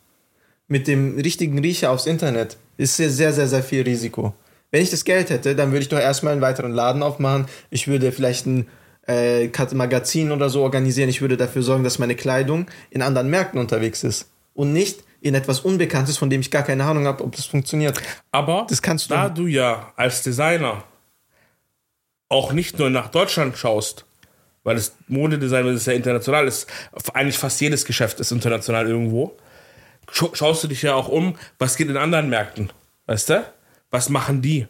mit 0.68 0.88
dem 0.88 1.18
richtigen 1.20 1.60
Riecher 1.60 1.92
aufs 1.92 2.06
Internet, 2.08 2.58
ist 2.78 2.98
sehr, 2.98 3.10
sehr, 3.10 3.32
sehr, 3.34 3.48
sehr 3.48 3.64
viel 3.64 3.84
Risiko. 3.84 4.34
Wenn 4.78 4.84
ich 4.84 4.92
das 4.92 5.06
Geld 5.06 5.32
hätte, 5.32 5.56
dann 5.56 5.72
würde 5.72 5.82
ich 5.82 5.90
doch 5.90 5.98
erstmal 5.98 6.34
einen 6.34 6.42
weiteren 6.44 6.72
Laden 6.72 7.02
aufmachen. 7.02 7.48
Ich 7.72 7.88
würde 7.88 8.12
vielleicht 8.12 8.46
ein 8.46 8.68
äh, 9.08 9.50
Magazin 9.74 10.32
oder 10.32 10.52
so 10.52 10.62
organisieren. 10.62 11.10
Ich 11.10 11.20
würde 11.20 11.36
dafür 11.36 11.64
sorgen, 11.64 11.84
dass 11.84 11.98
meine 11.98 12.14
Kleidung 12.14 12.68
in 12.92 13.02
anderen 13.02 13.28
Märkten 13.28 13.60
unterwegs 13.60 14.04
ist. 14.04 14.30
Und 14.54 14.74
nicht 14.74 15.04
in 15.20 15.34
etwas 15.34 15.62
Unbekanntes, 15.62 16.20
von 16.20 16.30
dem 16.30 16.42
ich 16.42 16.52
gar 16.52 16.62
keine 16.62 16.84
Ahnung 16.84 17.08
habe, 17.08 17.24
ob 17.24 17.36
das 17.36 17.46
funktioniert. 17.48 18.00
Aber 18.32 18.68
Das 18.70 18.80
kannst 18.84 19.10
du- 19.10 19.16
da 19.16 19.30
du 19.30 19.48
ja 19.48 19.92
als 19.96 20.22
Designer 20.22 20.84
auch 22.30 22.54
nicht 22.54 22.78
nur 22.78 22.92
nach 22.92 23.10
Deutschland 23.10 23.58
schaust, 23.58 24.06
weil 24.64 24.76
das 24.76 24.96
Modedesign 25.08 25.66
das 25.66 25.78
ist 25.78 25.88
ja 25.88 25.94
international 25.94 26.46
ist, 26.48 26.68
eigentlich 27.16 27.40
fast 27.40 27.60
jedes 27.62 27.84
Geschäft 27.84 28.20
ist 28.20 28.32
international 28.32 28.88
irgendwo, 28.88 29.36
scha- 30.12 30.36
schaust 30.36 30.64
du 30.64 30.68
dich 30.68 30.84
ja 30.84 30.94
auch 30.94 31.08
um, 31.08 31.36
was 31.58 31.78
geht 31.78 31.90
in 31.90 31.98
anderen 31.98 32.30
Märkten, 32.30 32.72
weißt 33.08 33.30
du? 33.32 33.44
Was 33.92 34.10
machen 34.10 34.42
die? 34.42 34.68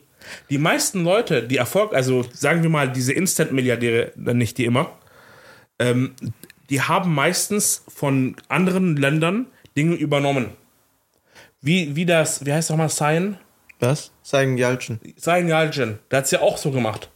Die 0.50 0.58
meisten 0.58 1.04
Leute, 1.04 1.44
die 1.44 1.58
Erfolg, 1.58 1.94
also 1.94 2.26
sagen 2.34 2.64
wir 2.64 2.70
mal 2.70 2.92
diese 2.92 3.14
Instant-Milliardäre, 3.14 4.12
nicht 4.16 4.58
die 4.58 4.66
immer, 4.66 4.98
ähm, 5.80 6.16
die 6.70 6.82
haben 6.82 7.14
meistens 7.14 7.84
von 7.88 8.36
anderen 8.50 8.98
Ländern 8.98 9.48
Dinge 9.76 9.96
übernommen. 9.96 10.50
Wie, 11.62 11.96
wie 11.96 12.06
das, 12.06 12.46
wie 12.46 12.54
heißt 12.54 12.70
nochmal, 12.70 12.90
Sein? 12.90 13.38
Was? 13.80 14.12
Sagen 14.24 14.58
Jalcin. 14.58 15.00
Sein 15.18 15.48
Yalcin, 15.48 16.00
der 16.10 16.18
hat 16.18 16.26
es 16.26 16.32
ja 16.32 16.42
auch 16.42 16.58
so 16.58 16.72
gemacht. 16.72 17.10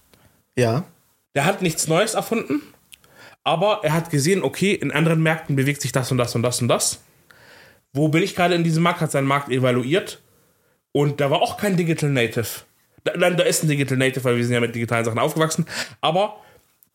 Ja. 0.56 0.86
Der 1.34 1.46
hat 1.46 1.62
nichts 1.62 1.88
Neues 1.88 2.14
erfunden, 2.14 2.62
aber 3.44 3.80
er 3.84 3.94
hat 3.94 4.10
gesehen, 4.10 4.44
okay, 4.44 4.74
in 4.74 4.92
anderen 4.92 5.24
Märkten 5.24 5.56
bewegt 5.56 5.82
sich 5.82 5.92
das 5.92 6.12
und 6.12 6.18
das 6.18 6.36
und 6.36 6.44
das 6.44 6.62
und 6.62 6.68
das. 6.68 7.02
Wo 7.94 8.10
bin 8.10 8.22
ich 8.22 8.36
gerade 8.36 8.56
in 8.56 8.64
diesem 8.64 8.84
Markt? 8.84 9.02
Hat 9.02 9.12
seinen 9.12 9.28
Markt 9.28 9.50
evaluiert 9.50 10.22
und 10.92 11.20
da 11.22 11.30
war 11.32 11.42
auch 11.42 11.58
kein 11.58 11.78
Digital 11.78 12.10
Native. 12.10 12.48
Da, 13.04 13.14
nein, 13.18 13.38
da 13.38 13.44
ist 13.44 13.64
ein 13.64 13.70
Digital 13.70 13.98
Native, 13.98 14.24
weil 14.24 14.38
wir 14.38 14.44
sind 14.44 14.54
ja 14.54 14.60
mit 14.60 14.76
digitalen 14.76 15.06
Sachen 15.06 15.20
aufgewachsen. 15.20 15.66
Aber 16.02 16.38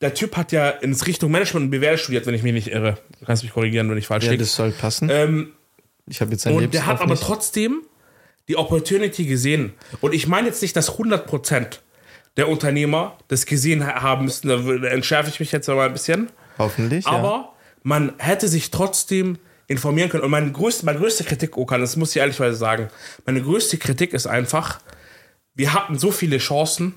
der 0.00 0.14
Typ 0.14 0.36
hat 0.36 0.52
ja 0.52 0.68
in 0.70 0.92
Richtung 0.94 1.30
Management 1.30 1.64
und 1.64 1.70
BWL 1.70 1.98
studiert, 1.98 2.26
wenn 2.26 2.34
ich 2.34 2.42
mich 2.42 2.52
nicht 2.52 2.68
irre. 2.68 2.98
Du 3.18 3.26
kannst 3.26 3.42
mich 3.42 3.52
korrigieren, 3.52 3.90
wenn 3.90 3.98
ich 3.98 4.06
falsch 4.06 4.24
Ja, 4.24 4.32
liege. 4.32 4.42
das 4.44 4.54
soll 4.54 4.70
passen. 4.72 5.08
Ähm, 5.10 5.52
ich 6.06 6.20
habe 6.20 6.30
jetzt 6.32 6.42
sein 6.42 6.54
und 6.54 6.60
der 6.74 6.82
hat 6.86 7.00
Lebenslauf 7.00 7.00
aber 7.00 7.10
nicht. 7.14 7.22
trotzdem 7.22 7.82
die 8.48 8.56
Opportunity 8.56 9.24
gesehen. 9.24 9.72
Und 10.00 10.14
ich 10.14 10.28
meine 10.28 10.46
jetzt 10.48 10.62
nicht, 10.62 10.76
dass 10.76 10.92
100% 10.98 11.80
der 12.36 12.48
Unternehmer 12.48 13.16
das 13.28 13.46
gesehen 13.46 13.84
ha- 13.86 14.02
haben 14.02 14.26
müssen. 14.26 14.48
Da 14.48 14.88
entschärfe 14.88 15.30
ich 15.30 15.40
mich 15.40 15.50
jetzt 15.50 15.66
mal 15.66 15.86
ein 15.86 15.92
bisschen. 15.92 16.28
Hoffentlich, 16.58 17.04
ja. 17.06 17.10
Aber 17.10 17.54
man 17.82 18.12
hätte 18.18 18.46
sich 18.46 18.70
trotzdem 18.70 19.38
informieren 19.68 20.08
können. 20.08 20.24
Und 20.24 20.30
meine 20.30 20.52
größte, 20.52 20.86
meine 20.86 20.98
größte 20.98 21.24
Kritik, 21.24 21.56
Okan, 21.56 21.80
das 21.80 21.96
muss 21.96 22.10
ich 22.10 22.16
ehrlichweise 22.16 22.56
sagen, 22.56 22.88
meine 23.24 23.42
größte 23.42 23.78
Kritik 23.78 24.12
ist 24.12 24.26
einfach, 24.26 24.80
wir 25.54 25.72
hatten 25.72 25.98
so 25.98 26.10
viele 26.10 26.38
Chancen. 26.38 26.94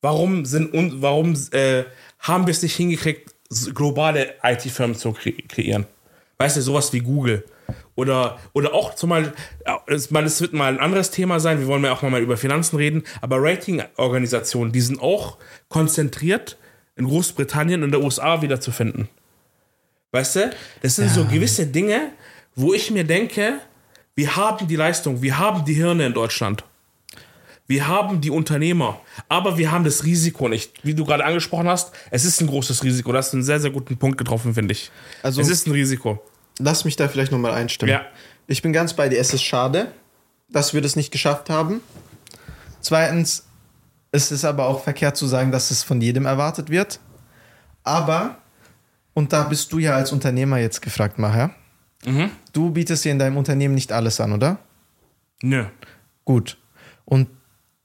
Warum, 0.00 0.44
sind, 0.44 0.70
warum 1.00 1.34
äh, 1.52 1.84
haben 2.18 2.46
wir 2.46 2.52
es 2.52 2.62
nicht 2.62 2.76
hingekriegt, 2.76 3.34
globale 3.74 4.34
IT-Firmen 4.42 4.94
zu 4.94 5.12
kre 5.12 5.32
kreieren? 5.32 5.86
Weißt 6.36 6.56
du, 6.56 6.60
sowas 6.60 6.92
wie 6.92 7.00
Google. 7.00 7.44
Oder, 7.94 8.38
oder 8.52 8.74
auch 8.74 8.94
zumal, 8.94 9.32
ja, 9.66 9.80
es 9.86 10.12
wird 10.12 10.52
mal 10.52 10.72
ein 10.72 10.80
anderes 10.80 11.10
Thema 11.10 11.40
sein, 11.40 11.60
wir 11.60 11.68
wollen 11.68 11.84
ja 11.84 11.92
auch 11.92 12.02
mal 12.02 12.20
über 12.20 12.36
Finanzen 12.36 12.76
reden, 12.76 13.04
aber 13.20 13.36
Rating-Organisationen, 13.40 14.72
die 14.72 14.80
sind 14.80 15.00
auch 15.00 15.38
konzentriert 15.68 16.58
in 16.96 17.06
Großbritannien 17.06 17.82
und 17.82 17.88
in 17.88 17.92
der 17.92 18.02
USA 18.02 18.42
wiederzufinden. 18.42 19.08
Weißt 20.14 20.36
du? 20.36 20.50
Das 20.80 20.94
sind 20.94 21.10
so 21.10 21.24
gewisse 21.24 21.66
Dinge, 21.66 22.12
wo 22.54 22.72
ich 22.72 22.88
mir 22.92 23.02
denke, 23.02 23.58
wir 24.14 24.36
haben 24.36 24.68
die 24.68 24.76
Leistung, 24.76 25.22
wir 25.22 25.38
haben 25.40 25.64
die 25.64 25.74
Hirne 25.74 26.06
in 26.06 26.14
Deutschland. 26.14 26.62
Wir 27.66 27.88
haben 27.88 28.20
die 28.20 28.30
Unternehmer, 28.30 29.00
aber 29.28 29.58
wir 29.58 29.72
haben 29.72 29.82
das 29.82 30.04
Risiko 30.04 30.48
nicht. 30.48 30.84
Wie 30.84 30.94
du 30.94 31.04
gerade 31.04 31.24
angesprochen 31.24 31.66
hast, 31.66 31.92
es 32.12 32.24
ist 32.24 32.40
ein 32.40 32.46
großes 32.46 32.84
Risiko. 32.84 33.10
Du 33.10 33.18
hast 33.18 33.34
einen 33.34 33.42
sehr, 33.42 33.58
sehr 33.58 33.72
guten 33.72 33.96
Punkt 33.96 34.16
getroffen, 34.16 34.54
finde 34.54 34.70
ich. 34.70 34.92
Also- 35.24 35.40
es 35.40 35.48
ist 35.48 35.66
ein 35.66 35.72
Risiko. 35.72 36.22
Lass 36.60 36.84
mich 36.84 36.94
da 36.94 37.08
vielleicht 37.08 37.32
nochmal 37.32 37.52
einstimmen. 37.52 37.92
Ja. 37.92 38.02
Ich 38.46 38.62
bin 38.62 38.72
ganz 38.72 38.92
bei 38.92 39.08
dir. 39.08 39.18
Es 39.18 39.34
ist 39.34 39.42
schade, 39.42 39.90
dass 40.48 40.74
wir 40.74 40.80
das 40.80 40.94
nicht 40.94 41.10
geschafft 41.10 41.50
haben. 41.50 41.80
Zweitens, 42.80 43.46
es 44.12 44.30
ist 44.30 44.44
aber 44.44 44.66
auch 44.68 44.84
verkehrt 44.84 45.16
zu 45.16 45.26
sagen, 45.26 45.50
dass 45.50 45.72
es 45.72 45.82
von 45.82 46.00
jedem 46.00 46.26
erwartet 46.26 46.70
wird. 46.70 47.00
Aber, 47.82 48.38
und 49.14 49.32
da 49.32 49.44
bist 49.44 49.72
du 49.72 49.78
ja 49.78 49.94
als 49.94 50.12
Unternehmer 50.12 50.58
jetzt 50.58 50.82
gefragt, 50.82 51.18
Maher. 51.18 51.54
Mhm. 52.04 52.30
Du 52.52 52.70
bietest 52.70 53.04
dir 53.04 53.12
in 53.12 53.18
deinem 53.18 53.36
Unternehmen 53.36 53.74
nicht 53.74 53.92
alles 53.92 54.20
an, 54.20 54.32
oder? 54.32 54.58
Nö. 55.42 55.64
Gut. 56.24 56.58
Und 57.04 57.28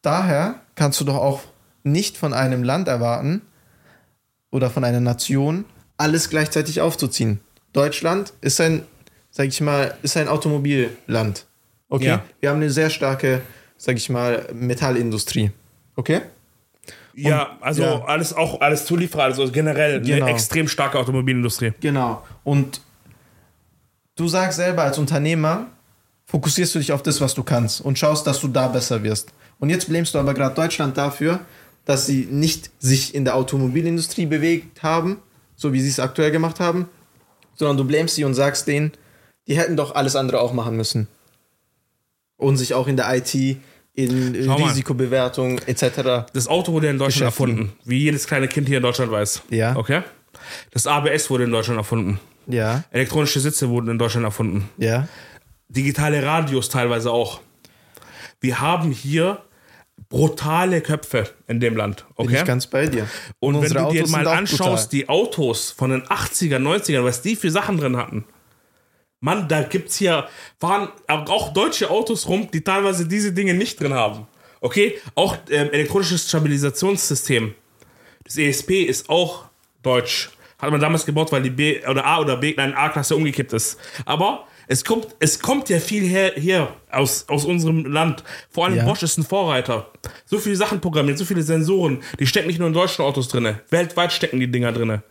daher 0.02 0.62
kannst 0.76 1.00
du 1.00 1.06
doch 1.06 1.15
auch 1.15 1.42
nicht 1.84 2.18
von 2.18 2.34
einem 2.34 2.63
Land 2.63 2.88
erwarten 2.88 3.42
oder 4.52 4.70
von 4.70 4.84
einer 4.84 5.00
Nation, 5.00 5.65
alles 5.98 6.30
gleichzeitig 6.30 6.82
aufzuziehen. 6.82 7.39
Deutschland 7.74 8.34
ist 8.42 8.60
ein, 8.62 8.84
sag 9.30 9.48
ich 9.48 9.62
mal, 9.62 9.96
ist 10.02 10.18
ein 10.18 10.28
Automobilland. 10.28 11.46
Okay? 11.89 12.06
Ja. 12.06 12.24
Wir 12.39 12.50
haben 12.50 12.58
eine 12.58 12.70
sehr 12.70 12.89
starke, 12.89 13.42
sag 13.78 13.98
ich 13.98 14.10
mal, 14.10 14.48
Metallindustrie. 14.54 15.52
Okay? 15.96 16.22
Ja, 17.13 17.58
also 17.62 17.84
ja. 17.84 18.04
alles 18.06 18.34
auch 18.34 18.62
alles 18.62 18.86
Zulieferer, 18.86 19.24
also 19.24 19.52
generell 19.52 20.02
Genau. 20.02 20.26
eine 20.26 20.34
extrem 20.34 20.67
starke 20.67 20.98
Automobilindustrie. 21.00 21.74
Genau. 21.80 22.24
Und 22.43 22.82
du 24.15 24.28
sagst 24.28 24.58
selber 24.58 24.84
als 24.84 24.98
Unternehmer, 24.98 25.67
fokussierst 26.26 26.76
du 26.76 26.80
dich 26.80 26.91
auf 26.91 27.02
das, 27.04 27.19
was 27.22 27.34
du 27.34 27.43
kannst 27.43 27.82
und 27.82 27.98
schaust, 27.98 28.28
dass 28.28 28.39
du 28.39 28.48
da 28.48 28.67
besser 28.67 29.04
wirst. 29.04 29.34
Und 29.60 29.69
jetzt 29.69 29.89
blämst 29.89 30.13
du 30.13 30.19
aber 30.19 30.34
gerade 30.34 30.56
Deutschland 30.56 30.95
dafür, 30.98 31.39
dass 31.86 32.06
sie 32.06 32.28
nicht 32.30 32.69
sich 32.80 33.15
in 33.15 33.26
der 33.26 33.36
Automobilindustrie 33.36 34.28
bewegt 34.28 34.84
haben, 34.84 35.17
so 35.56 35.74
wie 35.74 35.82
sie 35.82 35.89
es 35.89 36.00
aktuell 36.00 36.32
gemacht 36.32 36.60
haben, 36.60 36.88
sondern 37.56 37.78
du 37.78 37.84
blämst 37.84 38.15
sie 38.15 38.24
und 38.24 38.36
sagst 38.36 38.67
denen, 38.67 38.91
die 39.48 39.58
hätten 39.58 39.76
doch 39.76 39.95
alles 39.95 40.15
andere 40.15 40.39
auch 40.39 40.54
machen 40.54 40.78
müssen. 40.78 41.08
Und 42.38 42.58
sich 42.58 42.74
auch 42.74 42.88
in 42.88 42.95
der 42.95 43.13
IT, 43.17 43.58
in 44.06 44.36
äh. 44.36 44.52
Risikobewertung 44.52 45.60
etc. 45.66 46.30
Das 46.34 46.48
Auto 46.48 46.72
wurde 46.74 46.90
in 46.90 46.98
Deutschland 46.98 47.26
erfunden, 47.26 47.74
wie 47.86 47.98
jedes 47.98 48.28
kleine 48.28 48.48
Kind 48.48 48.68
hier 48.68 48.78
in 48.78 48.84
Deutschland 48.84 49.12
weiß. 49.12 49.44
Ja. 49.50 49.76
Okay? 49.76 50.02
Das 50.72 50.88
ABS 50.88 51.30
wurde 51.30 51.44
in 51.46 51.52
Deutschland 51.52 51.78
erfunden. 51.78 52.20
Ja, 52.48 52.84
Elektronische 52.92 53.40
Sitze 53.40 53.70
wurden 53.70 53.90
in 53.90 54.00
Deutschland 54.00 54.26
erfunden. 54.26 54.70
ja. 54.78 55.08
digitale 55.68 56.24
Radios 56.24 56.70
teilweise 56.70 57.12
auch. 57.12 57.42
Wir 58.42 58.60
haben 58.60 58.92
hier 58.92 59.44
brutale 60.10 60.82
Köpfe 60.82 61.30
in 61.48 61.60
dem 61.60 61.76
Land. 61.76 62.06
Bin 62.18 62.26
Okay? 62.28 62.38
ich 62.40 62.46
ganz 62.46 62.66
bei 62.68 62.88
dir. 62.88 63.08
Und 63.40 63.56
wenn 63.56 63.62
unsere 63.62 63.86
du 63.86 63.92
dir 63.92 64.00
Autos 64.02 64.12
mal 64.12 64.28
anschaust, 64.28 64.92
die 64.94 65.08
Autos 65.10 65.72
von 65.72 65.92
den 65.92 66.02
80er, 66.04 66.58
90ern, 66.58 67.04
was 67.04 67.22
die 67.22 67.36
für 67.36 67.52
Sachen 67.52 67.78
drin 67.78 67.98
hatten. 67.98 68.26
Mann, 69.21 69.47
da 69.47 69.63
gibt's 69.63 69.97
hier, 69.97 70.27
fahren 70.60 70.89
auch 71.08 71.53
deutsche 71.53 71.89
Autos 71.89 72.27
rum, 72.27 72.49
die 72.51 72.62
teilweise 72.62 73.08
diese 73.08 73.34
Dinge 73.34 73.53
nicht 73.53 73.79
drin 73.79 73.93
haben. 73.93 74.27
Okay? 74.62 74.97
Auch 75.15 75.38
ähm, 75.49 75.69
elektronisches 75.71 76.27
Stabilisationssystem. 76.29 77.53
Das 78.23 78.38
ESP 78.38 78.84
ist 78.84 79.10
auch 79.10 79.45
deutsch. 79.84 80.29
Hat 80.58 80.71
man 80.71 80.79
damals 80.82 81.05
gebaut, 81.05 81.32
weil 81.32 81.41
die 81.41 81.49
B 81.49 81.86
oder 81.88 82.05
A 82.05 82.19
oder 82.19 82.38
B, 82.38 82.53
nein, 82.55 82.73
A-Klasse 82.73 83.15
umgekippt 83.15 83.53
ist. 83.53 83.77
Aber 84.05 84.45
es 84.67 84.84
kommt, 84.84 85.08
es 85.19 85.39
kommt 85.39 85.69
ja 85.69 85.79
viel 85.79 86.03
her, 86.03 86.34
hier 86.36 86.75
aus, 86.91 87.27
aus 87.29 87.45
unserem 87.45 87.86
Land. 87.86 88.23
Vor 88.49 88.65
allem 88.65 88.75
Ja. 88.75 88.86
Bosch 88.86 89.01
ist 89.03 89.17
ein 89.17 89.23
Vorreiter. 89.23 89.89
So 90.25 90.38
viele 90.38 90.58
Sachen 90.58 90.82
programmiert, 90.82 91.17
so 91.17 91.25
viele 91.25 91.41
Sensoren. 91.43 92.03
Die 92.19 92.27
stecken 92.27 92.47
nicht 92.47 92.60
nur 92.60 92.67
in 92.67 92.73
deutschen 92.73 93.03
Autos 93.03 93.29
drin. 93.29 93.55
Weltweit 93.69 94.12
stecken 94.12 94.39
die 94.39 94.51
Dinger 94.51 94.71
drin. 94.73 95.01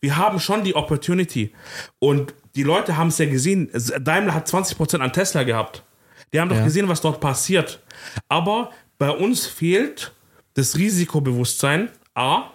Wir 0.00 0.16
haben 0.16 0.40
schon 0.40 0.64
die 0.64 0.74
Opportunity. 0.74 1.52
Und 1.98 2.34
die 2.54 2.62
Leute 2.62 2.96
haben 2.96 3.08
es 3.08 3.18
ja 3.18 3.26
gesehen. 3.26 3.70
Daimler 4.00 4.34
hat 4.34 4.48
20% 4.48 4.98
an 5.00 5.12
Tesla 5.12 5.42
gehabt. 5.42 5.82
Die 6.32 6.40
haben 6.40 6.48
doch 6.48 6.56
Ja. 6.56 6.64
gesehen, 6.64 6.88
was 6.88 7.00
dort 7.00 7.20
passiert. 7.20 7.80
Aber 8.28 8.70
bei 8.98 9.10
uns 9.10 9.46
fehlt 9.46 10.12
das 10.54 10.76
Risikobewusstsein, 10.76 11.90
A, 12.14 12.50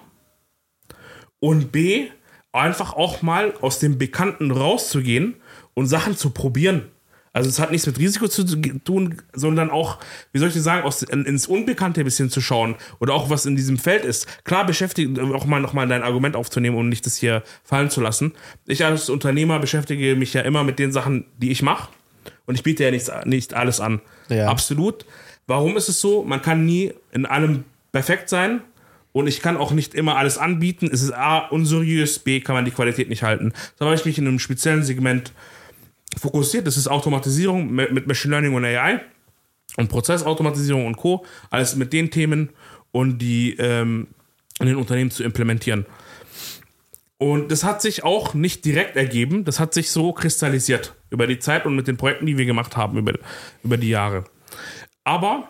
und 1.40 1.72
B, 1.72 2.08
einfach 2.52 2.94
auch 2.94 3.22
mal 3.22 3.54
aus 3.62 3.80
dem 3.80 3.98
Bekannten 3.98 4.52
rauszugehen 4.52 5.36
und 5.74 5.88
Sachen 5.88 6.18
zu 6.18 6.32
probieren. 6.32 6.90
Also 7.32 7.50
es 7.50 7.60
hat 7.60 7.72
nichts 7.72 7.86
mit 7.86 8.00
Risiko 8.00 8.28
zu 8.28 8.44
tun, 8.44 9.22
sondern 9.34 9.70
auch, 9.70 10.00
wie 10.32 10.40
soll 10.40 10.48
ich 10.48 10.56
das 10.56 10.64
sagen, 10.64 10.84
aus, 10.84 11.04
in, 11.04 11.26
ins 11.26 11.48
Unbekannte 11.48 12.02
ein 12.02 12.06
bisschen 12.06 12.30
zu 12.30 12.42
schauen 12.42 12.76
oder 13.00 13.14
auch 13.14 13.30
was 13.30 13.46
in 13.46 13.56
diesem 13.56 13.78
Feld 13.78 14.04
ist. 14.04 14.44
Klar 14.46 14.66
beschäftigt, 14.66 15.20
auch 15.20 15.46
mal 15.46 15.60
nochmal 15.60 15.88
dein 15.88 16.04
Argument 16.04 16.36
aufzunehmen 16.36 16.78
und 16.78 16.90
nicht 16.90 17.06
das 17.06 17.18
hier 17.18 17.44
fallen 17.64 17.90
zu 17.90 18.02
lassen. 18.02 18.34
Ich 18.66 18.84
als 18.84 19.10
Unternehmer 19.10 19.60
beschäftige 19.60 20.16
mich 20.16 20.34
ja 20.34 20.42
immer 20.42 20.64
mit 20.64 20.80
den 20.80 20.92
Sachen, 20.92 21.26
die 21.38 21.52
ich 21.52 21.62
mache. 21.62 21.90
Und 22.46 22.56
ich 22.56 22.64
biete 22.64 22.84
ja 22.84 22.92
nichts, 22.92 23.12
nicht 23.26 23.54
alles 23.54 23.80
an. 23.80 24.02
Ja. 24.30 24.48
Absolut. 24.48 25.06
Warum 25.46 25.78
ist 25.78 25.90
es 25.90 26.02
so? 26.02 26.24
Man 26.24 26.42
kann 26.42 26.66
nie 26.66 26.94
in 27.12 27.26
allem 27.26 27.64
perfekt 27.92 28.30
sein. 28.30 28.62
Und 29.12 29.28
ich 29.28 29.42
kann 29.42 29.58
auch 29.58 29.72
nicht 29.72 29.96
immer 29.96 30.18
alles 30.18 30.38
anbieten. 30.38 30.90
Es 30.92 31.02
ist 31.02 31.12
A, 31.12 31.40
unseriös, 31.40 32.20
B, 32.20 32.42
kann 32.42 32.54
man 32.54 32.66
die 32.66 32.72
Qualität 32.72 33.10
nicht 33.10 33.24
halten. 33.24 33.54
Da 33.78 33.86
habe 33.86 33.96
ich 33.96 34.06
mich 34.06 34.18
in 34.20 34.28
einem 34.28 34.40
speziellen 34.40 34.84
Segment 34.84 35.34
fokussiert. 36.18 36.68
Das 36.68 36.78
ist 36.78 36.88
Automatisierung 36.88 37.72
mit 37.72 38.08
Machine 38.08 38.32
Learning 38.32 38.54
und 38.54 38.66
AI 38.66 39.02
und 39.78 39.90
Prozessautomatisierung 39.90 40.86
und 40.86 40.98
Co. 40.98 41.26
Alles 41.50 41.76
mit 41.76 41.94
den 41.94 42.12
Themen 42.12 42.50
und 42.92 43.20
die 43.20 43.56
ähm, 43.58 44.08
in 44.60 44.68
den 44.68 44.76
Unternehmen 44.76 45.12
zu 45.12 45.24
implementieren. 45.24 45.86
Und 47.18 47.52
das 47.52 47.64
hat 47.66 47.82
sich 47.82 48.04
auch 48.04 48.34
nicht 48.34 48.64
direkt 48.64 48.96
ergeben, 48.96 49.44
das 49.44 49.60
hat 49.60 49.74
sich 49.74 49.92
so 49.92 50.14
kristallisiert 50.14 50.96
über 51.10 51.28
die 51.28 51.40
Zeit 51.40 51.66
und 51.66 51.76
mit 51.76 51.88
den 51.88 51.98
Projekten, 51.98 52.26
die 52.26 52.38
wir 52.38 52.46
gemacht 52.46 52.78
haben 52.78 52.98
über, 52.98 53.14
über 53.62 53.76
die 53.76 53.90
Jahre. 53.90 54.24
Aber 55.04 55.50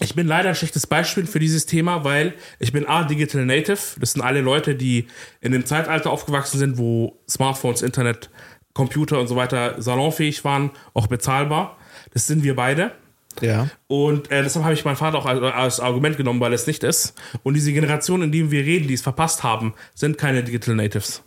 ich 0.00 0.16
bin 0.16 0.26
leider 0.26 0.48
ein 0.48 0.54
schlechtes 0.56 0.88
Beispiel 0.88 1.26
für 1.26 1.38
dieses 1.38 1.66
Thema, 1.66 2.02
weil 2.02 2.34
ich 2.58 2.72
bin 2.72 2.88
A, 2.88 3.04
Digital 3.04 3.46
Native. 3.46 3.78
Das 4.00 4.12
sind 4.12 4.22
alle 4.22 4.40
Leute, 4.40 4.74
die 4.74 5.06
in 5.40 5.52
dem 5.52 5.64
Zeitalter 5.64 6.10
aufgewachsen 6.10 6.58
sind, 6.58 6.78
wo 6.78 7.20
Smartphones, 7.28 7.82
Internet, 7.82 8.30
Computer 8.74 9.18
und 9.20 9.26
so 9.26 9.36
weiter 9.36 9.80
salonfähig 9.80 10.44
waren, 10.44 10.70
auch 10.94 11.06
bezahlbar. 11.06 11.76
Das 12.12 12.26
sind 12.26 12.42
wir 12.42 12.56
beide. 12.56 12.92
Ja. 13.40 13.68
Und 13.86 14.30
äh, 14.30 14.42
deshalb 14.42 14.64
habe 14.64 14.74
ich 14.74 14.84
meinen 14.84 14.96
Vater 14.96 15.18
auch 15.18 15.26
als, 15.26 15.40
als 15.42 15.80
Argument 15.80 16.16
genommen, 16.16 16.40
weil 16.40 16.52
es 16.52 16.66
nicht 16.66 16.84
ist. 16.84 17.14
Und 17.42 17.54
diese 17.54 17.72
Generation, 17.72 18.22
in 18.22 18.32
der 18.32 18.50
wir 18.50 18.64
reden, 18.64 18.88
die 18.88 18.94
es 18.94 19.02
verpasst 19.02 19.42
haben, 19.42 19.74
sind 19.94 20.18
keine 20.18 20.44
Digital 20.44 20.74
Natives. 20.74 21.22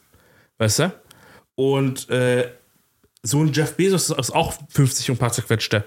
Weißt 0.58 0.79
du? 0.79 0.93
Und 1.55 2.10
äh, 2.10 2.49
so 3.23 3.41
ein 3.41 3.51
Jeff 3.53 3.75
Bezos 3.75 4.10
ist 4.10 4.31
auch 4.31 4.53
50 4.69 5.10
und 5.10 5.15
ein 5.15 5.19
paar 5.19 5.31
zerquetschte. 5.31 5.84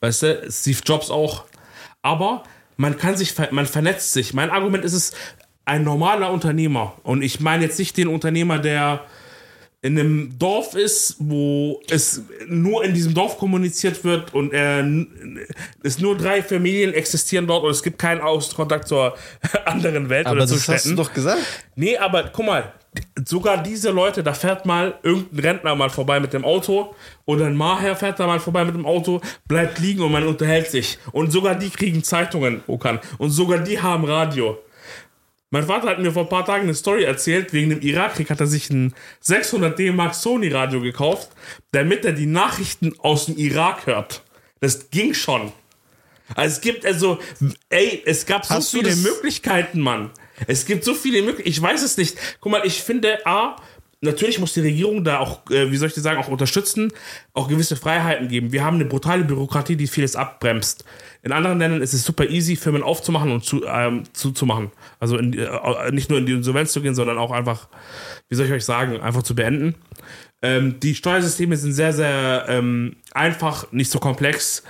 Weißt 0.00 0.22
du? 0.22 0.46
Steve 0.50 0.80
Jobs 0.84 1.10
auch. 1.10 1.44
Aber 2.02 2.42
man 2.76 2.98
kann 2.98 3.16
sich, 3.16 3.34
man 3.50 3.66
vernetzt 3.66 4.12
sich. 4.12 4.34
Mein 4.34 4.50
Argument 4.50 4.84
ist 4.84 4.92
es, 4.92 5.12
ein 5.64 5.82
normaler 5.82 6.30
Unternehmer. 6.30 6.94
Und 7.02 7.22
ich 7.22 7.40
meine 7.40 7.64
jetzt 7.64 7.78
nicht 7.78 7.96
den 7.96 8.08
Unternehmer, 8.08 8.58
der 8.58 9.04
in 9.86 9.98
einem 9.98 10.36
Dorf 10.36 10.74
ist, 10.74 11.14
wo 11.20 11.80
es 11.88 12.22
nur 12.48 12.84
in 12.84 12.92
diesem 12.92 13.14
Dorf 13.14 13.38
kommuniziert 13.38 14.02
wird 14.02 14.34
und 14.34 14.52
äh, 14.52 14.82
es 15.84 16.00
nur 16.00 16.16
drei 16.16 16.42
Familien 16.42 16.92
existieren 16.92 17.46
dort 17.46 17.62
und 17.62 17.70
es 17.70 17.84
gibt 17.84 17.98
keinen 17.98 18.20
Auskontakt 18.20 18.88
zur 18.88 19.16
anderen 19.64 20.08
Welt 20.08 20.26
Aber 20.26 20.36
oder 20.36 20.46
zu 20.48 20.54
das 20.54 20.68
hast 20.68 20.80
Städten. 20.80 20.96
du 20.96 21.02
doch 21.04 21.12
gesagt. 21.12 21.40
Nee, 21.76 21.96
aber 21.96 22.30
guck 22.32 22.46
mal, 22.46 22.72
sogar 23.24 23.62
diese 23.62 23.90
Leute, 23.90 24.24
da 24.24 24.34
fährt 24.34 24.66
mal 24.66 24.98
irgendein 25.04 25.40
Rentner 25.40 25.74
mal 25.76 25.90
vorbei 25.90 26.18
mit 26.18 26.32
dem 26.32 26.44
Auto 26.44 26.94
oder 27.24 27.46
ein 27.46 27.54
Maher 27.54 27.94
fährt 27.94 28.18
da 28.18 28.26
mal 28.26 28.40
vorbei 28.40 28.64
mit 28.64 28.74
dem 28.74 28.86
Auto, 28.86 29.20
bleibt 29.46 29.78
liegen 29.78 30.02
und 30.02 30.10
man 30.10 30.26
unterhält 30.26 30.68
sich. 30.68 30.98
Und 31.12 31.30
sogar 31.30 31.54
die 31.54 31.70
kriegen 31.70 32.02
Zeitungen, 32.02 32.62
Okan. 32.66 32.98
Und 33.18 33.30
sogar 33.30 33.58
die 33.58 33.80
haben 33.80 34.04
Radio. 34.04 34.58
Mein 35.50 35.64
Vater 35.66 35.88
hat 35.88 36.00
mir 36.00 36.10
vor 36.10 36.24
ein 36.24 36.28
paar 36.28 36.44
Tagen 36.44 36.64
eine 36.64 36.74
Story 36.74 37.04
erzählt, 37.04 37.52
wegen 37.52 37.70
dem 37.70 37.80
Irakkrieg 37.80 38.30
hat 38.30 38.40
er 38.40 38.48
sich 38.48 38.68
ein 38.70 38.94
600 39.20 39.78
D-Mark 39.78 40.14
Sony 40.14 40.48
Radio 40.48 40.80
gekauft, 40.80 41.30
damit 41.70 42.04
er 42.04 42.12
die 42.12 42.26
Nachrichten 42.26 42.94
aus 42.98 43.26
dem 43.26 43.36
Irak 43.36 43.86
hört. 43.86 44.24
Das 44.60 44.90
ging 44.90 45.14
schon. 45.14 45.52
Also 46.34 46.56
es 46.56 46.60
gibt 46.60 46.84
also, 46.84 47.20
ey, 47.68 48.02
es 48.04 48.26
gab 48.26 48.44
so 48.44 48.56
Hast 48.56 48.70
viele 48.70 48.96
Möglichkeiten, 48.96 49.80
Mann. 49.80 50.10
Es 50.48 50.66
gibt 50.66 50.84
so 50.84 50.94
viele 50.94 51.22
Möglichkeiten. 51.22 51.48
Ich 51.48 51.62
weiß 51.62 51.82
es 51.82 51.96
nicht. 51.96 52.18
Guck 52.40 52.50
mal, 52.50 52.66
ich 52.66 52.82
finde, 52.82 53.24
A, 53.26 53.56
natürlich 54.00 54.38
muss 54.38 54.54
die 54.54 54.60
Regierung 54.60 55.04
da 55.04 55.18
auch, 55.18 55.48
äh, 55.50 55.70
wie 55.70 55.76
soll 55.76 55.88
ich 55.88 55.94
das 55.94 56.04
sagen, 56.04 56.18
auch 56.20 56.28
unterstützen, 56.28 56.92
auch 57.32 57.48
gewisse 57.48 57.76
Freiheiten 57.76 58.28
geben. 58.28 58.52
Wir 58.52 58.64
haben 58.64 58.76
eine 58.76 58.84
brutale 58.84 59.24
Bürokratie, 59.24 59.76
die 59.76 59.86
vieles 59.86 60.16
abbremst. 60.16 60.84
In 61.22 61.32
anderen 61.32 61.58
Ländern 61.58 61.82
ist 61.82 61.94
es 61.94 62.04
super 62.04 62.28
easy, 62.28 62.56
Firmen 62.56 62.82
aufzumachen 62.82 63.32
und 63.32 63.44
zu, 63.44 63.64
ähm, 63.66 64.04
zuzumachen. 64.12 64.70
Also 65.00 65.16
in, 65.16 65.32
äh, 65.32 65.90
nicht 65.92 66.10
nur 66.10 66.18
in 66.18 66.26
die 66.26 66.32
Insolvenz 66.32 66.72
zu 66.72 66.80
gehen, 66.80 66.94
sondern 66.94 67.18
auch 67.18 67.32
einfach, 67.32 67.68
wie 68.28 68.34
soll 68.34 68.46
ich 68.46 68.52
euch 68.52 68.64
sagen, 68.64 69.00
einfach 69.00 69.22
zu 69.22 69.34
beenden. 69.34 69.74
Ähm, 70.42 70.78
die 70.80 70.94
Steuersysteme 70.94 71.56
sind 71.56 71.72
sehr, 71.72 71.92
sehr 71.92 72.46
ähm, 72.48 72.96
einfach, 73.12 73.72
nicht 73.72 73.90
so 73.90 73.98
komplex. 73.98 74.62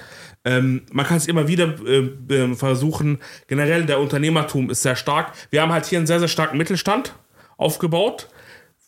Ähm, 0.44 0.82
man 0.92 1.04
kann 1.04 1.16
es 1.16 1.26
immer 1.26 1.48
wieder 1.48 1.74
äh, 1.84 2.08
äh, 2.32 2.54
versuchen. 2.54 3.18
Generell 3.48 3.84
der 3.84 3.98
Unternehmertum 3.98 4.70
ist 4.70 4.82
sehr 4.82 4.94
stark. 4.94 5.32
Wir 5.50 5.60
haben 5.60 5.72
halt 5.72 5.86
hier 5.86 5.98
einen 5.98 6.06
sehr, 6.06 6.20
sehr 6.20 6.28
starken 6.28 6.56
Mittelstand 6.56 7.14
aufgebaut, 7.56 8.28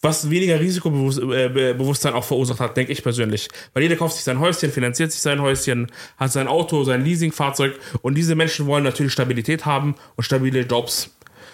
was 0.01 0.31
weniger 0.31 0.61
Risikobewusstsein 0.61 2.15
auch 2.15 2.25
verursacht 2.25 2.61
hat, 2.61 2.77
denke 2.77 2.93
ich 2.93 3.03
persönlich. 3.03 3.49
Weil 3.73 3.83
jeder 3.83 3.97
kauft 3.97 4.15
sich 4.15 4.25
sein 4.25 4.39
Häuschen, 4.39 4.71
finanziert 4.71 5.11
sich 5.11 5.21
sein 5.21 5.43
Häuschen, 5.43 5.91
hat 6.17 6.31
sein 6.31 6.47
Auto, 6.47 6.85
sein 6.85 7.05
Leasingfahrzeug 7.05 7.79
und 8.03 8.15
diese 8.15 8.37
Menschen 8.37 8.67
wollen 8.67 8.85
natürlich 8.85 9.13
Stabilität 9.13 9.67
haben 9.67 9.97
und 10.17 10.25
stabile 10.25 10.61
Jobs. 10.61 11.11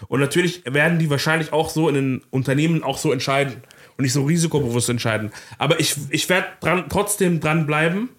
Und 0.09 0.21
natürlich 0.21 0.63
werden 0.67 0.99
die 0.99 1.09
wahrscheinlich 1.09 1.53
auch 1.53 1.71
so 1.71 1.89
in 1.89 1.95
den 1.95 2.23
Unternehmen 2.31 2.83
auch 2.83 2.99
so 2.99 3.13
entscheiden 3.13 3.63
und 3.97 4.03
nicht 4.03 4.13
so 4.13 4.25
risikobewusst 4.25 4.91
entscheiden. 4.91 5.33
Aber 5.57 5.81
ich, 5.81 5.95
ich 6.11 6.29
werde 6.29 6.49
dran, 6.61 6.85
trotzdem 6.91 7.41
dranbleiben, 7.41 8.11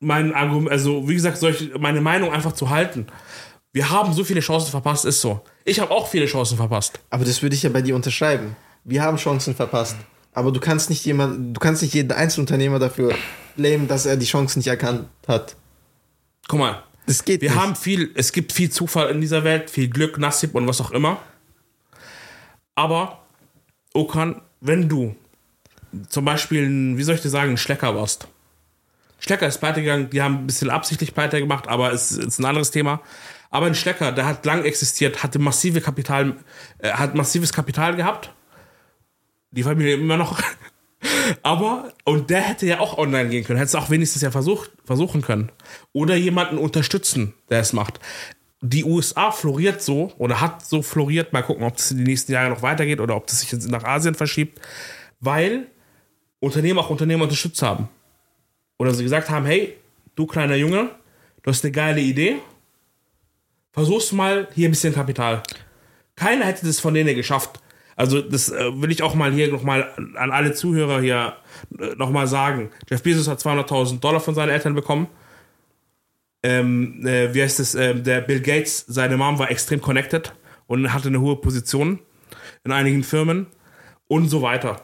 mein 0.00 0.34
Argument, 0.34 0.70
also 0.70 1.08
wie 1.08 1.14
gesagt, 1.14 1.36
solch, 1.36 1.70
meine 1.78 2.00
Meinung 2.00 2.32
einfach 2.32 2.52
zu 2.52 2.70
halten. 2.70 3.06
Wir 3.72 3.90
haben 3.90 4.12
so 4.12 4.24
viele 4.24 4.40
Chancen 4.40 4.70
verpasst, 4.70 5.04
ist 5.04 5.20
so. 5.20 5.40
Ich 5.64 5.78
habe 5.78 5.92
auch 5.92 6.08
viele 6.08 6.26
Chancen 6.26 6.56
verpasst. 6.56 6.98
Aber 7.08 7.24
das 7.24 7.40
würde 7.40 7.54
ich 7.54 7.62
ja 7.62 7.70
bei 7.70 7.82
dir 7.82 7.94
unterschreiben. 7.94 8.56
Wir 8.84 9.02
haben 9.02 9.16
Chancen 9.16 9.54
verpasst. 9.54 9.96
Aber 10.34 10.50
du 10.50 10.60
kannst 10.60 10.88
nicht 10.90 11.04
jemand, 11.04 11.54
du 11.56 11.60
kannst 11.60 11.82
nicht 11.82 11.94
jeden 11.94 12.10
Einzelunternehmer 12.12 12.78
dafür 12.78 13.14
blamen, 13.56 13.86
dass 13.86 14.06
er 14.06 14.16
die 14.16 14.26
Chancen 14.26 14.60
nicht 14.60 14.68
erkannt 14.68 15.06
hat. 15.28 15.56
Guck 16.48 16.58
mal, 16.58 16.82
Das 17.06 17.24
geht 17.24 17.42
wir 17.42 17.50
nicht. 17.50 17.60
haben 17.60 17.76
viel, 17.76 18.10
es 18.14 18.32
gibt 18.32 18.52
viel 18.52 18.70
Zufall 18.70 19.10
in 19.10 19.20
dieser 19.20 19.44
Welt, 19.44 19.68
viel 19.68 19.88
Glück, 19.88 20.18
Nassib 20.18 20.54
und 20.54 20.66
was 20.66 20.80
auch 20.80 20.90
immer. 20.90 21.18
Aber, 22.74 23.20
Okan, 23.92 24.40
wenn 24.60 24.88
du 24.88 25.14
zum 26.08 26.24
Beispiel, 26.24 26.64
ein, 26.66 26.96
wie 26.96 27.02
soll 27.02 27.16
ich 27.16 27.20
dir 27.20 27.28
sagen, 27.28 27.50
ein 27.52 27.56
Schlecker 27.58 27.94
warst. 27.94 28.26
Schlecker 29.18 29.46
ist 29.46 29.58
pleite 29.58 29.82
gegangen, 29.82 30.08
die 30.10 30.22
haben 30.22 30.36
ein 30.38 30.46
bisschen 30.46 30.70
absichtlich 30.70 31.14
pleite 31.14 31.38
gemacht, 31.38 31.68
aber 31.68 31.92
es 31.92 32.12
ist 32.12 32.38
ein 32.38 32.44
anderes 32.46 32.70
Thema. 32.70 33.02
Aber 33.50 33.66
ein 33.66 33.74
Schlecker, 33.74 34.10
der 34.12 34.24
hat 34.24 34.46
lang 34.46 34.64
existiert, 34.64 35.22
hatte 35.22 35.38
massive 35.38 35.82
Kapital, 35.82 36.36
äh, 36.78 36.90
hat 36.92 37.14
massives 37.14 37.52
Kapital 37.52 37.94
gehabt. 37.96 38.32
Die 39.52 39.62
Familie 39.62 39.94
immer 39.94 40.16
noch. 40.16 40.42
Aber, 41.42 41.92
und 42.04 42.30
der 42.30 42.40
hätte 42.40 42.66
ja 42.66 42.80
auch 42.80 42.98
online 42.98 43.28
gehen 43.28 43.44
können, 43.44 43.58
hätte 43.58 43.68
es 43.68 43.74
auch 43.74 43.90
wenigstens 43.90 44.22
ja 44.22 44.30
versucht, 44.30 44.70
versuchen 44.84 45.22
können. 45.22 45.50
Oder 45.92 46.14
jemanden 46.16 46.58
unterstützen, 46.58 47.34
der 47.50 47.60
es 47.60 47.72
macht. 47.72 48.00
Die 48.60 48.84
USA 48.84 49.32
floriert 49.32 49.82
so 49.82 50.12
oder 50.18 50.40
hat 50.40 50.64
so 50.64 50.82
floriert, 50.82 51.32
mal 51.32 51.42
gucken, 51.42 51.64
ob 51.64 51.76
das 51.76 51.90
in 51.90 51.98
die 51.98 52.04
nächsten 52.04 52.32
Jahre 52.32 52.50
noch 52.50 52.62
weitergeht 52.62 53.00
oder 53.00 53.16
ob 53.16 53.26
das 53.26 53.40
sich 53.40 53.50
jetzt 53.50 53.68
nach 53.68 53.84
Asien 53.84 54.14
verschiebt, 54.14 54.60
weil 55.18 55.66
Unternehmen 56.38 56.78
auch 56.78 56.90
Unternehmen 56.90 57.22
unterstützt 57.22 57.62
haben. 57.62 57.88
Oder 58.78 58.94
sie 58.94 59.02
gesagt 59.02 59.30
haben, 59.30 59.46
hey, 59.46 59.76
du 60.14 60.26
kleiner 60.26 60.54
Junge, 60.54 60.90
du 61.42 61.50
hast 61.50 61.64
eine 61.64 61.72
geile 61.72 62.00
Idee, 62.00 62.36
versuch's 63.72 64.12
mal, 64.12 64.48
hier 64.54 64.68
ein 64.68 64.72
bisschen 64.72 64.94
Kapital. 64.94 65.42
Keiner 66.14 66.44
hätte 66.44 66.66
das 66.66 66.78
von 66.78 66.94
denen 66.94 67.16
geschafft. 67.16 67.61
Also 67.96 68.20
das 68.20 68.50
äh, 68.50 68.80
will 68.80 68.90
ich 68.90 69.02
auch 69.02 69.14
mal 69.14 69.32
hier 69.32 69.50
nochmal 69.50 69.90
an 70.16 70.30
alle 70.30 70.52
Zuhörer 70.52 71.00
hier 71.00 71.36
äh, 71.78 71.94
nochmal 71.96 72.26
sagen. 72.26 72.70
Jeff 72.88 73.02
Bezos 73.02 73.28
hat 73.28 73.40
200.000 73.40 74.00
Dollar 74.00 74.20
von 74.20 74.34
seinen 74.34 74.50
Eltern 74.50 74.74
bekommen. 74.74 75.08
Ähm, 76.42 77.06
äh, 77.06 77.32
wie 77.34 77.42
heißt 77.42 77.60
es? 77.60 77.74
Ähm, 77.74 78.02
der 78.02 78.20
Bill 78.20 78.40
Gates, 78.40 78.84
seine 78.88 79.16
Mom 79.16 79.38
war 79.38 79.50
extrem 79.50 79.80
connected 79.80 80.34
und 80.66 80.92
hatte 80.92 81.08
eine 81.08 81.20
hohe 81.20 81.36
Position 81.36 82.00
in 82.64 82.72
einigen 82.72 83.04
Firmen 83.04 83.46
und 84.08 84.28
so 84.28 84.42
weiter. 84.42 84.80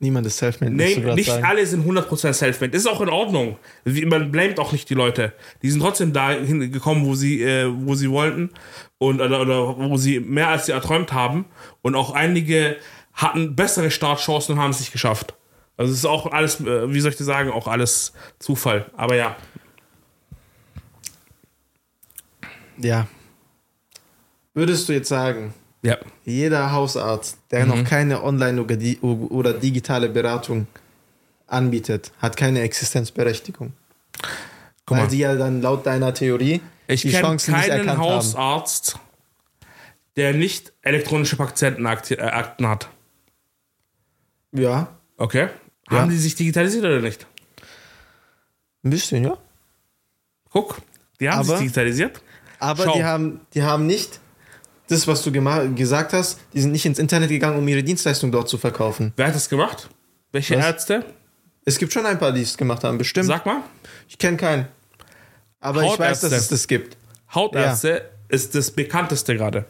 Niemand 0.00 0.26
ist 0.26 0.38
self-made. 0.38 0.72
Nee, 0.74 0.96
nicht 1.14 1.28
sagen. 1.28 1.44
alle 1.44 1.64
sind 1.66 1.86
100% 1.86 2.32
self-made. 2.32 2.70
Das 2.72 2.82
ist 2.82 2.86
auch 2.86 3.00
in 3.00 3.08
Ordnung. 3.08 3.56
Man 3.84 4.30
blamet 4.30 4.58
auch 4.58 4.72
nicht 4.72 4.90
die 4.90 4.94
Leute. 4.94 5.32
Die 5.62 5.70
sind 5.70 5.80
trotzdem 5.80 6.12
dahin 6.12 6.72
gekommen, 6.72 7.06
wo 7.06 7.14
sie, 7.14 7.42
äh, 7.42 7.70
wo 7.72 7.94
sie 7.94 8.10
wollten 8.10 8.50
und 8.98 9.20
oder, 9.20 9.40
oder 9.40 9.76
wo 9.78 9.96
sie 9.96 10.20
mehr 10.20 10.48
als 10.48 10.66
sie 10.66 10.72
erträumt 10.72 11.12
haben. 11.12 11.46
Und 11.82 11.94
auch 11.94 12.12
einige 12.12 12.76
hatten 13.12 13.54
bessere 13.56 13.90
Startchancen 13.90 14.54
und 14.56 14.60
haben 14.60 14.70
es 14.70 14.80
nicht 14.80 14.92
geschafft. 14.92 15.34
Also 15.76 15.92
es 15.92 15.98
ist 15.98 16.06
auch 16.06 16.30
alles, 16.32 16.60
äh, 16.60 16.92
wie 16.92 17.00
soll 17.00 17.10
ich 17.12 17.16
das 17.16 17.26
sagen, 17.26 17.50
auch 17.50 17.66
alles 17.68 18.12
Zufall. 18.38 18.86
Aber 18.96 19.16
ja, 19.16 19.36
Ja. 22.78 23.06
Würdest 24.52 24.88
du 24.88 24.92
jetzt 24.92 25.08
sagen, 25.08 25.52
ja. 25.84 25.96
jeder 26.24 26.72
Hausarzt, 26.72 27.38
der 27.50 27.64
Mhm. 27.66 27.68
noch 27.70 27.84
keine 27.88 28.22
Online- 28.24 28.60
oder 28.62 28.76
di- 28.76 28.98
oder 29.00 29.52
digitale 29.52 30.08
Beratung 30.08 30.66
anbietet, 31.46 32.10
hat 32.20 32.36
keine 32.36 32.62
Existenzberechtigung? 32.62 33.72
Guck 34.86 34.96
Weil 34.96 35.04
mal. 35.04 35.10
sie 35.10 35.18
ja 35.18 35.34
dann 35.36 35.62
laut 35.62 35.86
deiner 35.86 36.12
Theorie 36.12 36.60
Ich 36.88 37.02
die 37.02 37.10
kenne 37.10 37.22
Chancen 37.22 37.54
nicht 37.54 37.68
keinen 37.68 37.80
erkannt 37.86 37.98
haben. 38.00 38.10
Hausarzt, 38.16 38.98
der 40.16 40.32
nicht 40.34 40.72
elektronische 40.82 41.36
Patientenakten 41.36 42.18
äh, 42.18 42.30
hat. 42.66 42.88
Ja, 44.52 44.88
Okay? 45.16 45.48
Ja. 45.90 45.98
Haben 46.00 46.10
die 46.10 46.16
sich 46.16 46.34
digitalisiert 46.34 46.84
oder 46.84 47.00
nicht? 47.00 47.26
ein 48.82 48.90
bisschen, 48.90 49.24
ja. 49.24 49.36
Guck, 50.50 50.80
die 51.20 51.28
haben 51.28 51.38
Aber- 51.40 51.56
sich 51.56 51.58
digitalisiert. 51.60 52.20
Aber 52.58 52.84
Schau. 52.84 52.92
die 52.94 53.04
haben, 53.04 53.40
die 53.54 53.62
haben 53.62 53.86
nicht 53.86 54.20
das, 54.94 55.06
was 55.06 55.22
du 55.22 55.32
gesagt 55.74 56.12
hast, 56.12 56.40
die 56.52 56.60
sind 56.60 56.72
nicht 56.72 56.86
ins 56.86 56.98
Internet 56.98 57.28
gegangen, 57.28 57.58
um 57.58 57.68
ihre 57.68 57.82
Dienstleistung 57.82 58.32
dort 58.32 58.48
zu 58.48 58.58
verkaufen. 58.58 59.12
Wer 59.16 59.28
hat 59.28 59.34
das 59.34 59.48
gemacht? 59.48 59.88
Welche 60.32 60.56
Was? 60.56 60.64
Ärzte? 60.64 61.04
Es 61.64 61.78
gibt 61.78 61.92
schon 61.92 62.04
ein 62.06 62.18
paar, 62.18 62.32
die 62.32 62.42
es 62.42 62.56
gemacht 62.56 62.84
haben, 62.84 62.98
bestimmt. 62.98 63.26
Sag 63.26 63.46
mal. 63.46 63.62
Ich 64.08 64.18
kenne 64.18 64.36
keinen. 64.36 64.68
Aber 65.60 65.82
ich 65.82 65.98
weiß, 65.98 66.20
dass 66.20 66.32
Hautärzte. 66.32 66.36
es 66.36 66.48
das 66.48 66.68
gibt. 66.68 66.96
Hautärzte 67.34 68.10
ist 68.28 68.54
das 68.54 68.70
bekannteste 68.70 69.36
gerade. 69.36 69.64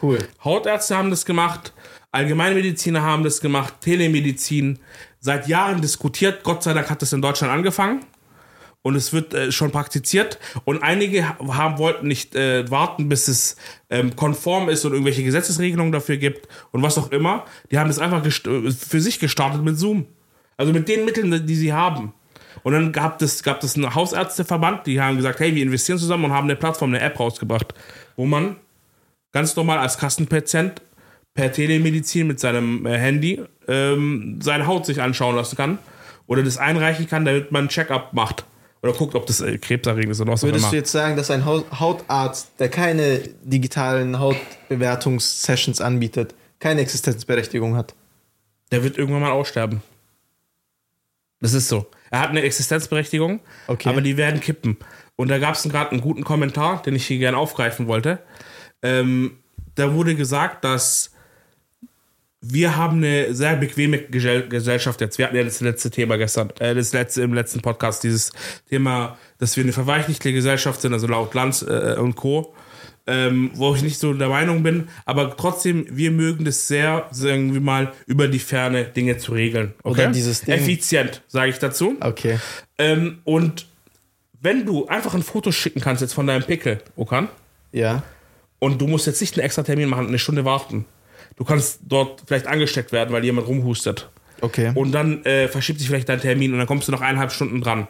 Cool. 0.00 0.18
Hautärzte 0.44 0.96
haben 0.96 1.10
das 1.10 1.24
gemacht, 1.24 1.72
Allgemeinmediziner 2.12 3.02
haben 3.02 3.24
das 3.24 3.40
gemacht, 3.40 3.74
Telemedizin. 3.80 4.78
Seit 5.20 5.48
Jahren 5.48 5.82
diskutiert. 5.82 6.42
Gott 6.44 6.62
sei 6.62 6.72
Dank 6.72 6.88
hat 6.88 7.02
das 7.02 7.12
in 7.12 7.20
Deutschland 7.20 7.52
angefangen. 7.52 8.04
Und 8.82 8.94
es 8.94 9.12
wird 9.12 9.34
äh, 9.34 9.52
schon 9.52 9.70
praktiziert. 9.70 10.38
Und 10.64 10.82
einige 10.82 11.38
haben, 11.38 11.78
wollten 11.78 12.08
nicht 12.08 12.34
äh, 12.34 12.70
warten, 12.70 13.08
bis 13.08 13.28
es 13.28 13.56
ähm, 13.90 14.16
konform 14.16 14.68
ist 14.68 14.84
und 14.84 14.92
irgendwelche 14.92 15.22
Gesetzesregelungen 15.22 15.92
dafür 15.92 16.16
gibt 16.16 16.48
und 16.70 16.82
was 16.82 16.96
auch 16.96 17.10
immer. 17.10 17.44
Die 17.70 17.78
haben 17.78 17.88
das 17.88 17.98
einfach 17.98 18.24
äh, 18.24 18.70
für 18.70 19.00
sich 19.00 19.18
gestartet 19.18 19.62
mit 19.62 19.78
Zoom. 19.78 20.06
Also 20.56 20.72
mit 20.72 20.88
den 20.88 21.04
Mitteln, 21.04 21.46
die 21.46 21.54
sie 21.54 21.72
haben. 21.72 22.14
Und 22.62 22.72
dann 22.72 22.92
gab 22.92 23.20
es, 23.22 23.42
gab 23.42 23.62
es 23.62 23.76
einen 23.76 23.94
Hausärzteverband, 23.94 24.86
die 24.86 25.00
haben 25.00 25.16
gesagt, 25.16 25.40
hey, 25.40 25.54
wir 25.54 25.62
investieren 25.62 25.98
zusammen 25.98 26.26
und 26.26 26.32
haben 26.32 26.44
eine 26.44 26.56
Plattform, 26.56 26.90
eine 26.90 27.00
App 27.00 27.18
rausgebracht, 27.18 27.74
wo 28.16 28.26
man 28.26 28.56
ganz 29.32 29.56
normal 29.56 29.78
als 29.78 29.98
Kassenpatient 29.98 30.82
per 31.32 31.52
Telemedizin 31.52 32.26
mit 32.26 32.40
seinem 32.40 32.84
äh, 32.86 32.98
Handy 32.98 33.42
ähm, 33.68 34.40
seine 34.42 34.66
Haut 34.66 34.84
sich 34.84 35.00
anschauen 35.00 35.36
lassen 35.36 35.56
kann 35.56 35.78
oder 36.26 36.42
das 36.42 36.58
einreichen 36.58 37.08
kann, 37.08 37.24
damit 37.24 37.52
man 37.52 37.64
ein 37.64 37.68
Check-up 37.68 38.12
macht 38.12 38.44
oder 38.82 38.92
guckt, 38.92 39.14
ob 39.14 39.26
das 39.26 39.40
äh, 39.40 39.58
krebserregend 39.58 40.12
ist 40.12 40.20
oder 40.20 40.32
was 40.32 40.42
Würdest 40.42 40.72
du 40.72 40.76
jetzt 40.76 40.92
sagen, 40.92 41.16
dass 41.16 41.30
ein 41.30 41.44
Haut 41.44 41.66
Hautarzt, 41.78 42.52
der 42.58 42.68
keine 42.70 43.20
digitalen 43.42 44.18
Hautbewertungssessions 44.18 45.80
anbietet, 45.80 46.34
keine 46.58 46.80
Existenzberechtigung 46.80 47.76
hat? 47.76 47.94
Der 48.72 48.82
wird 48.82 48.96
irgendwann 48.96 49.22
mal 49.22 49.32
aussterben. 49.32 49.82
Das 51.40 51.54
ist 51.54 51.68
so. 51.68 51.86
Er 52.10 52.20
hat 52.20 52.30
eine 52.30 52.42
Existenzberechtigung, 52.42 53.40
Okay. 53.66 53.88
aber 53.88 54.00
die 54.00 54.16
werden 54.16 54.40
kippen. 54.40 54.76
Und 55.16 55.28
da 55.28 55.38
gab 55.38 55.54
es 55.54 55.62
gerade 55.64 55.90
einen 55.90 56.00
guten 56.00 56.24
Kommentar, 56.24 56.82
den 56.82 56.94
ich 56.94 57.06
hier 57.06 57.18
gerne 57.18 57.36
aufgreifen 57.36 57.86
wollte. 57.86 58.20
Ähm, 58.82 59.38
da 59.74 59.94
wurde 59.94 60.14
gesagt, 60.14 60.64
dass 60.64 61.12
wir 62.42 62.76
haben 62.76 62.98
eine 62.98 63.34
sehr 63.34 63.56
bequeme 63.56 63.98
Gesell 63.98 64.48
Gesellschaft 64.48 65.00
jetzt. 65.00 65.18
Wir 65.18 65.26
hatten 65.26 65.36
ja 65.36 65.44
das 65.44 65.60
letzte 65.60 65.90
Thema 65.90 66.16
gestern, 66.16 66.50
äh, 66.58 66.74
das 66.74 66.92
letzte 66.92 67.22
im 67.22 67.34
letzten 67.34 67.60
Podcast, 67.60 68.02
dieses 68.02 68.32
Thema, 68.68 69.18
dass 69.38 69.56
wir 69.56 69.64
eine 69.64 69.72
verweichlichte 69.72 70.32
Gesellschaft 70.32 70.80
sind, 70.80 70.92
also 70.92 71.06
laut 71.06 71.34
Lanz 71.34 71.62
äh, 71.62 71.96
und 71.98 72.14
Co. 72.16 72.54
Ähm, 73.06 73.50
wo 73.54 73.74
ich 73.74 73.82
nicht 73.82 73.98
so 73.98 74.12
der 74.12 74.28
Meinung 74.28 74.62
bin, 74.62 74.88
aber 75.04 75.34
trotzdem, 75.36 75.86
wir 75.90 76.10
mögen 76.12 76.44
das 76.44 76.68
sehr, 76.68 77.06
sagen 77.10 77.54
wir 77.54 77.60
mal, 77.60 77.92
über 78.06 78.28
die 78.28 78.38
Ferne 78.38 78.84
Dinge 78.84 79.16
zu 79.16 79.32
regeln. 79.32 79.72
Okay? 79.82 80.02
Oder 80.02 80.10
dieses 80.12 80.42
Ding- 80.42 80.54
Effizient, 80.54 81.22
sage 81.26 81.50
ich 81.50 81.58
dazu. 81.58 81.96
Okay. 82.00 82.38
Ähm, 82.78 83.18
und 83.24 83.66
wenn 84.40 84.64
du 84.64 84.86
einfach 84.86 85.14
ein 85.14 85.22
Foto 85.22 85.50
schicken 85.50 85.80
kannst 85.80 86.02
jetzt 86.02 86.12
von 86.12 86.26
deinem 86.26 86.44
Pickel, 86.44 86.82
Okan, 86.94 87.28
Ja. 87.72 88.02
und 88.60 88.80
du 88.80 88.86
musst 88.86 89.06
jetzt 89.06 89.20
nicht 89.22 89.34
einen 89.36 89.44
extra 89.46 89.62
Termin 89.62 89.88
machen, 89.88 90.06
eine 90.06 90.18
Stunde 90.18 90.44
warten. 90.44 90.84
Du 91.40 91.46
kannst 91.46 91.80
dort 91.86 92.22
vielleicht 92.26 92.46
angesteckt 92.46 92.92
werden, 92.92 93.14
weil 93.14 93.24
jemand 93.24 93.48
rumhustet. 93.48 94.10
Okay. 94.42 94.72
Und 94.74 94.92
dann 94.92 95.24
äh, 95.24 95.48
verschiebt 95.48 95.78
sich 95.78 95.88
vielleicht 95.88 96.10
dein 96.10 96.20
Termin 96.20 96.52
und 96.52 96.58
dann 96.58 96.66
kommst 96.66 96.86
du 96.86 96.92
noch 96.92 97.00
eineinhalb 97.00 97.32
Stunden 97.32 97.62
dran. 97.62 97.88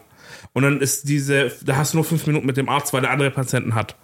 Und 0.53 0.63
dann 0.63 0.79
ist 0.79 1.09
diese, 1.09 1.51
da 1.61 1.75
hast 1.75 1.91
du 1.91 1.97
nur 1.97 2.05
fünf 2.05 2.25
Minuten 2.27 2.45
mit 2.45 2.55
dem 2.55 2.69
Arzt, 2.69 2.93
weil 2.93 3.01
der 3.01 3.11
andere 3.11 3.29
Patienten 3.29 3.75
hat. 3.75 3.97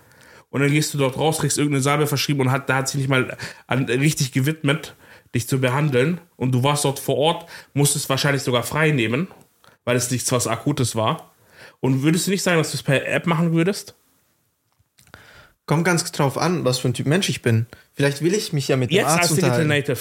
Und 0.49 0.59
dann 0.59 0.69
gehst 0.69 0.93
du 0.93 0.97
dort 0.97 1.17
raus, 1.17 1.39
kriegst 1.39 1.57
irgendeine 1.57 1.81
Salbe 1.81 2.07
verschrieben 2.07 2.41
und 2.41 2.51
hat, 2.51 2.67
da 2.67 2.75
hat 2.75 2.89
sich 2.89 2.97
nicht 2.97 3.09
mal 3.09 3.37
an, 3.67 3.85
richtig 3.85 4.33
gewidmet, 4.33 4.95
dich 5.33 5.47
zu 5.47 5.61
behandeln. 5.61 6.19
Und 6.35 6.51
du 6.51 6.63
warst 6.63 6.83
dort 6.83 6.99
vor 6.99 7.15
Ort, 7.15 7.49
musstest 7.73 8.09
wahrscheinlich 8.09 8.43
sogar 8.43 8.63
frei 8.63 8.91
nehmen, 8.91 9.29
weil 9.85 9.95
es 9.95 10.11
nichts 10.11 10.29
was 10.33 10.47
Akutes 10.47 10.97
war. 10.97 11.31
Und 11.79 12.03
würdest 12.03 12.27
du 12.27 12.31
nicht 12.31 12.43
sagen, 12.43 12.57
dass 12.57 12.71
du 12.71 12.75
es 12.75 12.83
per 12.83 13.07
App 13.07 13.27
machen 13.27 13.53
würdest? 13.53 13.95
Kommt 15.67 15.83
ganz 15.85 16.09
drauf 16.11 16.37
an, 16.37 16.65
was 16.65 16.79
für 16.79 16.87
ein 16.89 16.93
Typ 16.95 17.05
Mensch 17.07 17.29
ich 17.29 17.41
bin. 17.43 17.67
Vielleicht 17.93 18.23
will 18.23 18.33
ich 18.33 18.53
mich 18.53 18.67
ja 18.69 18.75
mit 18.77 18.89
dem 18.89 18.95
Jetzt 18.95 19.05
Arzt 19.07 19.19
als 19.19 19.27
Digital 19.29 19.49
unterhalten. 19.61 19.67
Native. 19.69 19.99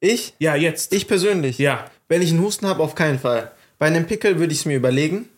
Ich? 0.00 0.34
Ja, 0.38 0.56
jetzt. 0.56 0.92
Ich 0.92 1.06
persönlich? 1.06 1.58
Ja. 1.58 1.90
Wenn 2.08 2.22
ich 2.22 2.30
einen 2.30 2.40
Husten 2.40 2.66
habe, 2.66 2.82
auf 2.82 2.94
keinen 2.94 3.18
Fall. 3.18 3.52
Bei 3.78 3.86
einem 3.86 4.06
Pickel 4.06 4.38
würde 4.38 4.52
ich 4.52 4.60
es 4.60 4.64
mir 4.64 4.76
überlegen. 4.76 5.28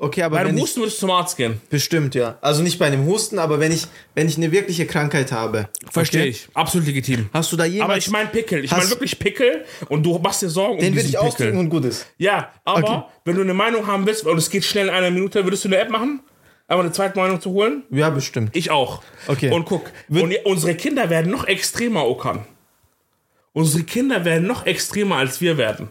Okay, 0.00 0.22
aber 0.22 0.36
Bei 0.42 0.48
ich, 0.48 0.60
Husten 0.60 0.80
würdest 0.80 0.98
du 0.98 1.06
zum 1.06 1.10
Arzt 1.10 1.36
gehen. 1.36 1.60
bestimmt 1.70 2.14
ja. 2.14 2.38
Also 2.40 2.62
nicht 2.62 2.78
bei 2.78 2.86
einem 2.86 3.04
Husten, 3.06 3.40
aber 3.40 3.58
wenn 3.58 3.72
ich 3.72 3.86
wenn 4.14 4.28
ich 4.28 4.36
eine 4.36 4.52
wirkliche 4.52 4.86
Krankheit 4.86 5.32
habe. 5.32 5.68
Verstehe 5.90 6.20
Okay? 6.22 6.30
ich. 6.30 6.48
Absolut 6.54 6.86
legitim. 6.86 7.28
Hast 7.32 7.50
du 7.50 7.56
da 7.56 7.64
jemals 7.64 7.84
Aber 7.90 7.98
ich 7.98 8.08
meine 8.10 8.28
Pickel. 8.28 8.64
Ich 8.64 8.70
meine 8.70 8.88
wirklich 8.90 9.18
Pickel 9.18 9.64
und 9.88 10.04
du 10.04 10.16
machst 10.20 10.42
dir 10.42 10.50
Sorgen 10.50 10.78
den 10.78 10.90
um 10.90 10.94
würde 10.96 11.02
diesen 11.02 11.08
ich 11.08 11.12
Pickel. 11.14 11.26
ausdrücken 11.26 11.58
und 11.58 11.68
gut 11.68 11.84
ist. 11.84 12.06
Ja, 12.16 12.52
aber 12.64 12.78
Okay. 12.98 13.02
wenn 13.24 13.34
du 13.36 13.42
eine 13.42 13.54
Meinung 13.54 13.88
haben 13.88 14.06
willst 14.06 14.24
und 14.24 14.38
es 14.38 14.50
geht 14.50 14.64
schnell 14.64 14.86
in 14.86 14.94
einer 14.94 15.10
Minute, 15.10 15.42
würdest 15.44 15.64
du 15.64 15.68
eine 15.68 15.78
App 15.78 15.90
machen? 15.90 16.20
Aber 16.68 16.82
eine 16.82 16.92
zweite 16.92 17.18
Meinung 17.18 17.40
zu 17.40 17.50
holen? 17.50 17.82
Ja, 17.90 18.10
bestimmt. 18.10 18.54
Ich 18.54 18.70
auch. 18.70 19.02
Okay. 19.26 19.50
Und 19.50 19.64
guck, 19.64 19.90
und 20.10 20.34
unsere 20.44 20.74
Kinder 20.74 21.08
werden 21.08 21.32
noch 21.32 21.46
extremer, 21.46 22.06
Okan. 22.06 22.44
Unsere 23.54 23.84
Kinder 23.84 24.26
werden 24.26 24.46
noch 24.46 24.66
extremer, 24.66 25.16
als 25.16 25.40
wir 25.40 25.56
werden. 25.56 25.88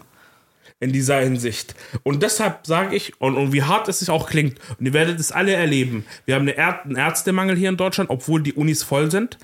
In 0.79 0.93
dieser 0.93 1.19
Hinsicht. 1.19 1.73
Und 2.03 2.21
deshalb 2.21 2.67
sage 2.67 2.95
ich, 2.95 3.19
und, 3.19 3.35
und 3.35 3.51
wie 3.51 3.63
hart 3.63 3.87
es 3.87 3.99
sich 3.99 4.11
auch 4.11 4.29
klingt, 4.29 4.59
und 4.77 4.85
ihr 4.85 4.93
werdet 4.93 5.19
es 5.19 5.31
alle 5.31 5.53
erleben, 5.53 6.05
wir 6.25 6.35
haben 6.35 6.43
eine 6.43 6.55
Är 6.55 6.83
einen 6.83 6.95
Ärztemangel 6.95 7.55
hier 7.55 7.69
in 7.69 7.77
Deutschland, 7.77 8.11
obwohl 8.11 8.43
die 8.43 8.53
Unis 8.53 8.83
voll 8.83 9.09
sind, 9.09 9.39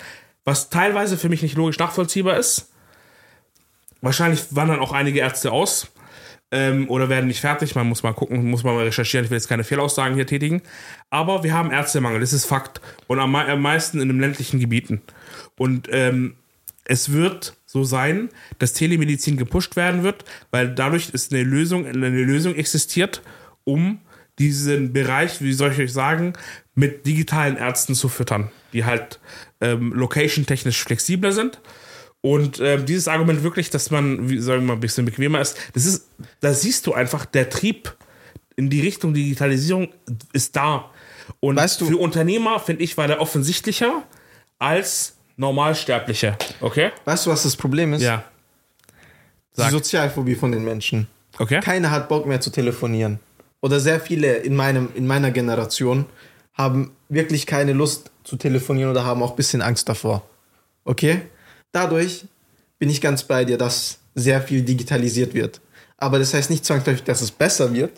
was 0.46 0.70
teilweise 0.70 1.18
für 1.18 1.30
mich 1.30 1.42
nicht 1.42 1.58
logisch 1.58 1.80
nachvollziehbar 1.80 2.38
ist. 2.38 2.70
Wahrscheinlich 4.02 4.44
wandern 4.52 4.80
auch 4.80 4.92
einige 4.92 5.22
Ärzte 5.22 5.52
aus 5.52 5.93
ähm, 6.54 6.88
oder 6.88 7.10
werden 7.10 7.28
nicht 7.28 7.42
fertig. 7.42 7.74
Man 7.74 7.90
muss 7.90 8.04
mal 8.04 8.14
gucken, 8.14 8.50
muss 8.50 8.64
mal 8.64 8.78
recherchieren. 8.78 9.26
Ich 9.26 9.32
will 9.32 9.38
jetzt 9.38 9.50
keine 9.50 9.64
Fehlaussagen 9.64 10.16
hier 10.16 10.28
tätigen. 10.28 10.62
Aber 11.10 11.44
wir 11.44 11.54
haben 11.54 11.72
Ärztemangel, 11.72 12.22
das 12.22 12.32
ist 12.32 12.46
Fakt. 12.46 12.80
Und 13.08 13.20
am, 13.20 13.36
am 13.36 13.62
meisten 13.62 14.00
in 14.00 14.08
den 14.08 14.20
ländlichen 14.20 14.60
Gebieten. 14.60 15.02
Und 15.58 15.90
ähm, 15.92 16.36
es 16.86 17.12
wird 17.12 17.56
so 17.66 17.84
sein, 17.84 18.30
dass 18.60 18.74
Telemedizin 18.74 19.36
gepusht 19.36 19.76
werden 19.76 20.04
wird, 20.04 20.26
weil 20.52 20.76
dadurch 20.76 21.10
ist 21.10 21.34
eine 21.34 21.44
Lösung, 21.44 21.88
eine 21.88 22.10
Lösung 22.10 22.54
existiert, 22.54 23.24
um 23.64 24.00
diesen 24.38 24.94
Bereich, 24.94 25.42
wie 25.42 25.54
soll 25.54 25.72
ich 25.72 25.80
euch 25.80 25.94
sagen, 25.94 26.34
mit 26.76 27.06
digitalen 27.08 27.58
Ärzten 27.58 27.96
zu 27.96 28.10
füttern, 28.10 28.52
die 28.74 28.86
halt 28.86 29.20
ähm, 29.60 29.92
location-technisch 29.94 30.84
flexibler 30.84 31.32
sind. 31.32 31.62
Und 32.26 32.62
ähm, 32.62 32.86
dieses 32.86 33.10
Argument 33.10 33.44
wirklich, 33.44 33.70
dass 33.70 33.92
man, 33.92 34.30
wie 34.30 34.40
sagen 34.40 34.62
wir 34.62 34.68
mal, 34.68 34.74
ein 34.76 34.80
bisschen 34.80 35.04
bequemer 35.04 35.42
ist, 35.42 35.58
das 35.74 35.86
ist, 35.86 36.08
da 36.40 36.54
siehst 36.54 36.88
du 36.88 36.94
einfach, 36.94 37.26
der 37.26 37.50
Trieb 37.50 37.94
in 38.56 38.70
die 38.70 38.80
Richtung 38.80 39.14
Digitalisierung 39.14 39.90
ist 40.32 40.56
da. 40.56 40.90
Und 41.42 41.58
Weißt 41.58 41.82
du- 41.82 41.86
für 41.88 41.98
Unternehmer, 41.98 42.62
finde 42.62 42.84
ich, 42.84 42.96
war 42.96 43.08
der 43.08 43.20
offensichtlicher 43.20 44.04
als 44.58 45.18
Normalsterbliche. 45.36 46.38
Okay? 46.62 46.92
Weißt 47.04 47.26
du, 47.26 47.30
was 47.32 47.44
das 47.44 47.58
Problem 47.58 47.92
ist? 47.94 48.04
Ja. 48.04 48.24
Die 49.58 49.62
Sag. 49.62 49.72
Sozialphobie 49.72 50.36
von 50.36 50.54
den 50.54 50.64
Menschen. 50.64 51.08
Okay? 51.40 51.60
Keiner 51.60 51.92
hat 51.92 52.08
Bock 52.08 52.26
mehr 52.26 52.40
zu 52.40 52.52
telefonieren. 52.52 53.20
Oder 53.60 53.82
sehr 53.82 54.00
viele 54.00 54.36
in, 54.38 54.56
meinem, 54.56 54.90
in 54.96 55.08
meiner 55.08 55.32
Generation 55.32 56.06
haben 56.54 56.92
wirklich 57.10 57.46
keine 57.48 57.74
Lust 57.74 58.12
zu 58.24 58.38
telefonieren 58.38 58.92
oder 58.92 59.04
haben 59.06 59.22
auch 59.22 59.32
ein 59.32 59.36
bisschen 59.36 59.62
Angst 59.62 59.90
davor. 59.90 60.24
Okay? 60.86 61.22
Dadurch 61.74 62.26
bin 62.80 62.90
ich 62.90 63.02
ganz 63.02 63.24
bei 63.24 63.44
dir, 63.44 63.58
dass 63.58 63.98
sehr 64.16 64.42
viel 64.42 64.62
digitalisiert 64.62 65.34
wird. 65.34 65.60
Aber 65.98 66.20
das 66.20 66.34
heißt 66.34 66.50
nicht 66.50 66.66
zwangsläufig, 66.66 67.04
dass 67.04 67.22
es 67.22 67.32
besser 67.32 67.74
wird 67.74 67.92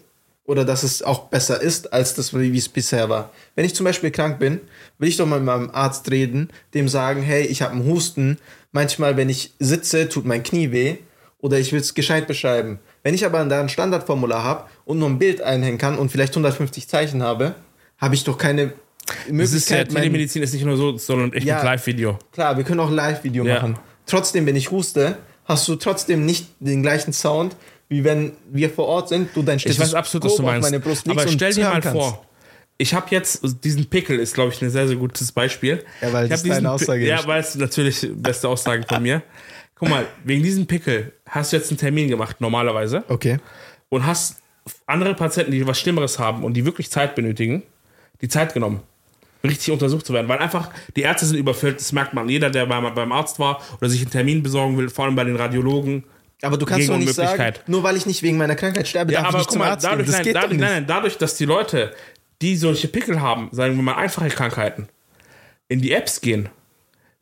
oder 0.45 0.63
dass 0.63 0.84
es 0.84 1.01
auch 1.01 1.28
besser 1.28 1.61
ist, 1.61 1.91
als 1.91 2.13
das, 2.13 2.34
wie 2.34 2.57
es 2.57 2.69
bisher 2.69 3.09
war. 3.09 3.32
Wenn 3.55 3.65
ich 3.65 3.76
zum 3.76 3.84
Beispiel 3.84 4.11
krank 4.11 4.39
bin, 4.39 4.61
will 4.97 5.09
ich 5.09 5.17
doch 5.17 5.26
mal 5.26 5.39
mit 5.39 5.47
meinem 5.47 5.71
Arzt 5.71 6.09
reden, 6.09 6.49
dem 6.73 6.88
sagen, 6.88 7.21
hey, 7.21 7.45
ich 7.45 7.61
habe 7.61 7.73
einen 7.73 7.86
Husten. 7.86 8.38
Manchmal, 8.71 9.17
wenn 9.17 9.30
ich 9.30 9.53
sitze, 9.59 10.07
tut 10.07 10.26
mein 10.26 10.43
Knie 10.43 10.71
weh 10.71 10.97
oder 11.39 11.59
ich 11.59 11.73
will 11.73 11.82
es 11.82 11.93
gescheit 11.93 12.28
beschreiben. 12.28 12.80
Wenn 13.03 13.13
ich 13.13 13.26
aber 13.26 13.43
da 13.45 13.59
ein 13.59 13.69
Standardformular 13.69 14.43
habe 14.43 14.69
und 14.86 14.99
nur 14.99 15.09
ein 15.09 15.19
Bild 15.19 15.41
einhängen 15.41 15.78
kann 15.78 15.97
und 15.97 16.11
vielleicht 16.11 16.34
150 16.34 16.88
Zeichen 16.88 17.23
habe, 17.23 17.55
habe 17.97 18.15
ich 18.15 18.23
doch 18.23 18.38
keine. 18.38 18.73
Das 19.30 19.53
ist 19.53 19.70
ja, 19.70 19.84
Telemedizin 19.84 20.41
ist 20.41 20.53
nicht 20.53 20.66
nur 20.66 20.78
so, 20.78 20.97
sondern 20.97 21.34
echt 21.34 21.45
ja, 21.45 21.60
ein 21.60 21.66
Live-Video. 21.66 22.18
Klar, 22.32 22.58
wir 22.58 22.64
können 22.64 22.80
auch 22.80 22.89
Live-Video 22.89 23.45
ja. 23.45 23.56
machen. 23.56 23.78
Trotzdem, 24.06 24.45
wenn 24.45 24.56
ich 24.56 24.72
huste, 24.72 25.18
hast 25.45 25.68
du 25.68 25.76
trotzdem 25.76 26.26
nicht 26.26 26.47
den 26.60 26.82
gleichen 26.82 27.14
Sound, 27.14 27.56
wie 27.88 28.03
wenn 28.03 28.34
wir 28.51 28.70
vor 28.70 28.88
Ort 28.88 29.10
sind, 29.10 29.30
du 29.36 29.43
dein 29.43 29.58
Ich 29.58 29.80
weiß 29.80 29.93
absolut, 29.93 30.26
was 30.26 30.36
du 30.36 30.43
meinst. 30.43 30.70
Meine 30.70 30.80
Brust 30.80 31.08
Aber 31.08 31.28
stell 31.28 31.53
dir 31.53 31.66
mal 31.66 31.82
kannst. 31.82 31.97
vor, 31.97 32.26
ich 32.78 32.93
habe 32.93 33.08
jetzt 33.12 33.41
diesen 33.64 33.86
Pickel 33.86 34.20
ist 34.20 34.34
glaube 34.34 34.51
ich 34.51 34.62
ein 34.62 34.70
sehr 34.70 34.88
sehr 34.88 34.97
gutes 34.97 35.32
Beispiel. 35.32 35.84
Ja, 36.01 36.12
weil 36.12 36.26
ich 36.26 36.32
das 36.32 36.43
deine 36.43 36.72
Aussage 36.72 37.06
Ja, 37.06 37.26
weil 37.28 37.39
es 37.39 37.56
natürlich 37.56 38.08
beste 38.16 38.49
Aussage 38.49 38.84
von 38.88 39.03
mir. 39.03 39.22
Guck 39.76 39.89
mal, 39.89 40.06
wegen 40.24 40.41
diesem 40.41 40.68
Pickel 40.68 41.12
hast 41.28 41.51
du 41.51 41.58
jetzt 41.58 41.70
einen 41.70 41.78
Termin 41.78 42.08
gemacht 42.08 42.39
normalerweise. 42.39 43.03
Okay. 43.10 43.38
Und 43.89 44.06
hast 44.06 44.38
andere 44.88 45.14
Patienten, 45.14 45.51
die 45.51 45.68
was 45.68 45.80
Schlimmeres 45.80 46.18
haben 46.18 46.43
und 46.43 46.53
die 46.53 46.66
wirklich 46.66 46.89
Zeit 46.89 47.14
benötigen, 47.14 47.62
die 48.22 48.30
Zeit 48.30 48.53
genommen 48.53 48.82
richtig 49.46 49.72
untersucht 49.72 50.06
zu 50.06 50.14
werden, 50.14 50.28
weil 50.28 50.39
einfach 50.39 50.70
die 50.96 51.02
Ärzte 51.02 51.26
sind 51.26 51.38
überfüllt, 51.38 51.80
das 51.80 51.91
merkt 51.91 52.14
man. 52.14 52.28
Jeder, 52.30 52.50
der 52.50 52.66
beim 52.66 53.12
Arzt 53.12 53.39
war 53.39 53.62
oder 53.80 53.89
sich 53.89 54.02
einen 54.02 54.12
Termin 54.12 54.43
besorgen 54.43 54.78
will, 54.78 54.89
vor 54.89 55.06
allem 55.06 55.16
bei 55.16 55.24
den 55.24 55.36
Radiologen, 55.36 56.04
aber 56.41 56.58
du 56.58 56.66
kannst 56.66 56.89
doch 56.89 56.98
nicht 56.98 57.14
sagen, 57.14 57.56
nur 57.68 57.84
weil 57.84 57.96
ich 57.98 58.06
nicht 58.06 58.22
wegen 58.22 58.38
meiner 58.38 58.56
Krankheit 58.56 58.88
sterbe, 58.88 59.14
ja, 59.14 59.22
darf 59.22 59.30
aber 59.30 59.38
ich 59.38 59.46
nicht 59.46 59.52
zum 59.52 59.60
mal, 59.60 59.72
Arzt 59.72 59.86
dadurch, 59.86 60.06
gehen. 60.06 60.06
Das 60.08 60.16
nein, 60.16 60.24
geht 60.24 60.36
dadurch, 60.36 60.60
nein, 60.60 60.72
nein, 60.72 60.88
dadurch, 60.88 61.18
dass 61.18 61.38
die 61.38 61.46
Leute, 61.46 61.93
die 62.41 62.56
solche 62.56 62.88
Pickel 62.88 63.22
haben, 63.22 63.50
sagen 63.52 63.76
wir 63.76 63.84
mal 63.84 63.96
einfache 63.96 64.30
Krankheiten, 64.30 64.89
in 65.68 65.82
die 65.82 65.91
Apps 65.91 66.22
gehen, 66.22 66.50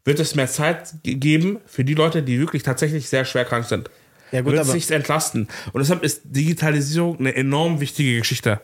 wird 0.04 0.20
es 0.20 0.36
mehr 0.36 0.48
Zeit 0.48 0.96
geben 1.04 1.60
für 1.66 1.86
die 1.86 1.94
Leute, 1.94 2.24
die 2.24 2.40
wirklich 2.40 2.64
tatsächlich 2.64 3.08
sehr 3.08 3.24
schwer 3.24 3.46
krank 3.46 3.66
sind. 3.66 3.90
Ja, 4.32 4.42
gut, 4.42 4.54
wird 4.54 4.64
es 4.64 4.72
sich 4.72 4.92
entlasten. 4.92 5.48
Und 5.72 5.80
deshalb 5.80 6.04
ist 6.04 6.22
Digitalisierung 6.26 7.20
eine 7.20 7.36
enorm 7.36 7.80
wichtige 7.80 8.18
Geschichte. 8.18 8.60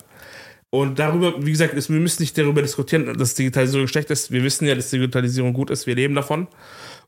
Und 0.72 1.00
darüber, 1.00 1.34
wie 1.44 1.52
gesagt, 1.52 1.74
ist, 1.74 1.90
wir 1.90 2.00
müssen 2.00 2.22
nicht 2.22 2.38
darüber 2.38 2.62
diskutieren, 2.62 3.18
dass 3.18 3.34
Digitalisierung 3.34 3.88
schlecht 3.88 4.12
ist. 4.12 4.32
Wir 4.32 4.44
wissen 4.44 4.68
ja, 4.68 4.76
dass 4.76 4.92
Digitalisierung 4.92 5.54
gut 5.54 5.72
ist. 5.72 5.88
Wir 5.88 5.96
leben 5.96 6.14
davon. 6.14 6.48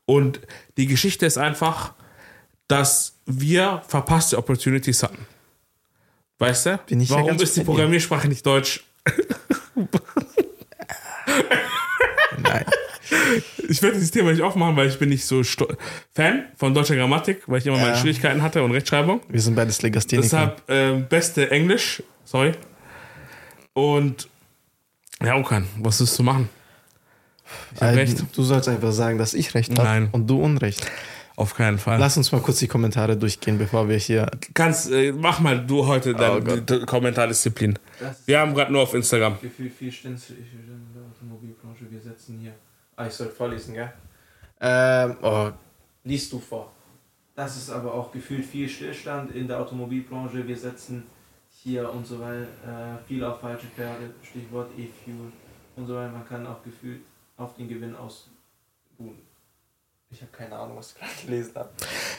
Und 0.04 0.40
die 0.76 0.86
Geschichte 0.86 1.26
ist 1.26 1.38
einfach, 1.38 1.94
dass 2.66 3.18
wir 3.26 3.82
verpasste 3.86 4.36
Opportunities 4.38 5.04
hatten. 5.04 5.26
Weißt 6.38 6.66
du? 6.66 6.80
Bin 6.86 7.00
ich 7.00 7.10
Warum 7.10 7.36
ist 7.36 7.56
die 7.56 7.62
Programmiersprache 7.62 8.26
nicht 8.26 8.44
Deutsch? 8.44 8.82
Nein. 12.38 12.64
Ich 13.68 13.80
werde 13.80 13.94
dieses 13.94 14.10
Thema 14.10 14.32
nicht 14.32 14.42
aufmachen, 14.42 14.74
weil 14.76 14.88
ich 14.88 14.98
bin 14.98 15.08
nicht 15.08 15.24
so 15.24 15.42
Fan 16.12 16.46
von 16.56 16.74
deutscher 16.74 16.96
Grammatik, 16.96 17.42
weil 17.46 17.60
ich 17.60 17.66
immer 17.66 17.78
meine 17.78 17.96
Schwierigkeiten 17.96 18.42
hatte 18.42 18.62
und 18.62 18.72
Rechtschreibung. 18.72 19.20
Wir 19.28 19.40
sind 19.40 19.54
beides 19.54 19.80
Legastheniker. 19.82 20.22
Deshalb 20.22 20.68
äh, 20.68 21.00
beste 21.08 21.50
Englisch, 21.50 22.02
sorry. 22.24 22.54
Und 23.74 24.28
ja, 25.22 25.36
Okan, 25.36 25.66
was 25.78 26.00
ist 26.00 26.14
zu 26.14 26.22
machen? 26.22 26.48
Ich 27.74 27.82
äh, 27.82 27.86
recht. 27.86 28.24
Du 28.34 28.42
sollst 28.42 28.68
einfach 28.68 28.92
sagen, 28.92 29.18
dass 29.18 29.34
ich 29.34 29.54
recht 29.54 29.78
habe 29.78 30.08
und 30.12 30.28
du 30.28 30.42
Unrecht. 30.42 30.86
Auf 31.34 31.54
keinen 31.54 31.78
Fall. 31.78 31.98
Lass 31.98 32.16
uns 32.16 32.30
mal 32.30 32.42
kurz 32.42 32.58
die 32.58 32.66
Kommentare 32.66 33.16
durchgehen, 33.16 33.56
bevor 33.56 33.88
wir 33.88 33.96
hier. 33.96 34.30
Kannst, 34.52 34.90
äh, 34.90 35.12
mach 35.12 35.40
mal 35.40 35.66
du 35.66 35.86
heute 35.86 36.14
deine 36.14 36.42
oh 36.44 36.86
Kommentardisziplin. 36.86 37.78
Wir 38.26 38.38
haben 38.38 38.54
gerade 38.54 38.70
nur 38.70 38.82
auf 38.82 38.92
Instagram. 38.92 39.38
Wie 39.40 39.48
viel, 39.48 39.70
viel 39.70 39.92
in 40.04 40.18
der 40.94 41.02
Automobilbranche? 41.02 41.90
Wir 41.90 42.00
setzen 42.00 42.38
hier. 42.38 42.52
Ah, 42.96 43.06
ich 43.06 43.14
sollte 43.14 43.34
vorlesen, 43.34 43.74
gell? 43.74 43.92
Ähm, 44.60 45.16
oh, 45.22 45.50
liest 46.04 46.32
du 46.32 46.38
vor. 46.38 46.70
Das 47.34 47.56
ist 47.56 47.70
aber 47.70 47.94
auch 47.94 48.12
gefühlt 48.12 48.44
viel 48.44 48.68
Stillstand 48.68 49.34
in 49.34 49.48
der 49.48 49.58
Automobilbranche. 49.58 50.46
Wir 50.46 50.56
setzen 50.56 51.04
hier 51.62 51.90
und 51.92 52.06
so 52.06 52.18
weiter 52.20 52.42
äh, 52.42 53.06
viel 53.06 53.22
auf 53.24 53.40
falsche 53.40 53.66
Pferde, 53.68 54.14
Stichwort 54.22 54.70
E-Fuel 54.76 55.32
und 55.76 55.86
so 55.86 55.94
weiter. 55.94 56.10
Man 56.10 56.26
kann 56.26 56.46
auch 56.46 56.62
gefühlt 56.62 57.02
auf 57.36 57.54
den 57.56 57.68
Gewinn 57.68 57.94
ausruhen. 57.94 59.18
Ich 60.10 60.20
habe 60.20 60.32
keine 60.32 60.56
Ahnung, 60.56 60.76
was 60.76 60.92
du 60.92 61.00
gerade 61.00 61.12
gelesen 61.24 61.52
hast. 61.54 61.70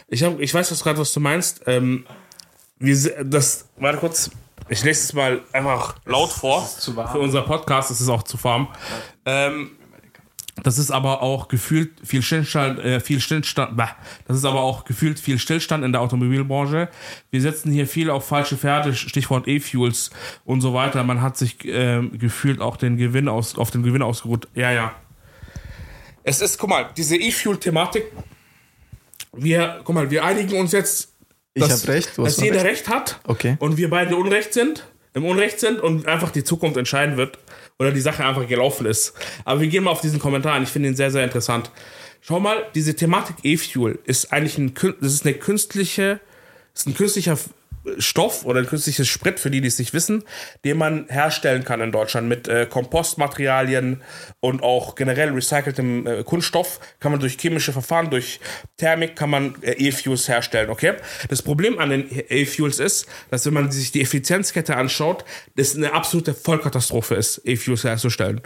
Ich, 0.08 0.24
hab, 0.24 0.40
ich 0.40 0.54
weiß 0.54 0.72
was 0.72 0.84
gerade, 0.84 1.00
was 1.00 1.14
du 1.14 1.20
meinst. 1.20 1.62
Ähm, 1.68 2.06
wir, 2.80 3.24
das, 3.24 3.68
warte 3.78 4.00
kurz. 4.00 4.32
Ich 4.70 4.84
lese 4.84 5.04
es 5.04 5.14
mal 5.14 5.42
einfach 5.52 5.98
laut 6.06 6.32
vor. 6.32 6.62
Für 6.66 7.20
unser 7.20 7.42
Podcast 7.42 7.92
ist 7.92 8.00
es 8.00 8.08
auch 8.10 8.24
zu 8.24 8.42
warm. 8.44 8.70
Ähm, 9.26 9.78
das 10.62 10.78
ist 10.78 10.92
aber 10.92 11.24
auch 11.24 11.48
gefühlt 11.48 11.92
viel 12.04 12.22
Stillstand, 12.22 12.80
äh, 12.80 13.00
viel 13.00 13.20
Stillstand, 13.20 13.76
bah, 13.76 13.96
das 14.28 14.38
ist 14.38 14.46
aber 14.46 14.62
auch 14.62 14.86
gefühlt 14.86 15.20
viel 15.20 15.40
Stillstand 15.40 15.84
in 15.84 15.92
der 15.92 16.02
Automobilbranche. 16.02 16.90
Wir 17.32 17.42
setzen 17.42 17.72
hier 17.72 17.88
viel 17.88 18.12
auf 18.12 18.28
falsche 18.28 18.56
Pferde, 18.56 18.94
Stichwort 18.94 19.48
E-Fuels 19.48 20.12
und 20.46 20.62
so 20.62 20.74
weiter. 20.76 21.04
Man 21.04 21.22
hat 21.22 21.38
sich 21.38 21.66
äh, 21.66 22.08
gefühlt 22.08 22.62
auch 22.62 22.78
den 22.78 22.98
Gewinn 22.98 23.28
aus, 23.30 23.58
auf 23.58 23.72
den 23.72 23.82
Gewinn 23.82 24.04
ausgeruht. 24.04 24.48
Ja, 24.54 24.72
ja. 24.72 24.94
Es 26.24 26.40
ist, 26.40 26.60
guck 26.60 26.70
mal, 26.70 26.90
diese 26.96 27.18
E-Fuel-Thematik, 27.18 28.06
wir, 29.34 29.82
guck 29.84 29.96
mal, 29.96 30.12
wir 30.12 30.24
einigen 30.24 30.60
uns 30.60 30.72
jetzt, 30.72 31.14
dass, 31.56 31.88
recht, 31.88 32.18
dass 32.18 32.40
jeder 32.40 32.58
recht. 32.58 32.66
recht 32.66 32.90
hat 32.90 33.20
okay. 33.26 33.58
und 33.60 33.78
wir 33.78 33.90
beide 33.90 34.16
Unrecht 34.16 34.54
sind, 34.54 34.86
im 35.16 35.26
Unrecht 35.26 35.60
sind 35.60 35.80
und 35.80 36.08
einfach 36.08 36.30
die 36.30 36.44
Zukunft 36.44 36.78
entscheiden 36.78 37.18
wird 37.18 37.40
oder 37.80 37.92
die 37.92 38.02
Sache 38.02 38.26
einfach 38.26 38.48
gelaufen 38.48 38.86
ist. 38.86 39.14
Aber 39.46 39.62
wir 39.62 39.68
gehen 39.68 39.84
mal 39.84 39.92
auf 39.92 40.02
diesen 40.02 40.20
Kommentar 40.20 40.54
an. 40.54 40.64
Ich 40.64 40.70
finde 40.70 40.90
ihn 40.90 40.96
sehr, 40.96 41.12
sehr 41.12 41.24
interessant. 41.24 41.72
Schau 42.22 42.40
mal, 42.40 42.66
diese 42.74 42.96
Thematik 42.96 43.38
E-Fuel 43.44 44.00
ist 44.06 44.32
eigentlich 44.32 44.58
ein, 44.58 44.74
das 45.02 45.14
ist 45.14 45.26
eine 45.26 45.36
künstliche, 45.36 46.20
ist 46.74 46.88
ein 46.88 46.96
künstlicher 46.96 47.38
Stoff 47.98 48.46
oder 48.46 48.60
ein 48.60 48.66
künstliches 48.66 49.08
Sprit, 49.08 49.40
für 49.40 49.52
die, 49.52 49.62
die 49.62 49.68
es 49.68 49.80
nicht 49.80 49.94
wissen, 49.94 50.24
den 50.64 50.78
man 50.78 51.08
herstellen 51.10 51.64
kann 51.64 51.82
in 51.82 51.92
Deutschland 51.92 52.28
mit 52.28 52.48
äh, 52.48 52.66
Kompostmaterialien 52.66 54.02
und 54.40 54.64
auch 54.64 54.96
generell 54.96 55.32
recyceltem 55.32 56.08
äh, 56.08 56.24
Kunststoff 56.24 56.80
kann 57.00 57.12
man 57.12 57.20
durch 57.20 57.38
chemische 57.40 57.74
Verfahren, 57.74 58.10
durch 58.10 58.40
Thermik 58.78 59.16
kann 59.16 59.30
man 59.30 59.56
äh, 59.62 59.72
E-Fuels 59.74 60.28
herstellen, 60.28 60.70
okay? 60.70 60.94
Das 61.30 61.42
Problem 61.42 61.80
an 61.80 61.90
den 61.90 62.08
E-Fuels 62.10 62.80
ist, 62.80 63.08
dass 63.30 63.46
wenn 63.46 63.54
man 63.54 63.72
sich 63.72 63.92
die 63.92 64.02
Effizienzkette 64.02 64.76
anschaut, 64.76 65.26
das 65.56 65.76
eine 65.76 65.94
absolute 65.94 66.34
Vollkatastrophe 66.34 67.16
ist, 67.16 67.42
E-Fuels 67.46 67.84
herzustellen. 67.84 68.42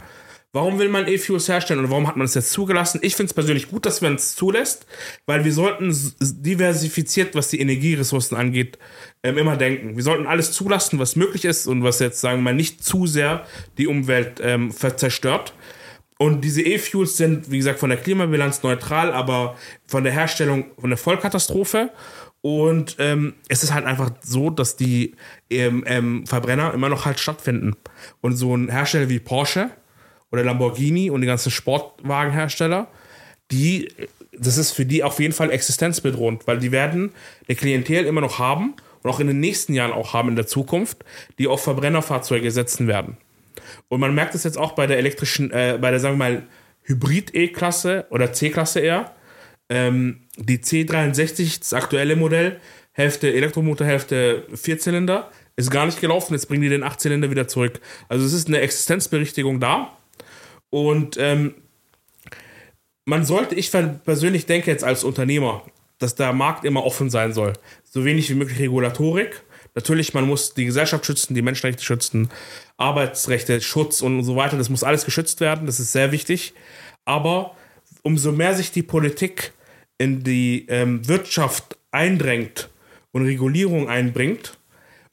Warum 0.53 0.79
will 0.79 0.89
man 0.89 1.07
E-Fuels 1.07 1.49
herstellen 1.49 1.81
und 1.81 1.91
warum 1.91 2.07
hat 2.07 2.15
man 2.15 2.25
es 2.25 2.33
jetzt 2.33 2.51
zugelassen? 2.51 2.99
Ich 3.03 3.15
finde 3.15 3.29
es 3.29 3.33
persönlich 3.33 3.69
gut, 3.69 3.85
dass 3.85 4.01
man 4.01 4.15
es 4.15 4.35
zulässt, 4.35 4.87
weil 5.25 5.43
wir 5.43 5.51
sollten 5.51 5.95
diversifiziert, 6.19 7.35
was 7.35 7.49
die 7.49 7.59
Energieressourcen 7.59 8.37
angeht, 8.37 8.79
ähm, 9.23 9.37
immer 9.37 9.57
denken. 9.57 9.97
Wir 9.97 10.03
sollten 10.03 10.25
alles 10.25 10.53
zulassen, 10.53 10.99
was 10.99 11.17
möglich 11.17 11.43
ist 11.43 11.67
und 11.67 11.83
was 11.83 11.99
jetzt, 11.99 12.21
sagen 12.21 12.39
wir 12.39 12.43
mal, 12.43 12.55
nicht 12.55 12.83
zu 12.83 13.07
sehr 13.07 13.45
die 13.77 13.87
Umwelt 13.87 14.39
ähm, 14.41 14.71
zerstört. 14.71 15.53
Und 16.17 16.41
diese 16.41 16.61
E-Fuels 16.63 17.17
sind, 17.17 17.51
wie 17.51 17.57
gesagt, 17.57 17.79
von 17.79 17.89
der 17.89 17.99
Klimabilanz 17.99 18.63
neutral, 18.63 19.11
aber 19.11 19.55
von 19.85 20.03
der 20.03 20.13
Herstellung 20.13 20.65
von 20.79 20.89
der 20.89 20.97
Vollkatastrophe. 20.97 21.91
Und 22.41 22.95
ähm, 22.99 23.33
es 23.49 23.63
ist 23.63 23.73
halt 23.73 23.85
einfach 23.85 24.11
so, 24.23 24.49
dass 24.49 24.77
die 24.77 25.15
ähm, 25.49 25.83
ähm, 25.85 26.25
Verbrenner 26.25 26.73
immer 26.73 26.89
noch 26.89 27.05
halt 27.05 27.19
stattfinden. 27.19 27.75
Und 28.21 28.35
so 28.37 28.55
ein 28.55 28.69
Hersteller 28.69 29.09
wie 29.09 29.19
Porsche, 29.19 29.71
oder 30.31 30.43
Lamborghini 30.43 31.09
und 31.09 31.21
die 31.21 31.27
ganzen 31.27 31.51
Sportwagenhersteller, 31.51 32.87
die, 33.51 33.89
das 34.37 34.57
ist 34.57 34.71
für 34.71 34.85
die 34.85 35.03
auf 35.03 35.19
jeden 35.19 35.33
Fall 35.33 35.51
existenzbedrohend, 35.51 36.47
weil 36.47 36.59
die 36.59 36.71
werden 36.71 37.11
eine 37.47 37.55
Klientel 37.55 38.05
immer 38.05 38.21
noch 38.21 38.39
haben 38.39 38.75
und 39.03 39.09
auch 39.09 39.19
in 39.19 39.27
den 39.27 39.39
nächsten 39.39 39.73
Jahren 39.73 39.91
auch 39.91 40.13
haben 40.13 40.29
in 40.29 40.35
der 40.35 40.47
Zukunft, 40.47 41.05
die 41.39 41.47
auf 41.47 41.63
Verbrennerfahrzeuge 41.63 42.51
setzen 42.51 42.87
werden. 42.87 43.17
Und 43.87 43.99
man 43.99 44.13
merkt 44.13 44.35
es 44.35 44.43
jetzt 44.43 44.57
auch 44.57 44.73
bei 44.73 44.87
der 44.87 44.97
elektrischen, 44.97 45.51
äh, 45.51 45.77
bei 45.79 45.91
der, 45.91 45.99
sagen 45.99 46.15
wir 46.15 46.25
mal, 46.29 46.43
Hybrid-E-Klasse 46.83 48.07
oder 48.09 48.33
C-Klasse 48.33 48.79
eher. 48.79 49.11
Ähm, 49.69 50.21
die 50.37 50.59
C63, 50.59 51.59
das 51.59 51.73
aktuelle 51.73 52.15
Modell, 52.15 52.59
Hälfte 52.93 53.31
Elektromotor, 53.31 53.85
Hälfte 53.85 54.45
Vierzylinder, 54.53 55.29
ist 55.55 55.69
gar 55.69 55.85
nicht 55.85 56.01
gelaufen. 56.01 56.33
Jetzt 56.33 56.47
bringen 56.47 56.63
die 56.63 56.69
den 56.69 56.83
Achtzylinder 56.83 57.29
wieder 57.29 57.47
zurück. 57.47 57.79
Also 58.09 58.25
es 58.25 58.33
ist 58.33 58.47
eine 58.47 58.59
Existenzberichtigung 58.59 59.59
da. 59.59 59.91
Und 60.69 61.17
ähm, 61.17 61.55
man 63.05 63.25
sollte, 63.25 63.55
ich 63.55 63.71
persönlich 63.71 64.45
denke 64.45 64.69
jetzt 64.69 64.83
als 64.83 65.03
Unternehmer, 65.03 65.63
dass 65.97 66.15
der 66.15 66.33
Markt 66.33 66.65
immer 66.65 66.83
offen 66.83 67.09
sein 67.09 67.33
soll. 67.33 67.53
So 67.83 68.05
wenig 68.05 68.29
wie 68.29 68.35
möglich 68.35 68.59
Regulatorik. 68.59 69.43
Natürlich, 69.75 70.13
man 70.13 70.27
muss 70.27 70.53
die 70.53 70.65
Gesellschaft 70.65 71.05
schützen, 71.05 71.35
die 71.35 71.41
Menschenrechte 71.41 71.83
schützen, 71.83 72.29
Arbeitsrechte, 72.77 73.61
Schutz 73.61 74.01
und 74.01 74.23
so 74.23 74.35
weiter. 74.35 74.57
Das 74.57 74.69
muss 74.69 74.83
alles 74.83 75.05
geschützt 75.05 75.39
werden. 75.39 75.67
Das 75.67 75.79
ist 75.79 75.91
sehr 75.91 76.11
wichtig. 76.11 76.53
Aber 77.05 77.55
umso 78.01 78.31
mehr 78.31 78.55
sich 78.55 78.71
die 78.71 78.83
Politik 78.83 79.53
in 79.97 80.23
die 80.23 80.65
ähm, 80.67 81.07
Wirtschaft 81.07 81.77
eindrängt 81.91 82.69
und 83.11 83.25
Regulierung 83.25 83.89
einbringt, 83.89 84.57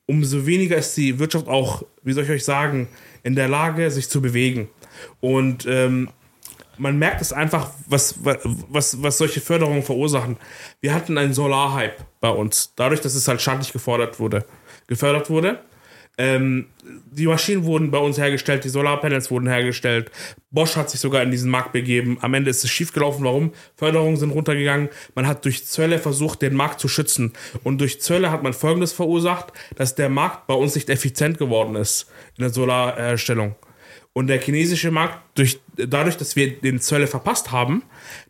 umso 0.06 0.46
weniger 0.46 0.76
ist 0.76 0.96
die 0.96 1.18
Wirtschaft 1.18 1.46
auch, 1.46 1.84
wie 2.02 2.12
soll 2.12 2.24
ich 2.24 2.30
euch 2.30 2.44
sagen, 2.44 2.88
in 3.22 3.34
der 3.34 3.48
Lage, 3.48 3.90
sich 3.90 4.08
zu 4.08 4.20
bewegen. 4.20 4.68
Und 5.20 5.66
ähm, 5.66 6.08
man 6.78 6.98
merkt 6.98 7.20
es 7.20 7.32
einfach, 7.32 7.70
was, 7.86 8.16
was, 8.24 9.02
was 9.02 9.18
solche 9.18 9.40
Förderungen 9.40 9.82
verursachen. 9.82 10.36
Wir 10.80 10.94
hatten 10.94 11.18
einen 11.18 11.34
Solarhype 11.34 11.96
bei 12.20 12.30
uns, 12.30 12.72
dadurch, 12.76 13.00
dass 13.00 13.14
es 13.14 13.28
halt 13.28 13.40
staatlich 13.40 13.72
gefordert 13.72 14.18
wurde, 14.18 14.44
gefördert 14.86 15.30
wurde. 15.30 15.60
Ähm, 16.16 16.66
die 17.10 17.26
Maschinen 17.26 17.64
wurden 17.64 17.90
bei 17.90 17.98
uns 17.98 18.18
hergestellt, 18.18 18.62
die 18.62 18.68
Solarpanels 18.68 19.32
wurden 19.32 19.48
hergestellt. 19.48 20.12
Bosch 20.52 20.76
hat 20.76 20.88
sich 20.88 21.00
sogar 21.00 21.22
in 21.22 21.32
diesen 21.32 21.50
Markt 21.50 21.72
begeben. 21.72 22.18
Am 22.20 22.34
Ende 22.34 22.50
ist 22.50 22.62
es 22.62 22.70
schiefgelaufen. 22.70 23.24
Warum? 23.24 23.52
Förderungen 23.74 24.16
sind 24.16 24.30
runtergegangen. 24.30 24.90
Man 25.16 25.26
hat 25.26 25.44
durch 25.44 25.66
Zölle 25.66 25.98
versucht, 25.98 26.42
den 26.42 26.54
Markt 26.54 26.78
zu 26.78 26.86
schützen. 26.86 27.32
Und 27.64 27.80
durch 27.80 28.00
Zölle 28.00 28.30
hat 28.30 28.44
man 28.44 28.52
Folgendes 28.52 28.92
verursacht, 28.92 29.52
dass 29.74 29.96
der 29.96 30.08
Markt 30.08 30.46
bei 30.46 30.54
uns 30.54 30.76
nicht 30.76 30.88
effizient 30.88 31.38
geworden 31.38 31.74
ist 31.74 32.06
in 32.36 32.42
der 32.42 32.52
Solarherstellung. 32.52 33.56
Und 34.14 34.28
der 34.28 34.40
chinesische 34.40 34.92
Markt, 34.92 35.18
durch, 35.36 35.60
dadurch, 35.76 36.16
dass 36.16 36.36
wir 36.36 36.60
den 36.60 36.80
Zölle 36.80 37.08
verpasst 37.08 37.50
haben, 37.50 37.82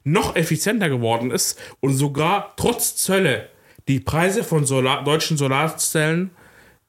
noch 0.03 0.35
effizienter 0.35 0.89
geworden 0.89 1.31
ist 1.31 1.61
und 1.81 1.95
sogar 1.95 2.55
trotz 2.57 2.97
Zölle 2.97 3.51
die 3.87 4.01
Preise 4.01 4.45
von 4.45 4.65
Solar, 4.65 5.05
deutschen 5.05 5.37
Solarzellen 5.37 6.31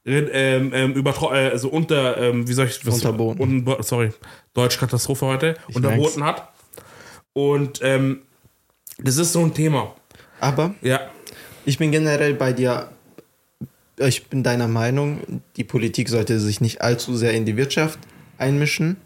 ähm, 0.05 0.71
ähm, 0.73 0.93
über, 0.93 1.11
äh, 1.33 1.49
also 1.49 1.67
unter, 1.69 2.17
ähm, 2.17 2.47
wie 2.47 2.53
soll 2.53 2.67
ich 2.67 2.85
was, 2.85 2.95
Unterboten. 2.95 3.67
Un, 3.67 3.75
sorry, 3.81 4.11
Deutsch 4.53 4.77
Katastrophe 4.77 5.25
heute, 5.25 5.55
ich 5.67 5.75
unterboten 5.75 6.21
merk's. 6.21 6.41
hat. 6.41 6.53
Und 7.33 7.79
ähm, 7.83 8.21
das 8.97 9.17
ist 9.17 9.33
so 9.33 9.41
ein 9.41 9.53
Thema. 9.53 9.93
Aber 10.39 10.73
ja. 10.81 11.01
ich 11.65 11.77
bin 11.77 11.91
generell 11.91 12.33
bei 12.33 12.53
dir, 12.53 12.91
ich 13.97 14.27
bin 14.27 14.41
deiner 14.41 14.69
Meinung, 14.69 15.41
die 15.57 15.65
Politik 15.65 16.07
sollte 16.07 16.39
sich 16.39 16.61
nicht 16.61 16.81
allzu 16.81 17.17
sehr 17.17 17.33
in 17.33 17.45
die 17.45 17.57
Wirtschaft 17.57 17.99
einmischen. 18.37 18.97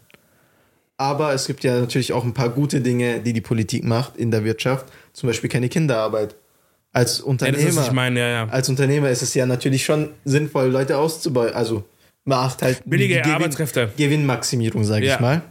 Aber 0.96 1.32
es 1.32 1.46
gibt 1.46 1.64
ja 1.64 1.80
natürlich 1.80 2.12
auch 2.12 2.24
ein 2.24 2.34
paar 2.34 2.50
gute 2.50 2.80
Dinge, 2.80 3.20
die 3.20 3.32
die 3.32 3.40
Politik 3.40 3.84
macht 3.84 4.16
in 4.16 4.30
der 4.30 4.44
Wirtschaft. 4.44 4.86
Zum 5.12 5.28
Beispiel 5.28 5.48
keine 5.48 5.68
Kinderarbeit 5.68 6.36
als 6.92 7.20
Unternehmer, 7.20 7.84
ja, 7.84 7.92
meine, 7.92 8.20
ja, 8.20 8.28
ja. 8.28 8.48
als 8.48 8.68
Unternehmer 8.68 9.10
ist 9.10 9.22
es 9.22 9.34
ja 9.34 9.46
natürlich 9.46 9.84
schon 9.84 10.10
sinnvoll, 10.24 10.68
Leute 10.68 10.98
auszubeuten. 10.98 11.54
Also 11.54 11.84
macht 12.24 12.62
halt 12.62 12.82
billige 12.84 13.20
Gewinn, 13.20 13.32
Arbeitskräfte. 13.32 13.92
Gewinnmaximierung, 13.96 14.84
sage 14.84 15.06
ich 15.06 15.20
mal. 15.20 15.42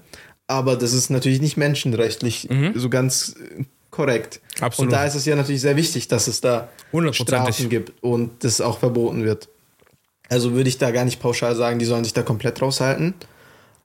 Aber 0.47 0.75
das 0.75 0.93
ist 0.93 1.09
natürlich 1.09 1.41
nicht 1.41 1.57
menschenrechtlich 1.57 2.49
mhm. 2.49 2.73
so 2.75 2.89
ganz 2.89 3.36
äh, 3.57 3.63
korrekt. 3.91 4.41
Absolut. 4.59 4.91
Und 4.91 4.97
da 4.97 5.05
ist 5.05 5.15
es 5.15 5.25
ja 5.25 5.36
natürlich 5.36 5.61
sehr 5.61 5.75
wichtig, 5.75 6.07
dass 6.07 6.27
es 6.27 6.41
da 6.41 6.69
Strafen 7.11 7.69
gibt 7.69 7.93
und 8.01 8.43
das 8.43 8.59
auch 8.59 8.80
verboten 8.80 9.23
wird. 9.23 9.47
Also 10.27 10.53
würde 10.53 10.69
ich 10.69 10.77
da 10.77 10.91
gar 10.91 11.05
nicht 11.05 11.21
pauschal 11.21 11.55
sagen, 11.55 11.80
die 11.80 11.86
sollen 11.86 12.03
sich 12.03 12.13
da 12.13 12.21
komplett 12.21 12.61
raushalten. 12.61 13.13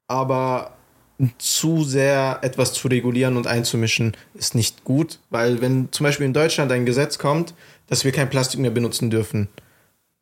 Aber 0.07 0.77
zu 1.39 1.85
sehr 1.85 2.41
etwas 2.43 2.73
zu 2.73 2.89
regulieren 2.89 3.37
und 3.37 3.47
einzumischen, 3.47 4.17
ist 4.35 4.55
nicht 4.55 4.85
gut, 4.85 5.21
weil 5.31 5.61
wenn 5.61 5.93
zum 5.93 6.05
Beispiel 6.05 6.27
in 6.27 6.33
Deutschland 6.33 6.73
ein 6.73 6.87
Gesetz 6.87 7.19
kommt, 7.19 7.55
dass 7.87 8.05
wir 8.05 8.13
kein 8.13 8.31
Plastik 8.31 8.61
mehr 8.61 8.71
benutzen 8.71 9.11
dürfen, 9.11 9.49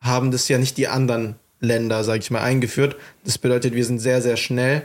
haben 0.00 0.30
das 0.30 0.48
ja 0.48 0.58
nicht 0.58 0.76
die 0.76 0.88
anderen 0.88 1.36
Länder, 1.60 2.04
sage 2.04 2.20
ich 2.20 2.30
mal, 2.30 2.42
eingeführt. 2.42 2.96
Das 3.24 3.38
bedeutet, 3.38 3.74
wir 3.74 3.84
sind 3.84 4.00
sehr, 4.00 4.20
sehr 4.20 4.36
schnell 4.36 4.82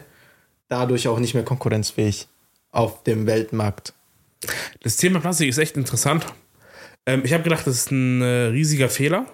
dadurch 0.70 1.08
auch 1.08 1.20
nicht 1.20 1.34
mehr 1.34 1.44
konkurrenzfähig 1.44 2.28
auf 2.72 3.04
dem 3.04 3.26
Weltmarkt. 3.26 3.94
Das 4.84 4.98
Thema 4.98 5.20
Plastik 5.20 5.50
ist 5.50 5.58
echt 5.58 5.78
interessant. 5.78 6.26
Ähm, 7.06 7.22
ich 7.24 7.34
habe 7.34 7.44
gedacht, 7.44 7.66
das 7.66 7.76
ist 7.76 7.92
ein 7.92 8.22
äh, 8.22 8.48
riesiger 8.48 8.90
Fehler. 8.90 9.26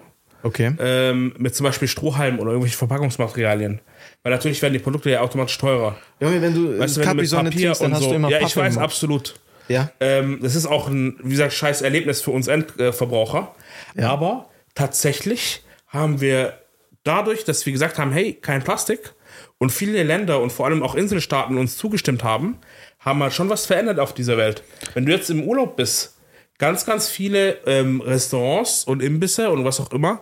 Okay. 0.44 0.72
Ähm, 0.78 1.32
mit 1.38 1.54
zum 1.54 1.64
Beispiel 1.64 1.88
Strohhalmen 1.88 2.38
oder 2.38 2.50
irgendwelchen 2.50 2.76
Verpackungsmaterialien. 2.76 3.80
Weil 4.22 4.32
natürlich 4.32 4.60
werden 4.60 4.74
die 4.74 4.78
Produkte 4.78 5.10
ja 5.10 5.22
automatisch 5.22 5.56
teurer. 5.56 5.96
Junge, 6.20 6.42
wenn 6.42 6.54
du 6.54 6.78
weißt 6.78 6.98
du, 6.98 7.00
wenn 7.00 7.08
du 7.08 7.22
mit 7.22 7.30
Papier 7.30 7.80
und 7.80 7.96
so. 7.96 8.14
ja, 8.28 8.40
ich 8.40 8.54
weiß, 8.54 8.76
absolut. 8.76 9.34
Ja. 9.68 9.90
Ähm, 10.00 10.40
das 10.42 10.54
ist 10.54 10.66
auch 10.66 10.86
ein, 10.86 11.18
wie 11.22 11.30
gesagt, 11.30 11.54
scheiß 11.54 11.80
Erlebnis 11.80 12.20
für 12.20 12.30
uns 12.30 12.46
Endverbraucher. 12.46 13.54
Ja. 13.94 14.10
Aber 14.10 14.50
tatsächlich 14.74 15.62
haben 15.88 16.20
wir 16.20 16.58
dadurch, 17.04 17.44
dass 17.44 17.64
wir 17.64 17.72
gesagt 17.72 17.98
haben, 17.98 18.12
hey, 18.12 18.34
kein 18.34 18.62
Plastik 18.62 19.14
und 19.56 19.70
viele 19.70 20.02
Länder 20.02 20.40
und 20.40 20.52
vor 20.52 20.66
allem 20.66 20.82
auch 20.82 20.94
Inselstaaten 20.94 21.56
uns 21.56 21.78
zugestimmt 21.78 22.22
haben, 22.22 22.58
haben 22.98 23.18
wir 23.18 23.30
schon 23.30 23.48
was 23.48 23.64
verändert 23.64 23.98
auf 23.98 24.12
dieser 24.12 24.36
Welt. 24.36 24.62
Wenn 24.92 25.06
du 25.06 25.12
jetzt 25.12 25.30
im 25.30 25.42
Urlaub 25.42 25.76
bist, 25.76 26.13
ganz, 26.58 26.86
ganz 26.86 27.08
viele 27.08 27.58
ähm, 27.66 28.00
Restaurants 28.00 28.84
und 28.84 29.02
Imbisse 29.02 29.50
und 29.50 29.64
was 29.64 29.80
auch 29.80 29.90
immer 29.92 30.20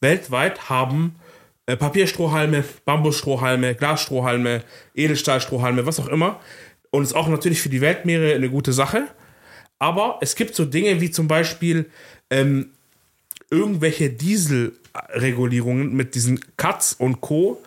weltweit 0.00 0.68
haben 0.68 1.16
äh, 1.66 1.76
Papierstrohhalme, 1.76 2.64
Bambusstrohhalme, 2.84 3.74
Glasstrohhalme, 3.74 4.62
Edelstahlstrohhalme, 4.94 5.84
was 5.84 5.98
auch 5.98 6.08
immer. 6.08 6.40
Und 6.90 7.02
ist 7.02 7.14
auch 7.14 7.28
natürlich 7.28 7.60
für 7.60 7.68
die 7.68 7.80
Weltmeere 7.80 8.34
eine 8.34 8.48
gute 8.48 8.72
Sache. 8.72 9.08
Aber 9.78 10.18
es 10.20 10.36
gibt 10.36 10.54
so 10.54 10.64
Dinge 10.64 11.00
wie 11.00 11.10
zum 11.10 11.26
Beispiel 11.26 11.90
ähm, 12.30 12.70
irgendwelche 13.50 14.10
Dieselregulierungen 14.10 15.92
mit 15.94 16.14
diesen 16.14 16.40
Cuts 16.56 16.94
und 16.94 17.20
Co., 17.20 17.60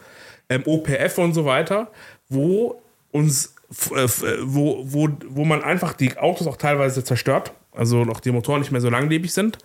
ähm, 0.52 0.64
OPF 0.66 1.20
und 1.20 1.34
so 1.34 1.46
weiter, 1.46 1.92
wo 2.30 2.82
uns, 3.12 3.54
äh, 3.92 4.08
wo, 4.42 4.82
wo, 4.84 5.10
wo 5.28 5.46
man 5.46 5.62
einfach 5.62 5.94
die 5.94 6.18
Autos 6.18 6.48
auch 6.48 6.58
teilweise 6.58 7.04
zerstört, 7.04 7.54
also 7.72 8.06
noch 8.06 8.20
die 8.20 8.32
Motoren 8.32 8.62
nicht 8.62 8.72
mehr 8.72 8.82
so 8.82 8.90
langlebig 8.90 9.34
sind. 9.34 9.58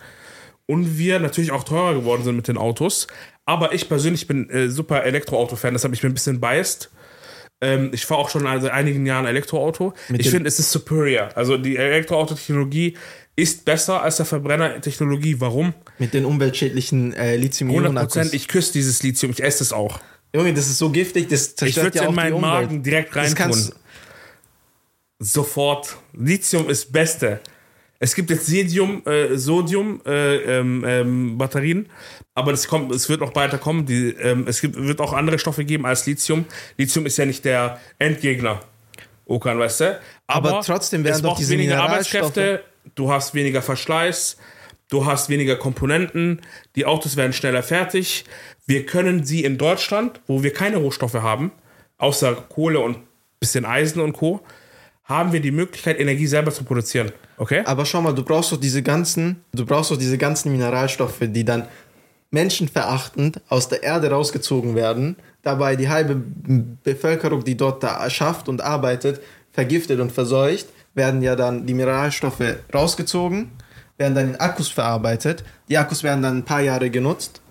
Und 0.67 0.97
wir 0.97 1.19
natürlich 1.19 1.51
auch 1.51 1.63
teurer 1.63 1.93
geworden 1.93 2.23
sind 2.23 2.35
mit 2.35 2.47
den 2.47 2.57
Autos. 2.57 3.07
Aber 3.45 3.73
ich 3.73 3.87
persönlich 3.87 4.27
bin 4.27 4.49
äh, 4.49 4.69
super 4.69 5.03
Elektroauto-Fan, 5.03 5.73
deshalb 5.73 5.93
ich 5.93 6.01
bin 6.01 6.11
ein 6.11 6.15
bisschen 6.15 6.41
biased. 6.41 6.89
Ähm, 7.61 7.91
ich 7.93 8.05
fahre 8.05 8.21
auch 8.21 8.29
schon 8.29 8.43
seit 8.43 8.71
einigen 8.71 9.05
Jahren 9.05 9.25
Elektroauto. 9.25 9.93
Mit 10.09 10.21
ich 10.21 10.29
finde, 10.29 10.47
es 10.47 10.59
ist 10.59 10.71
superior. 10.71 11.29
Also 11.35 11.57
die 11.57 11.77
Elektroauto-Technologie 11.77 12.97
ist 13.35 13.65
besser 13.65 14.01
als 14.01 14.17
der 14.17 14.25
Verbrenner-Technologie. 14.25 15.39
Warum? 15.39 15.73
Mit 15.99 16.13
den 16.13 16.25
umweltschädlichen 16.25 17.13
äh, 17.13 17.35
lithium 17.35 17.69
100 17.69 18.33
ich 18.33 18.47
küsse 18.47 18.73
dieses 18.73 19.03
Lithium, 19.03 19.31
ich 19.31 19.43
esse 19.43 19.63
es 19.63 19.71
auch. 19.71 19.99
Junge, 20.33 20.53
das 20.53 20.67
ist 20.67 20.79
so 20.79 20.89
giftig, 20.89 21.29
das 21.29 21.55
zerstört 21.55 21.67
Ich 21.69 21.77
würde 21.77 21.97
es 21.97 22.03
ja 22.03 22.09
in 22.09 22.15
meinen 22.15 22.41
Magen 22.41 22.83
direkt 22.83 23.15
rein. 23.15 23.33
Sofort. 25.19 25.97
Lithium 26.13 26.69
ist 26.69 26.91
Beste. 26.91 27.39
Es 27.99 28.13
gibt 28.13 28.29
jetzt 28.29 28.47
Sodium, 28.47 29.03
äh, 29.05 29.37
Sodium 29.37 30.01
äh, 30.05 30.35
ähm, 30.59 30.83
ähm, 30.85 31.37
Batterien, 31.37 31.87
aber 32.33 32.51
das 32.51 32.67
kommt, 32.67 32.91
es 32.93 33.07
wird 33.07 33.21
noch 33.21 33.33
weiter 33.35 33.57
kommen. 33.57 33.85
Die, 33.85 34.09
ähm, 34.09 34.45
es 34.47 34.59
gibt, 34.59 34.75
wird 34.75 34.99
auch 34.99 35.13
andere 35.13 35.39
Stoffe 35.39 35.63
geben 35.63 35.85
als 35.85 36.05
Lithium. 36.05 36.45
Lithium 36.77 37.05
ist 37.05 37.17
ja 37.17 37.25
nicht 37.25 37.45
der 37.45 37.79
Endgegner. 37.97 38.59
Okan, 39.25 39.57
weißt 39.57 39.81
du? 39.81 39.99
Aber, 40.27 40.49
aber 40.49 40.61
trotzdem 40.61 41.03
werden 41.03 41.23
doch 41.23 41.37
diese 41.37 41.53
weniger 41.53 41.81
Arbeitskräfte, 41.81 42.63
du 42.95 43.11
hast 43.11 43.33
weniger 43.33 43.61
Verschleiß, 43.61 44.37
du 44.89 45.05
hast 45.05 45.29
weniger 45.29 45.55
Komponenten, 45.55 46.41
die 46.75 46.85
Autos 46.85 47.15
werden 47.15 47.33
schneller 47.33 47.63
fertig. 47.63 48.25
Wir 48.67 48.85
können 48.85 49.25
sie 49.25 49.43
in 49.43 49.57
Deutschland, 49.57 50.21
wo 50.27 50.43
wir 50.43 50.53
keine 50.53 50.77
Rohstoffe 50.77 51.15
haben, 51.15 51.51
außer 51.97 52.35
Kohle 52.35 52.79
und 52.79 52.97
bisschen 53.39 53.65
Eisen 53.65 54.01
und 54.01 54.13
Co., 54.13 54.41
haben 55.05 55.31
wir 55.31 55.39
die 55.39 55.51
Möglichkeit, 55.51 55.99
Energie 55.99 56.27
selber 56.27 56.51
zu 56.51 56.63
produzieren. 56.63 57.11
Okay? 57.37 57.61
Aber 57.65 57.85
schau 57.85 58.01
mal, 58.01 58.13
du 58.13 58.23
brauchst 58.23 58.51
doch 58.51 58.59
diese 58.59 58.81
ganzen, 58.81 59.43
du 59.53 59.65
brauchst 59.65 59.91
doch 59.91 59.97
diese 59.97 60.17
ganzen 60.17 60.51
Mineralstoffe, 60.51 61.19
die 61.21 61.45
dann 61.45 61.67
menschenverachtend 62.31 63.39
aus 63.47 63.69
der 63.69 63.83
Erde 63.83 64.09
rausgezogen 64.09 64.75
werden, 64.75 65.15
dabei 65.43 65.75
die 65.75 65.89
halbe 65.89 66.21
Bevölkerung, 66.83 67.43
die 67.43 67.55
dort 67.55 67.83
da 67.83 68.09
schafft 68.09 68.49
und 68.49 68.61
arbeitet, 68.61 69.21
vergiftet 69.51 69.99
und 69.99 70.11
verseucht, 70.11 70.67
werden 70.95 71.21
ja 71.21 71.35
dann 71.35 71.65
die 71.65 71.73
Mineralstoffe 71.73 72.55
rausgezogen, 72.73 73.51
werden 73.97 74.15
dann 74.15 74.29
in 74.29 74.35
Akkus 74.37 74.69
verarbeitet, 74.69 75.43
die 75.69 75.77
Akkus 75.77 76.03
werden 76.03 76.23
dann 76.23 76.39
ein 76.39 76.45
paar 76.45 76.61
Jahre 76.61 76.89
genutzt 76.89 77.41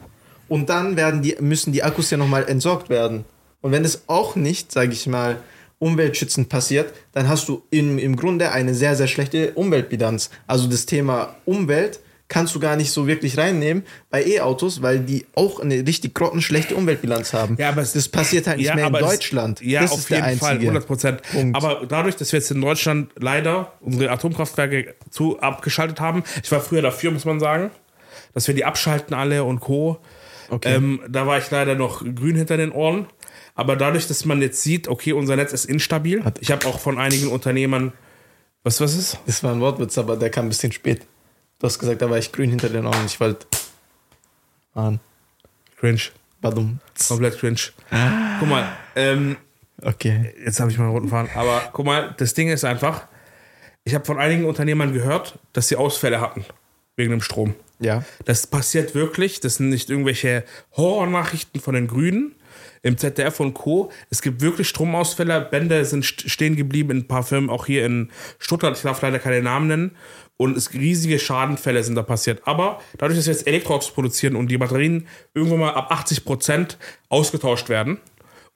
und 0.48 0.68
dann 0.68 0.96
werden 0.96 1.22
die, 1.22 1.36
müssen 1.40 1.72
die 1.72 1.82
Akkus 1.82 2.10
ja 2.10 2.16
nochmal 2.16 2.48
entsorgt 2.48 2.90
werden. 2.90 3.24
Und 3.60 3.72
wenn 3.72 3.84
es 3.84 4.02
auch 4.08 4.36
nicht, 4.36 4.72
sage 4.72 4.92
ich 4.92 5.06
mal, 5.06 5.36
umweltschützend 5.84 6.48
passiert, 6.48 6.94
dann 7.12 7.28
hast 7.28 7.46
du 7.46 7.62
im, 7.68 7.98
im 7.98 8.16
Grunde 8.16 8.50
eine 8.52 8.74
sehr, 8.74 8.96
sehr 8.96 9.06
schlechte 9.06 9.52
Umweltbilanz. 9.52 10.30
Also 10.46 10.66
das 10.66 10.86
Thema 10.86 11.36
Umwelt 11.44 12.00
kannst 12.28 12.54
du 12.54 12.58
gar 12.58 12.76
nicht 12.76 12.90
so 12.90 13.06
wirklich 13.06 13.36
reinnehmen 13.36 13.82
bei 14.08 14.24
E-Autos, 14.24 14.80
weil 14.80 15.00
die 15.00 15.26
auch 15.34 15.60
eine 15.60 15.86
richtig 15.86 16.14
grottenschlechte 16.14 16.74
Umweltbilanz 16.74 17.34
haben. 17.34 17.56
Ja, 17.58 17.68
aber 17.68 17.82
es, 17.82 17.92
das 17.92 18.08
passiert 18.08 18.46
halt 18.46 18.56
nicht 18.56 18.68
ja, 18.68 18.74
mehr 18.74 18.86
in 18.86 18.94
Deutschland. 18.94 19.60
Es, 19.60 19.66
ja, 19.66 19.82
das 19.82 19.92
auf 19.92 20.08
jeden 20.08 20.38
Fall, 20.38 20.56
100 20.56 20.86
Prozent. 20.86 21.20
Aber 21.52 21.82
dadurch, 21.86 22.16
dass 22.16 22.32
wir 22.32 22.38
jetzt 22.38 22.50
in 22.50 22.62
Deutschland 22.62 23.10
leider 23.16 23.74
unsere 23.80 24.10
Atomkraftwerke 24.10 24.94
zu 25.10 25.38
abgeschaltet 25.40 26.00
haben, 26.00 26.24
ich 26.42 26.50
war 26.50 26.62
früher 26.62 26.80
dafür, 26.80 27.10
muss 27.10 27.26
man 27.26 27.40
sagen, 27.40 27.70
dass 28.32 28.48
wir 28.48 28.54
die 28.54 28.64
abschalten 28.64 29.14
alle 29.14 29.44
und 29.44 29.60
Co. 29.60 29.98
Okay. 30.48 30.76
Ähm, 30.76 31.00
da 31.08 31.26
war 31.26 31.36
ich 31.36 31.50
leider 31.50 31.74
noch 31.74 32.00
grün 32.00 32.36
hinter 32.36 32.56
den 32.56 32.72
Ohren. 32.72 33.06
Aber 33.54 33.76
dadurch, 33.76 34.06
dass 34.08 34.24
man 34.24 34.42
jetzt 34.42 34.62
sieht, 34.62 34.88
okay, 34.88 35.12
unser 35.12 35.36
Netz 35.36 35.52
ist 35.52 35.64
instabil. 35.66 36.24
Ich 36.40 36.50
habe 36.50 36.66
auch 36.66 36.80
von 36.80 36.98
einigen 36.98 37.28
Unternehmern 37.28 37.92
Was, 38.64 38.80
was 38.80 38.96
ist? 38.96 39.18
Das 39.26 39.42
war 39.44 39.52
ein 39.52 39.60
Wortwitz, 39.60 39.96
aber 39.98 40.16
der 40.16 40.30
kam 40.30 40.46
ein 40.46 40.48
bisschen 40.48 40.72
spät. 40.72 41.02
Du 41.58 41.66
hast 41.66 41.78
gesagt, 41.78 42.02
da 42.02 42.10
war 42.10 42.18
ich 42.18 42.32
grün 42.32 42.50
hinter 42.50 42.68
den 42.68 42.86
Augen. 42.86 43.04
Ich 43.06 43.20
wollte. 43.20 43.46
Mann. 44.74 45.00
Cringe. 45.78 46.00
Badum. 46.40 46.80
Komplett 47.08 47.38
cringe. 47.38 47.60
Guck 48.40 48.48
mal, 48.48 48.76
ähm, 48.96 49.36
Okay. 49.82 50.34
jetzt 50.44 50.60
habe 50.60 50.70
ich 50.70 50.78
mal 50.78 50.84
einen 50.84 50.94
roten 50.94 51.08
Faden. 51.08 51.30
Aber 51.34 51.70
guck 51.72 51.84
mal, 51.86 52.14
das 52.16 52.34
Ding 52.34 52.48
ist 52.48 52.64
einfach, 52.64 53.06
ich 53.84 53.94
habe 53.94 54.04
von 54.04 54.18
einigen 54.18 54.44
Unternehmern 54.46 54.92
gehört, 54.92 55.38
dass 55.52 55.68
sie 55.68 55.76
Ausfälle 55.76 56.20
hatten 56.20 56.44
wegen 56.96 57.10
dem 57.10 57.20
Strom. 57.20 57.54
Ja. 57.80 58.02
Das 58.24 58.46
passiert 58.46 58.94
wirklich. 58.94 59.40
Das 59.40 59.56
sind 59.56 59.68
nicht 59.68 59.90
irgendwelche 59.90 60.44
Horrornachrichten 60.76 61.60
von 61.60 61.74
den 61.74 61.86
Grünen 61.86 62.34
im 62.82 62.96
ZDF 62.98 63.40
und 63.40 63.54
Co. 63.54 63.90
Es 64.10 64.22
gibt 64.22 64.40
wirklich 64.40 64.68
Stromausfälle. 64.68 65.40
Bänder 65.50 65.84
sind 65.84 66.04
st- 66.04 66.28
stehen 66.28 66.56
geblieben 66.56 66.90
in 66.90 66.96
ein 66.98 67.08
paar 67.08 67.22
Firmen, 67.22 67.50
auch 67.50 67.66
hier 67.66 67.84
in 67.86 68.10
Stuttgart. 68.38 68.76
Ich 68.76 68.82
darf 68.82 69.00
leider 69.02 69.18
keine 69.18 69.42
Namen 69.42 69.66
nennen. 69.68 69.96
Und 70.36 70.56
es 70.56 70.72
riesige 70.74 71.18
Schadenfälle 71.20 71.84
sind 71.84 71.94
da 71.94 72.02
passiert. 72.02 72.42
Aber 72.44 72.80
dadurch, 72.98 73.16
dass 73.18 73.26
wir 73.26 73.32
jetzt 73.32 73.46
Elektroautos 73.46 73.92
produzieren 73.92 74.34
und 74.34 74.48
die 74.48 74.58
Batterien 74.58 75.06
irgendwann 75.32 75.60
mal 75.60 75.74
ab 75.74 75.92
80 75.92 76.24
Prozent 76.24 76.76
ausgetauscht 77.08 77.68
werden, 77.68 78.00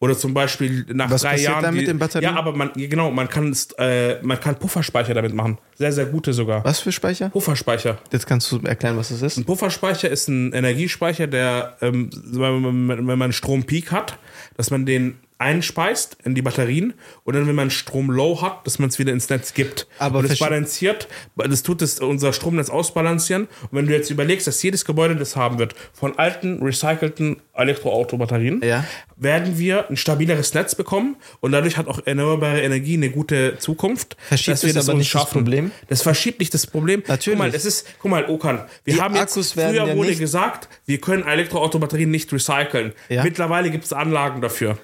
oder 0.00 0.16
zum 0.16 0.32
Beispiel 0.32 0.86
nach 0.92 1.10
Was 1.10 1.22
drei 1.22 1.38
Jahren. 1.38 1.62
dann 1.62 1.74
mit 1.74 1.88
den 1.88 1.98
Batterien? 1.98 2.32
Ja, 2.32 2.38
aber 2.38 2.54
man, 2.54 2.70
genau, 2.74 3.10
man 3.10 3.28
kann, 3.28 3.50
es, 3.50 3.72
äh, 3.78 4.22
man 4.22 4.38
kann 4.38 4.56
Pufferspeicher 4.56 5.12
damit 5.14 5.34
machen. 5.34 5.58
Sehr, 5.74 5.92
sehr 5.92 6.06
gute 6.06 6.32
sogar. 6.32 6.64
Was 6.64 6.80
für 6.80 6.92
Speicher? 6.92 7.30
Pufferspeicher. 7.30 7.98
Jetzt 8.12 8.26
kannst 8.26 8.50
du 8.52 8.60
erklären, 8.60 8.96
was 8.96 9.08
das 9.08 9.22
ist. 9.22 9.36
Ein 9.38 9.44
Pufferspeicher 9.44 10.08
ist 10.08 10.28
ein 10.28 10.52
Energiespeicher, 10.52 11.26
der, 11.26 11.76
ähm, 11.80 12.10
wenn 12.26 12.60
man 12.60 12.88
wenn 12.88 13.04
man 13.06 13.22
einen 13.22 13.32
Strompeak 13.32 13.90
hat, 13.90 14.18
dass 14.56 14.70
man 14.70 14.86
den 14.86 15.18
einspeist 15.38 16.16
in 16.24 16.34
die 16.34 16.42
Batterien 16.42 16.94
und 17.24 17.34
dann, 17.34 17.46
wenn 17.46 17.54
man 17.54 17.70
Strom 17.70 18.10
low 18.10 18.42
hat, 18.42 18.66
dass 18.66 18.78
man 18.78 18.88
es 18.88 18.98
wieder 18.98 19.12
ins 19.12 19.28
Netz 19.30 19.54
gibt. 19.54 19.86
Aber 19.98 20.18
und 20.18 20.28
das 20.30 20.38
balanciert, 20.38 21.08
das 21.36 21.62
tut 21.62 21.80
es 21.82 22.00
unser 22.00 22.32
Stromnetz 22.32 22.70
ausbalancieren. 22.70 23.44
Und 23.44 23.68
wenn 23.72 23.86
du 23.86 23.92
jetzt 23.92 24.10
überlegst, 24.10 24.46
dass 24.46 24.62
jedes 24.62 24.84
Gebäude 24.84 25.14
das 25.16 25.36
haben 25.36 25.58
wird, 25.58 25.74
von 25.92 26.18
alten, 26.18 26.62
recycelten 26.62 27.36
Elektroautobatterien, 27.54 28.62
Ja. 28.64 28.84
werden 29.16 29.58
wir 29.58 29.88
ein 29.88 29.96
stabileres 29.96 30.54
Netz 30.54 30.74
bekommen 30.74 31.16
und 31.40 31.52
dadurch 31.52 31.76
hat 31.76 31.86
auch 31.88 32.00
erneuerbare 32.04 32.60
Energie 32.62 32.94
eine 32.94 33.10
gute 33.10 33.58
Zukunft. 33.58 34.16
Verschiebt 34.28 34.56
dass 34.56 34.64
wir 34.64 34.74
das 34.74 34.88
aber 34.88 34.98
nicht 34.98 35.14
das 35.14 35.30
Problem? 35.30 35.70
Das 35.88 36.02
verschiebt 36.02 36.40
nicht 36.40 36.52
das 36.54 36.66
Problem. 36.66 37.02
Natürlich. 37.06 37.38
Guck 37.38 37.46
mal, 37.48 37.54
es 37.54 37.64
ist, 37.64 37.86
guck 38.00 38.10
mal, 38.10 38.28
Okan, 38.28 38.60
wir 38.84 38.94
Die 38.94 39.00
haben 39.00 39.14
jetzt, 39.14 39.32
Akkus 39.32 39.52
früher 39.52 39.70
ja 39.72 39.96
wurde 39.96 40.14
gesagt, 40.16 40.68
wir 40.86 40.98
können 40.98 41.24
Elektroautobatterien 41.26 42.10
nicht 42.10 42.32
recyceln. 42.32 42.92
Ja. 43.08 43.22
Mittlerweile 43.22 43.70
gibt 43.70 43.84
es 43.84 43.92
Anlagen 43.92 44.40
dafür. 44.40 44.78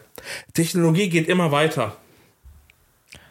Technologie 0.52 1.08
geht 1.08 1.28
immer 1.28 1.50
weiter. 1.52 1.96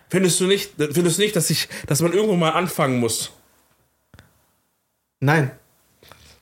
Findest 0.09 0.39
du 0.39 0.45
nicht, 0.45 0.71
findest 0.77 1.17
du 1.17 1.21
nicht, 1.23 1.35
dass 1.35 1.49
ich, 1.49 1.67
dass 1.87 2.01
man 2.01 2.13
irgendwo 2.13 2.35
mal 2.35 2.51
anfangen 2.51 2.99
muss? 2.99 3.31
Nein. 5.19 5.51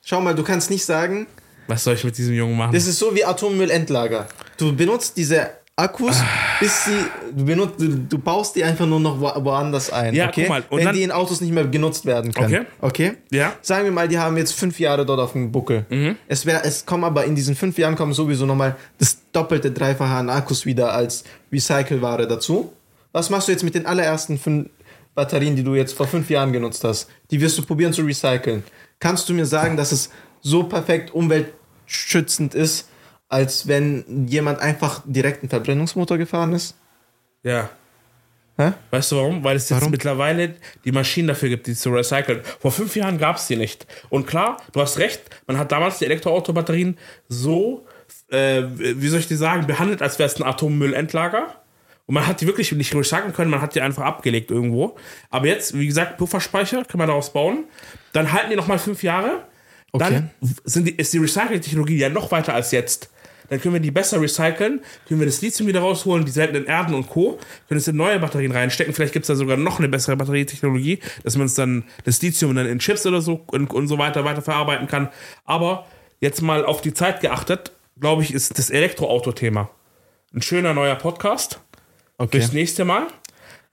Schau 0.04 0.20
mal, 0.22 0.36
du 0.36 0.43
kannst 0.43 0.70
nicht 0.70 0.84
sagen, 0.84 1.28
Was 1.68 1.84
soll 1.84 1.93
ich 1.95 2.04
mit 2.04 2.18
diesem 2.18 2.34
Jungen 2.34 2.58
machen? 2.58 2.74
das 2.74 2.88
ist 2.88 2.99
so 2.99 3.14
wie 3.16 3.24
Atommüllendlager. 3.24 4.28
Du 4.58 4.76
benutzt 4.76 5.16
diese 5.18 5.52
Akkus, 5.82 6.17
Ah. 6.19 6.25
bis 6.59 6.86
sie, 6.86 6.91
du, 7.36 7.45
benutzt, 7.45 7.75
du, 7.79 7.88
du 7.89 8.17
baust 8.17 8.55
die 8.55 8.63
einfach 8.63 8.86
nur 8.86 8.99
noch 8.99 9.19
wo, 9.19 9.43
woanders 9.45 9.91
ein. 9.91 10.13
Ja, 10.13 10.27
okay? 10.29 10.41
guck 10.41 10.49
mal, 10.49 10.63
und 10.69 10.77
Wenn 10.79 10.86
dann- 10.86 10.95
die 10.95 11.03
in 11.03 11.11
Autos 11.11 11.41
nicht 11.41 11.51
mehr 11.53 11.65
genutzt 11.65 12.05
werden 12.05 12.34
können. 12.34 12.65
Okay. 12.82 13.07
Okay? 13.09 13.13
Ja. 13.32 13.53
Sagen 13.61 13.86
wir 13.86 13.91
mal, 13.91 14.07
die 14.07 14.17
haben 14.19 14.38
jetzt 14.38 14.53
fünf 14.53 14.79
Jahre 14.79 15.05
dort 15.05 15.19
auf 15.19 15.32
dem 15.34 15.51
Buckel. 15.51 15.86
Mhm. 15.89 16.15
Es, 16.27 16.45
wär, 16.45 16.63
es 16.65 16.86
kommen 16.86 17.03
aber 17.03 17.25
in 17.25 17.36
diesen 17.36 17.55
fünf 17.55 17.77
Jahren 17.77 17.95
kommen 17.95 18.13
sowieso 18.13 18.45
nochmal 18.45 18.75
das 18.99 19.17
doppelte, 19.32 19.71
dreifache 19.71 20.13
an 20.13 20.29
Akkus 20.29 20.65
wieder 20.65 20.93
als 20.93 21.23
Recycelware 21.51 22.27
dazu. 22.27 22.71
Was 23.11 23.29
machst 23.29 23.47
du 23.47 23.51
jetzt 23.51 23.63
mit 23.63 23.75
den 23.75 23.86
allerersten 23.86 24.38
fünf 24.38 24.69
Batterien, 25.15 25.55
die 25.55 25.63
du 25.63 25.75
jetzt 25.75 25.93
vor 25.93 26.07
fünf 26.07 26.29
Jahren 26.29 26.53
genutzt 26.53 26.84
hast? 26.84 27.09
Die 27.32 27.41
wirst 27.41 27.57
du 27.57 27.63
probieren 27.63 27.91
zu 27.91 28.01
recyceln. 28.03 28.63
Kannst 28.99 29.27
du 29.27 29.34
mir 29.34 29.45
sagen, 29.45 29.75
dass 29.75 29.91
es 29.91 30.09
so 30.41 30.63
perfekt 30.63 31.13
umweltschützend 31.13 32.55
ist, 32.55 32.88
als 33.32 33.67
wenn 33.67 34.27
jemand 34.27 34.59
einfach 34.59 35.01
direkt 35.05 35.41
einen 35.41 35.49
Verbrennungsmotor 35.49 36.17
gefahren 36.17 36.53
ist? 36.53 36.75
ja. 37.43 37.69
Hä? 38.57 38.73
Weißt 38.91 39.13
du 39.13 39.15
warum? 39.15 39.43
Weil 39.43 39.55
es 39.55 39.69
jetzt 39.69 39.79
Warum? 39.79 39.91
mittlerweile 39.91 40.55
die 40.84 40.91
Maschinen 40.91 41.29
dafür 41.29 41.47
gibt, 41.49 41.67
die 41.67 41.73
zu 41.73 41.89
recyceln. 41.89 42.41
Vor 42.59 42.71
fünf 42.71 42.95
Jahren 42.95 43.17
gab 43.17 43.38
es 43.38 43.47
die 43.47 43.55
nicht. 43.55 43.88
Und 44.09 44.27
klar, 44.27 44.57
du 44.73 44.82
hast 44.82 44.99
recht, 44.99 45.21
man 45.47 45.57
hat 45.57 45.71
damals 45.71 45.99
die 45.99 46.05
Elektroautobatterien 46.05 46.97
so, 47.29 47.86
äh, 48.29 48.63
wie 48.75 49.07
soll 49.07 49.21
ich 49.21 49.27
dir 49.27 49.38
sagen, 49.38 49.65
behandelt, 49.67 50.01
als 50.01 50.19
wäre 50.19 50.27
es 50.27 50.36
ein 50.36 50.43
Atommüllendlager. 50.43 51.55
Und 52.05 52.15
man 52.15 52.27
hat 52.27 52.41
die 52.41 52.45
wirklich 52.45 52.71
nicht 52.73 52.93
recyceln 52.93 53.34
können, 53.34 53.49
man 53.49 53.61
hat 53.61 53.73
die 53.73 53.82
einfach 53.82 54.03
abgelegt 54.03 54.51
irgendwo. 54.51 54.97
Aber 55.29 55.47
jetzt, 55.47 55.73
wie 55.79 55.88
gesagt, 55.88 56.17
Pufferspeicher, 56.17 56.84
kann 56.84 56.97
man 56.97 57.07
daraus 57.07 57.32
bauen. 57.32 57.63
Dann 58.11 58.34
halten 58.34 58.49
die 58.49 58.57
nochmal 58.57 58.79
fünf 58.79 59.01
Jahre. 59.01 59.45
Dann 59.93 60.29
sind 60.65 60.88
die, 60.88 60.95
ist 60.95 61.13
die 61.13 61.19
Recycling-Technologie 61.19 61.97
ja 61.97 62.09
noch 62.09 62.32
weiter 62.32 62.53
als 62.53 62.71
jetzt. 62.71 63.09
Dann 63.52 63.62
können 63.62 63.74
wir 63.76 63.82
die 63.82 63.91
besser 63.91 64.22
recyceln, 64.22 64.82
können 65.08 65.20
wir 65.20 65.28
das 65.28 65.41
Lithium 65.41 65.68
wieder 65.68 65.82
rausholen, 65.82 66.26
die 66.26 66.32
seltenen 66.32 66.66
Erden 66.66 66.95
und 66.95 67.10
Co., 67.10 67.38
können 67.68 67.78
es 67.78 67.88
in 67.88 67.97
neue 67.97 68.18
Batterien 68.18 68.52
reinstecken. 68.52 68.93
Vielleicht 68.93 69.14
gibt 69.14 69.24
es 69.24 69.28
da 69.28 69.36
sogar 69.36 69.58
noch 69.58 69.78
eine 69.78 69.89
bessere 69.89 70.16
Batterietechnologie, 70.16 70.99
dass 71.24 71.36
man 71.36 71.45
es 71.45 71.56
dann, 71.56 71.84
das 72.06 72.22
Lithium 72.22 72.56
dann 72.56 72.66
in 72.66 72.80
Chips 72.80 73.06
oder 73.06 73.22
so 73.22 73.43
und, 73.47 73.74
und 73.74 73.88
so 73.88 73.97
weiter 73.97 74.24
weiter 74.24 74.41
verarbeiten 74.41 74.88
kann. 74.88 75.10
Aber 75.45 75.86
jetzt 76.22 76.41
mal 76.41 76.66
auf 76.66 76.82
die 76.82 76.93
Zeit 76.93 77.20
geachtet, 77.20 77.74
glaube 77.99 78.24
ich, 78.24 78.34
ist 78.34 78.58
das 78.58 78.70
Elektroauto-Thema 78.70 79.70
ein 80.34 80.41
schöner 80.41 80.74
neuer 80.74 80.95
Podcast 80.95 81.60
Okay. 82.18 82.39
fürs 82.39 82.54
nächste 82.54 82.86
Mal, 82.86 83.08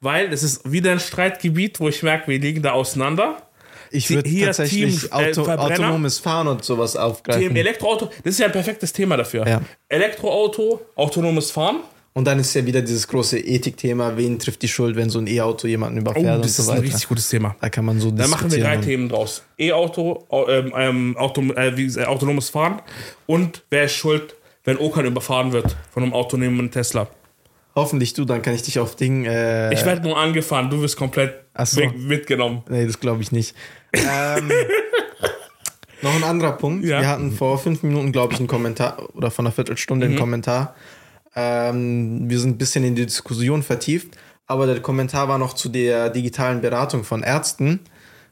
weil 0.01 0.33
es 0.33 0.43
ist 0.43 0.73
wieder 0.73 0.91
ein 0.91 1.01
Streitgebiet, 1.01 1.81
wo 1.81 1.89
ich 1.89 2.03
merke, 2.03 2.29
wir 2.29 2.39
liegen 2.39 2.63
da 2.63 2.73
auseinander. 2.73 3.48
Ich 3.91 4.11
würde 4.11 4.29
Hier 4.29 4.47
tatsächlich 4.47 5.01
Team, 5.01 5.09
äh, 5.11 5.15
Auto, 5.31 5.45
Verbrenner. 5.45 5.75
autonomes 5.87 6.19
Fahren 6.19 6.49
und 6.49 6.65
sowas 6.65 6.97
aufgreifen. 6.97 7.43
Dem 7.43 7.57
Elektroauto, 7.57 8.07
das 8.25 8.35
ist 8.35 8.41
ja 8.41 8.47
ein 8.47 8.53
perfektes 8.53 8.93
Thema 8.93 9.17
dafür. 9.17 9.47
Ja. 9.47 9.61
Elektroauto, 9.89 10.81
autonomes 10.97 11.51
Fahren. 11.51 11.81
Und 12.15 12.25
dann 12.25 12.41
ist 12.41 12.53
ja 12.55 12.67
wieder 12.67 12.81
dieses 12.83 13.07
große 13.07 13.39
Ethikthema, 13.39 14.17
wen 14.17 14.39
trifft 14.41 14.63
die 14.63 14.69
Schuld, 14.69 14.97
wenn 14.97 15.09
so 15.09 15.21
ein 15.21 15.29
E-Auto 15.29 15.69
jemanden 15.69 15.99
Oh, 15.99 16.01
überfährt 16.01 16.37
und 16.37 16.45
das 16.45 16.57
so 16.57 16.63
ist 16.63 16.69
ein 16.69 16.77
weiter. 16.79 16.83
richtig 16.87 17.07
gutes 17.09 17.29
Thema. 17.29 17.55
Da 17.61 17.69
kann 17.69 17.85
man 17.85 18.01
so 18.01 18.11
Da 18.11 18.27
machen 18.27 18.51
wir 18.51 18.59
drei. 18.61 18.79
Themen 18.79 19.09
draus. 19.09 19.43
E-Auto, 19.59 20.25
au- 20.29 20.49
ähm, 20.49 20.73
ähm, 20.77 21.17
Auto, 21.17 21.43
äh, 21.53 21.77
wie 21.77 22.05
autonomes 22.05 22.51
Fahren 22.51 22.81
und 23.27 23.63
wer 23.71 23.85
ist 23.85 23.93
schuld, 23.95 24.35
wenn 24.65 24.79
Okan 24.79 25.07
überfahren 25.07 25.53
wird 25.53 25.77
von 25.93 26.03
einem 26.03 26.13
autonomen 26.13 26.71
Tesla. 26.73 27.07
Hoffentlich 27.75 28.13
du, 28.15 28.25
dann 28.25 28.43
kann 28.43 28.55
ich 28.55 28.63
dich 28.63 28.79
auf 28.79 28.97
Ding. 28.97 29.25
Äh, 29.25 29.73
Ich 29.73 29.85
werde 29.85 30.03
nur 30.03 30.19
angefahren, 30.19 30.69
du 30.71 30.81
wirst 30.81 30.97
komplett 30.97 31.35
so. 31.65 31.81
mitgenommen. 31.97 32.63
nee, 32.69 32.87
das 32.87 32.99
glaube 32.99 33.23
ich 33.23 33.31
nicht. 33.33 33.55
ähm, 33.93 34.51
noch 36.03 36.15
ein 36.15 36.25
anderer 36.25 36.53
Punkt. 36.53 36.85
Ja. 36.85 37.01
Wir 37.01 37.09
hatten 37.09 37.33
vor 37.33 37.59
fünf 37.59 37.83
Minuten, 37.83 38.13
glaube 38.13 38.33
ich, 38.33 38.39
einen 38.39 38.49
Kommentar 38.49 39.15
oder 39.15 39.31
vor 39.31 39.45
einer 39.45 39.53
Viertelstunde 39.53 40.07
Mhm. 40.07 40.13
einen 40.13 40.21
Kommentar. 40.21 40.75
Ähm, 41.37 42.29
wir 42.29 42.39
sind 42.41 42.51
ein 42.55 42.59
bisschen 42.59 42.85
in 42.85 42.95
die 42.95 43.07
Diskussion 43.07 43.63
vertieft, 43.63 44.17
aber 44.47 44.67
der 44.67 44.81
Kommentar 44.81 45.29
war 45.29 45.39
noch 45.39 45.55
zu 45.55 45.69
der 45.69 46.11
digitalen 46.11 46.61
Beratung 46.61 47.05
von 47.05 47.23
Ärzten. 47.23 47.81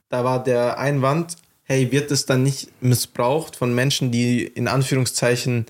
Da 0.09 0.24
war 0.24 0.43
der 0.43 0.78
Einwand, 0.78 1.37
hey, 1.64 1.91
wird 1.93 2.11
es 2.11 2.26
dann 2.26 2.43
nicht 2.43 2.70
missbraucht 2.80 3.57
von 3.57 3.74
Menschen, 3.74 4.11
die 4.11 4.43
in 4.45 4.66
Anführungszeichen 4.68 5.66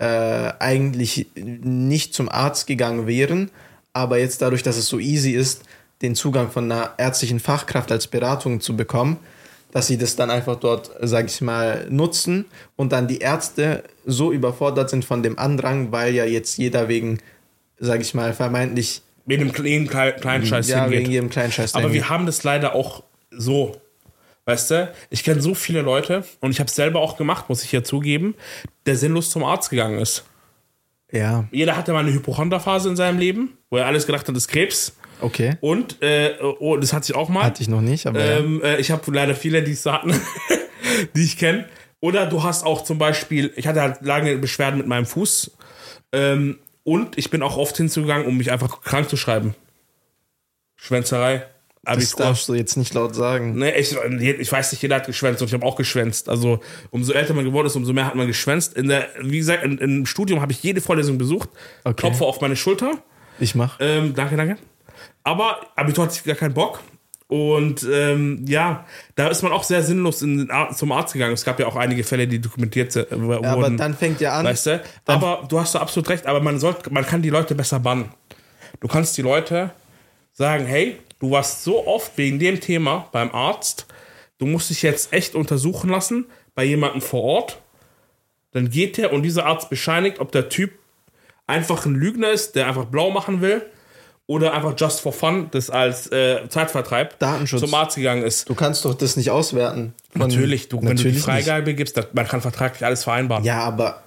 äh, 0.00 0.52
eigentlich 0.58 1.26
nicht 1.34 2.14
zum 2.14 2.28
Arzt 2.28 2.66
gegangen 2.66 3.06
wären, 3.06 3.50
aber 3.92 4.18
jetzt 4.18 4.40
dadurch, 4.40 4.62
dass 4.62 4.76
es 4.76 4.86
so 4.86 4.98
easy 4.98 5.32
ist, 5.32 5.62
den 6.00 6.14
Zugang 6.14 6.50
von 6.50 6.70
einer 6.70 6.94
ärztlichen 6.96 7.38
Fachkraft 7.38 7.92
als 7.92 8.06
Beratung 8.06 8.60
zu 8.60 8.76
bekommen, 8.76 9.18
dass 9.72 9.86
sie 9.86 9.98
das 9.98 10.16
dann 10.16 10.30
einfach 10.30 10.56
dort, 10.56 10.90
sag 11.02 11.26
ich 11.26 11.42
mal, 11.42 11.86
nutzen 11.90 12.46
und 12.76 12.92
dann 12.92 13.08
die 13.08 13.18
Ärzte 13.18 13.84
so 14.06 14.32
überfordert 14.32 14.88
sind 14.88 15.04
von 15.04 15.22
dem 15.22 15.38
Andrang, 15.38 15.92
weil 15.92 16.14
ja 16.14 16.24
jetzt 16.24 16.56
jeder 16.56 16.88
wegen, 16.88 17.18
sag 17.78 18.00
ich 18.00 18.14
mal, 18.14 18.32
vermeintlich 18.32 19.02
Wegen 19.26 19.44
dem 19.44 19.52
kleinen, 19.52 19.86
kleinen 19.86 20.46
Scheiß 20.46 20.68
ja, 20.68 20.82
hingeht. 20.84 21.00
wegen 21.00 21.10
jedem 21.10 21.30
kleinen 21.30 21.52
Scheiß. 21.52 21.74
Aber 21.74 21.84
dahin 21.84 21.94
wir 21.94 22.08
haben 22.08 22.26
das 22.26 22.42
leider 22.42 22.74
auch 22.74 23.04
so. 23.30 23.76
Weißt 24.46 24.70
du, 24.70 24.92
ich 25.10 25.22
kenne 25.22 25.40
so 25.40 25.54
viele 25.54 25.82
Leute 25.82 26.24
und 26.40 26.50
ich 26.50 26.58
habe 26.60 26.68
es 26.68 26.74
selber 26.74 27.00
auch 27.00 27.16
gemacht, 27.16 27.48
muss 27.48 27.62
ich 27.62 27.70
hier 27.70 27.84
zugeben, 27.84 28.34
der 28.86 28.96
sinnlos 28.96 29.30
zum 29.30 29.44
Arzt 29.44 29.70
gegangen 29.70 29.98
ist. 29.98 30.24
ja, 31.12 31.44
Jeder 31.52 31.76
hatte 31.76 31.92
mal 31.92 32.00
eine 32.00 32.12
Hypochonderphase 32.12 32.88
in 32.88 32.96
seinem 32.96 33.18
Leben, 33.18 33.56
wo 33.68 33.76
er 33.76 33.86
alles 33.86 34.06
gedacht 34.06 34.26
hat, 34.26 34.34
das 34.34 34.44
ist 34.44 34.48
Krebs. 34.48 34.96
okay. 35.20 35.56
Und 35.60 36.02
äh, 36.02 36.34
oh, 36.40 36.76
das 36.76 36.92
hatte 36.92 37.12
ich 37.12 37.16
auch 37.16 37.28
mal. 37.28 37.44
Hatte 37.44 37.62
ich 37.62 37.68
noch 37.68 37.82
nicht, 37.82 38.06
aber 38.06 38.24
ja. 38.24 38.38
Ähm, 38.38 38.62
äh, 38.62 38.78
ich 38.78 38.90
habe 38.90 39.10
leider 39.12 39.34
viele, 39.34 39.62
die 39.62 39.72
es 39.72 39.82
so 39.82 39.92
hatten, 39.92 40.14
die 41.14 41.24
ich 41.24 41.38
kenne. 41.38 41.66
Oder 42.00 42.26
du 42.26 42.42
hast 42.42 42.64
auch 42.64 42.82
zum 42.82 42.98
Beispiel, 42.98 43.52
ich 43.56 43.66
hatte 43.66 43.82
halt 43.82 44.02
lange 44.02 44.36
Beschwerden 44.38 44.78
mit 44.78 44.86
meinem 44.86 45.04
Fuß. 45.06 45.52
Ähm, 46.12 46.58
und 46.82 47.18
ich 47.18 47.30
bin 47.30 47.42
auch 47.42 47.58
oft 47.58 47.76
hinzugegangen, 47.76 48.26
um 48.26 48.38
mich 48.38 48.50
einfach 48.50 48.80
krank 48.80 49.10
zu 49.10 49.18
schreiben. 49.18 49.54
Schwänzerei. 50.76 51.44
Das 51.82 52.14
darfst 52.14 52.48
du 52.48 52.54
jetzt 52.54 52.76
nicht 52.76 52.92
laut 52.92 53.14
sagen. 53.14 53.54
Nee, 53.54 53.70
ich, 53.72 53.96
ich 53.96 54.52
weiß 54.52 54.72
nicht, 54.72 54.82
jeder 54.82 54.96
hat 54.96 55.06
geschwänzt 55.06 55.40
und 55.40 55.48
ich 55.48 55.54
habe 55.54 55.64
auch 55.64 55.76
geschwänzt. 55.76 56.28
Also 56.28 56.60
umso 56.90 57.12
älter 57.12 57.32
man 57.32 57.44
geworden 57.44 57.66
ist, 57.66 57.76
umso 57.76 57.92
mehr 57.92 58.06
hat 58.06 58.14
man 58.14 58.26
geschwänzt. 58.26 58.76
In 58.76 58.88
der, 58.88 59.08
wie 59.20 59.38
gesagt, 59.38 59.64
in, 59.64 59.78
im 59.78 60.06
Studium 60.06 60.40
habe 60.40 60.52
ich 60.52 60.62
jede 60.62 60.80
Vorlesung 60.80 61.16
besucht. 61.16 61.48
Okay. 61.84 61.94
Klopfe 61.96 62.24
auf 62.24 62.40
meine 62.40 62.56
Schulter. 62.56 62.92
Ich 63.38 63.54
mach. 63.54 63.78
Ähm, 63.80 64.14
danke, 64.14 64.36
danke. 64.36 64.58
Aber 65.24 65.60
Abitur 65.76 66.04
hatte 66.04 66.14
ich 66.16 66.24
gar 66.24 66.36
keinen 66.36 66.54
Bock. 66.54 66.80
Und 67.28 67.86
ähm, 67.90 68.44
ja, 68.48 68.84
da 69.14 69.28
ist 69.28 69.42
man 69.42 69.52
auch 69.52 69.62
sehr 69.62 69.84
sinnlos 69.84 70.20
in 70.20 70.38
den 70.38 70.50
Ar 70.50 70.74
zum 70.74 70.90
Arzt 70.90 71.12
gegangen. 71.12 71.32
Es 71.32 71.44
gab 71.44 71.60
ja 71.60 71.66
auch 71.66 71.76
einige 71.76 72.02
Fälle, 72.02 72.26
die 72.26 72.40
dokumentiert 72.40 72.94
äh, 72.96 73.06
wurden. 73.12 73.44
Ja, 73.44 73.52
aber 73.52 73.70
dann 73.70 73.94
fängt 73.94 74.20
ja 74.20 74.36
an. 74.36 74.44
Weißt 74.44 74.66
du? 74.66 74.82
Aber 75.06 75.46
du 75.48 75.60
hast 75.60 75.76
da 75.76 75.78
absolut 75.78 76.08
recht, 76.08 76.26
aber 76.26 76.40
man 76.40 76.58
sollte, 76.58 76.92
man 76.92 77.06
kann 77.06 77.22
die 77.22 77.30
Leute 77.30 77.54
besser 77.54 77.78
bannen. 77.78 78.10
Du 78.80 78.88
kannst 78.88 79.16
die 79.16 79.22
Leute 79.22 79.70
sagen, 80.40 80.64
hey, 80.64 80.96
du 81.18 81.30
warst 81.30 81.64
so 81.64 81.86
oft 81.86 82.16
wegen 82.16 82.38
dem 82.38 82.60
Thema 82.60 83.08
beim 83.12 83.30
Arzt, 83.30 83.86
du 84.38 84.46
musst 84.46 84.70
dich 84.70 84.80
jetzt 84.80 85.12
echt 85.12 85.34
untersuchen 85.34 85.90
lassen 85.90 86.24
bei 86.54 86.64
jemandem 86.64 87.02
vor 87.02 87.22
Ort. 87.22 87.58
Dann 88.52 88.70
geht 88.70 88.96
der 88.96 89.12
und 89.12 89.22
dieser 89.22 89.44
Arzt 89.44 89.68
bescheinigt, 89.68 90.18
ob 90.18 90.32
der 90.32 90.48
Typ 90.48 90.72
einfach 91.46 91.84
ein 91.84 91.94
Lügner 91.94 92.30
ist, 92.30 92.56
der 92.56 92.68
einfach 92.68 92.86
blau 92.86 93.10
machen 93.10 93.42
will 93.42 93.62
oder 94.26 94.54
einfach 94.54 94.72
just 94.78 95.02
for 95.02 95.12
fun 95.12 95.48
das 95.50 95.68
als 95.68 96.10
äh, 96.10 96.48
Zeitvertreib 96.48 97.18
Datenschutz. 97.18 97.60
zum 97.60 97.74
Arzt 97.74 97.96
gegangen 97.96 98.22
ist. 98.22 98.48
Du 98.48 98.54
kannst 98.54 98.86
doch 98.86 98.94
das 98.94 99.16
nicht 99.16 99.30
auswerten. 99.30 99.92
Natürlich, 100.14 100.70
du, 100.70 100.78
wenn 100.78 100.96
du 100.96 101.02
die 101.02 101.08
Natürlich 101.08 101.22
Freigabe 101.22 101.74
gibst, 101.74 101.98
das, 101.98 102.06
man 102.14 102.26
kann 102.26 102.40
vertraglich 102.40 102.82
alles 102.82 103.04
vereinbaren. 103.04 103.42
Nicht. 103.42 103.52
Ja, 103.52 103.60
aber. 103.60 104.04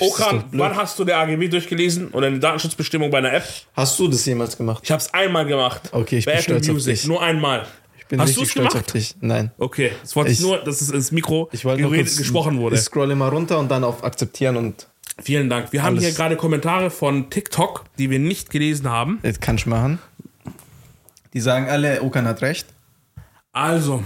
Okan, 0.00 0.44
wann 0.52 0.76
hast 0.76 0.98
du 0.98 1.04
der 1.04 1.18
AGB 1.18 1.48
durchgelesen 1.48 2.08
oder 2.08 2.26
eine 2.28 2.38
Datenschutzbestimmung 2.38 3.10
bei 3.10 3.18
einer 3.18 3.32
App? 3.32 3.44
Hast 3.74 3.98
du 3.98 4.08
das 4.08 4.24
jemals 4.26 4.56
gemacht? 4.56 4.82
Ich 4.84 4.90
habe 4.90 5.00
es 5.02 5.12
einmal 5.14 5.46
gemacht. 5.46 5.88
Okay, 5.92 6.18
ich 6.18 6.24
bei 6.26 6.32
bin 6.32 6.40
Apple 6.40 6.54
stolz 6.54 6.68
auf 6.68 6.72
Music, 6.74 6.94
dich. 6.94 7.06
nur 7.06 7.22
einmal. 7.22 7.66
Ich 7.98 8.06
bin 8.06 8.20
Hast 8.20 8.28
richtig 8.30 8.50
stolz 8.50 8.72
gemacht? 8.72 8.86
auf 8.86 8.92
dich. 8.92 9.14
Nein. 9.20 9.50
Okay, 9.58 9.92
das 10.02 10.14
wollte 10.16 10.30
ich, 10.30 10.38
Ich- 10.38 10.44
nur, 10.44 10.58
dass 10.58 10.80
es 10.80 10.90
ins 10.90 11.10
Mikro 11.12 11.48
geredet, 11.52 12.16
gesprochen 12.16 12.58
wurde. 12.58 12.76
Ich 12.76 12.82
scrolle 12.82 13.14
mal 13.16 13.28
runter 13.28 13.58
und 13.58 13.70
dann 13.70 13.84
auf 13.84 14.04
Akzeptieren 14.04 14.56
und 14.56 14.86
Vielen 15.22 15.48
Dank. 15.48 15.72
Wir 15.72 15.84
haben 15.84 15.94
Alles. 15.94 16.04
hier 16.06 16.12
gerade 16.14 16.34
Kommentare 16.36 16.90
von 16.90 17.30
TikTok, 17.30 17.84
die 17.98 18.10
wir 18.10 18.18
nicht 18.18 18.50
gelesen 18.50 18.88
haben. 18.90 19.20
das 19.22 19.38
kann 19.38 19.54
ich 19.54 19.64
machen. 19.64 20.00
Die 21.34 21.40
sagen 21.40 21.68
alle, 21.68 22.02
Okan 22.02 22.26
hat 22.26 22.42
recht. 22.42 22.66
Also, 23.52 24.02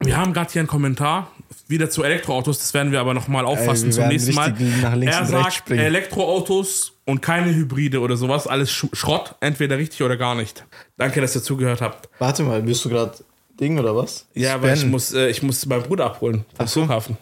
wir 0.00 0.16
haben 0.18 0.34
gerade 0.34 0.52
hier 0.52 0.60
einen 0.60 0.68
Kommentar 0.68 1.30
wieder 1.68 1.90
zu 1.90 2.02
Elektroautos. 2.02 2.58
Das 2.58 2.74
werden 2.74 2.92
wir 2.92 3.00
aber 3.00 3.14
nochmal 3.14 3.44
auffassen 3.44 3.86
wir 3.86 3.92
zum 3.92 4.08
nächsten 4.08 4.34
Mal. 4.34 4.50
richtig 4.50 4.82
nach 4.82 4.94
links 4.94 5.16
er 5.16 5.26
sagt, 5.26 5.52
springen. 5.54 5.84
Elektroautos 5.84 6.92
und 7.04 7.22
keine 7.22 7.54
Hybride 7.54 8.00
oder 8.00 8.16
sowas, 8.16 8.46
alles 8.46 8.70
Sch 8.70 8.86
Schrott, 8.92 9.34
entweder 9.40 9.78
richtig 9.78 10.02
oder 10.02 10.16
gar 10.16 10.34
nicht. 10.34 10.64
Danke, 10.96 11.20
dass 11.20 11.34
ihr 11.34 11.42
zugehört 11.42 11.80
habt. 11.80 12.08
Warte 12.18 12.42
mal, 12.42 12.62
bist 12.62 12.84
du 12.84 12.88
gerade 12.88 13.12
Ding 13.60 13.78
oder 13.78 13.96
was? 13.96 14.26
Ja, 14.34 14.60
weil 14.62 14.76
ich 14.76 14.84
muss, 14.84 15.12
äh, 15.14 15.28
ich 15.28 15.42
muss 15.42 15.64
meinen 15.66 15.82
Bruder 15.82 16.06
abholen 16.06 16.44
vom 16.56 16.66
Ach 16.66 16.68
so. 16.68 16.80
Flughafen. 16.80 17.16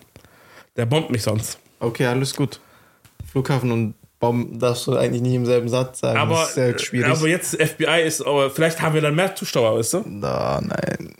Der 0.76 0.86
bombt 0.86 1.10
mich 1.10 1.22
sonst. 1.22 1.58
Okay, 1.78 2.06
alles 2.06 2.34
gut. 2.34 2.60
Flughafen 3.30 3.70
und 3.70 3.94
Baum 4.18 4.58
darfst 4.58 4.86
du 4.86 4.96
eigentlich 4.96 5.22
nicht 5.22 5.34
im 5.34 5.44
selben 5.44 5.68
Satz 5.68 6.00
sagen. 6.00 6.18
Aber, 6.18 6.36
das 6.36 6.48
ist 6.48 6.54
sehr 6.54 6.78
schwierig. 6.78 7.10
aber 7.12 7.28
jetzt 7.28 7.60
FBI 7.60 8.02
ist, 8.06 8.22
aber 8.22 8.50
vielleicht 8.50 8.80
haben 8.80 8.94
wir 8.94 9.02
dann 9.02 9.14
mehr 9.14 9.34
Zuschauer, 9.34 9.78
weißt 9.78 9.94
du? 9.94 10.04
Da, 10.20 10.60
nein. 10.62 11.14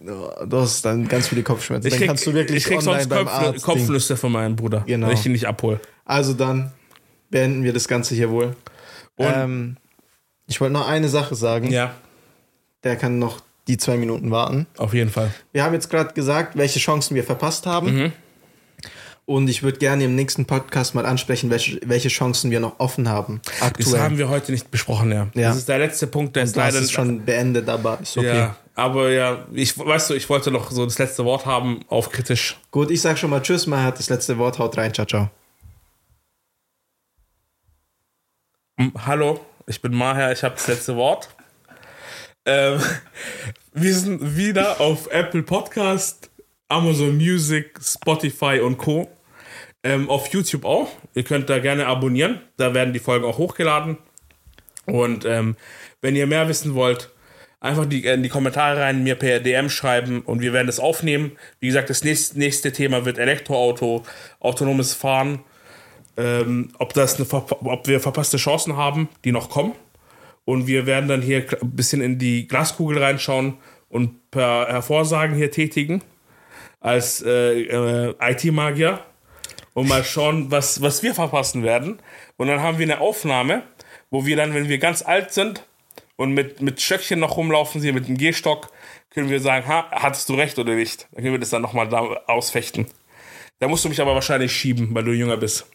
Du 0.00 0.56
hast 0.58 0.84
dann 0.84 1.06
ganz 1.08 1.28
viele 1.28 1.42
Kopfschmerzen. 1.42 1.86
Ich 1.86 1.92
dann 1.92 1.98
krieg, 1.98 2.08
kannst 2.08 2.26
du 2.26 2.34
wirklich 2.34 2.58
ich 2.58 2.64
krieg 2.64 2.78
online 2.78 3.00
sonst 3.02 3.08
beim 3.08 3.24
Kopf, 3.26 3.34
Arzt. 3.34 3.54
Ding. 3.54 3.62
Kopfnüsse 3.62 4.16
von 4.16 4.32
meinem 4.32 4.56
Bruder, 4.56 4.82
Genau. 4.86 5.08
wenn 5.08 5.14
ich 5.14 5.26
ihn 5.26 5.32
nicht 5.32 5.46
abhole. 5.46 5.80
Also 6.04 6.32
dann 6.34 6.72
beenden 7.30 7.62
wir 7.64 7.72
das 7.72 7.88
Ganze 7.88 8.14
hier 8.14 8.30
wohl. 8.30 8.56
Ähm, 9.18 9.76
ich 10.46 10.60
wollte 10.60 10.72
noch 10.72 10.86
eine 10.88 11.08
Sache 11.08 11.34
sagen. 11.34 11.70
Ja, 11.70 11.94
Der 12.84 12.96
kann 12.96 13.18
noch 13.18 13.40
die 13.68 13.76
zwei 13.76 13.96
Minuten 13.96 14.30
warten. 14.30 14.66
auf 14.78 14.94
jeden 14.94 15.10
Fall. 15.10 15.30
Wir 15.52 15.62
haben 15.64 15.74
jetzt 15.74 15.90
gerade 15.90 16.12
gesagt, 16.14 16.56
welche 16.56 16.78
Chancen 16.80 17.14
wir 17.14 17.22
verpasst 17.24 17.66
haben. 17.66 17.94
Mhm. 18.04 18.12
Und 19.30 19.46
ich 19.46 19.62
würde 19.62 19.78
gerne 19.78 20.02
im 20.06 20.16
nächsten 20.16 20.44
Podcast 20.44 20.96
mal 20.96 21.06
ansprechen, 21.06 21.50
welche, 21.50 21.78
welche 21.84 22.08
Chancen 22.08 22.50
wir 22.50 22.58
noch 22.58 22.80
offen 22.80 23.08
haben. 23.08 23.40
Das 23.44 23.62
Aktuell. 23.62 24.02
haben 24.02 24.18
wir 24.18 24.28
heute 24.28 24.50
nicht 24.50 24.72
besprochen, 24.72 25.12
ja. 25.12 25.28
Ja. 25.34 25.50
Das 25.50 25.58
ist 25.58 25.68
der 25.68 25.78
letzte 25.78 26.08
Punkt, 26.08 26.34
der 26.34 26.42
ist 26.42 26.56
das 26.56 26.64
leider 26.64 26.80
ist 26.80 26.90
schon 26.90 27.24
beendet, 27.24 27.68
aber 27.68 28.00
ist 28.02 28.18
okay. 28.18 28.36
Ja, 28.36 28.56
aber 28.74 29.12
ja, 29.12 29.46
ich 29.52 29.78
weißt 29.78 30.10
du, 30.10 30.14
ich 30.14 30.28
wollte 30.28 30.50
noch 30.50 30.72
so 30.72 30.84
das 30.84 30.98
letzte 30.98 31.24
Wort 31.24 31.46
haben 31.46 31.84
auf 31.86 32.10
kritisch. 32.10 32.58
Gut, 32.72 32.90
ich 32.90 33.00
sag 33.00 33.18
schon 33.18 33.30
mal 33.30 33.40
Tschüss, 33.40 33.68
mal 33.68 33.84
hat 33.84 34.00
das 34.00 34.10
letzte 34.10 34.36
Wort. 34.36 34.58
Haut 34.58 34.76
rein, 34.76 34.92
ciao, 34.92 35.06
ciao. 35.06 35.30
Hallo, 39.06 39.46
ich 39.68 39.80
bin 39.80 39.94
Maher, 39.94 40.32
ich 40.32 40.42
habe 40.42 40.56
das 40.56 40.66
letzte 40.66 40.96
Wort. 40.96 41.28
Ähm, 42.46 42.80
wir 43.74 43.94
sind 43.94 44.36
wieder 44.36 44.80
auf 44.80 45.06
Apple 45.12 45.44
Podcast, 45.44 46.28
Amazon 46.66 47.16
Music, 47.16 47.78
Spotify 47.80 48.58
und 48.58 48.76
Co. 48.76 49.08
Ähm, 49.82 50.10
auf 50.10 50.28
YouTube 50.28 50.64
auch. 50.64 50.88
Ihr 51.14 51.24
könnt 51.24 51.48
da 51.48 51.58
gerne 51.58 51.86
abonnieren. 51.86 52.40
Da 52.56 52.74
werden 52.74 52.92
die 52.92 52.98
Folgen 52.98 53.24
auch 53.24 53.38
hochgeladen. 53.38 53.96
Und 54.86 55.24
ähm, 55.24 55.56
wenn 56.00 56.16
ihr 56.16 56.26
mehr 56.26 56.48
wissen 56.48 56.74
wollt, 56.74 57.10
einfach 57.60 57.86
die, 57.86 58.04
in 58.04 58.22
die 58.22 58.28
Kommentare 58.28 58.80
rein, 58.80 59.02
mir 59.02 59.14
per 59.14 59.40
DM 59.40 59.70
schreiben 59.70 60.22
und 60.22 60.40
wir 60.40 60.52
werden 60.52 60.66
das 60.66 60.80
aufnehmen. 60.80 61.32
Wie 61.60 61.68
gesagt, 61.68 61.90
das 61.90 62.04
nächste, 62.04 62.38
nächste 62.38 62.72
Thema 62.72 63.04
wird 63.04 63.18
Elektroauto, 63.18 64.02
autonomes 64.40 64.94
Fahren. 64.94 65.40
Ähm, 66.16 66.72
ob, 66.78 66.92
das 66.94 67.16
eine, 67.16 67.26
ob 67.30 67.86
wir 67.86 68.00
verpasste 68.00 68.36
Chancen 68.36 68.76
haben, 68.76 69.08
die 69.24 69.32
noch 69.32 69.48
kommen. 69.48 69.74
Und 70.44 70.66
wir 70.66 70.86
werden 70.86 71.08
dann 71.08 71.22
hier 71.22 71.46
ein 71.62 71.70
bisschen 71.70 72.00
in 72.00 72.18
die 72.18 72.48
Glaskugel 72.48 72.98
reinschauen 72.98 73.58
und 73.88 74.30
per 74.30 74.66
Hervorsagen 74.68 75.36
hier 75.36 75.50
tätigen 75.50 76.02
als 76.80 77.22
äh, 77.22 77.60
äh, 77.62 78.14
IT-Magier 78.20 79.00
und 79.74 79.88
mal 79.88 80.04
schauen, 80.04 80.50
was, 80.50 80.82
was 80.82 81.02
wir 81.02 81.14
verpassen 81.14 81.62
werden. 81.62 82.00
Und 82.36 82.48
dann 82.48 82.60
haben 82.60 82.78
wir 82.78 82.86
eine 82.86 83.00
Aufnahme, 83.00 83.62
wo 84.10 84.26
wir 84.26 84.36
dann, 84.36 84.54
wenn 84.54 84.68
wir 84.68 84.78
ganz 84.78 85.02
alt 85.02 85.32
sind 85.32 85.64
und 86.16 86.32
mit, 86.32 86.60
mit 86.60 86.80
Stöckchen 86.80 87.20
noch 87.20 87.36
rumlaufen, 87.36 87.80
hier 87.80 87.92
mit 87.92 88.08
dem 88.08 88.16
Gehstock, 88.18 88.70
können 89.10 89.28
wir 89.30 89.40
sagen, 89.40 89.66
ha, 89.66 89.88
hattest 89.90 90.28
du 90.28 90.34
recht 90.34 90.58
oder 90.58 90.74
nicht? 90.74 91.08
Dann 91.12 91.22
können 91.22 91.34
wir 91.34 91.40
das 91.40 91.50
dann 91.50 91.62
nochmal 91.62 91.88
da 91.88 92.00
ausfechten. 92.26 92.86
Da 93.58 93.68
musst 93.68 93.84
du 93.84 93.88
mich 93.88 94.00
aber 94.00 94.14
wahrscheinlich 94.14 94.52
schieben, 94.52 94.94
weil 94.94 95.04
du 95.04 95.12
jünger 95.12 95.36
bist. 95.36 95.66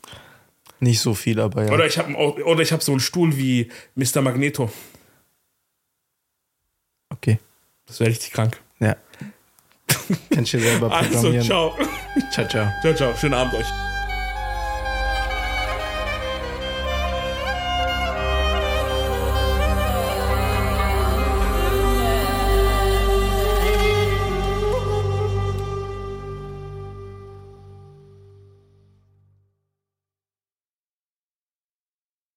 Nicht 0.79 0.99
so 0.99 1.13
viel, 1.13 1.39
aber 1.39 1.65
ja. 1.65 1.71
Oder 1.71 1.85
ich 1.85 1.97
habe 1.97 2.13
oder 2.15 2.61
ich 2.61 2.71
hab 2.73 2.83
so 2.83 2.91
einen 2.91 2.99
Stuhl 2.99 3.37
wie 3.37 3.71
Mr. 3.95 4.21
Magneto. 4.21 4.69
Okay. 7.09 7.39
Das 7.85 7.99
wäre 7.99 8.09
richtig 8.09 8.33
krank. 8.33 8.59
Ja. 8.79 8.95
Kannst 10.31 10.53
du 10.53 10.59
selber 10.59 10.91
Also, 10.91 11.11
programmieren. 11.11 11.45
ciao. 11.45 11.77
Ciao, 12.29 12.45
ciao. 12.47 12.71
Ciao, 12.81 12.93
ciao. 12.93 13.15
Schönen 13.15 13.33
Abend 13.33 13.55
euch. 13.55 13.94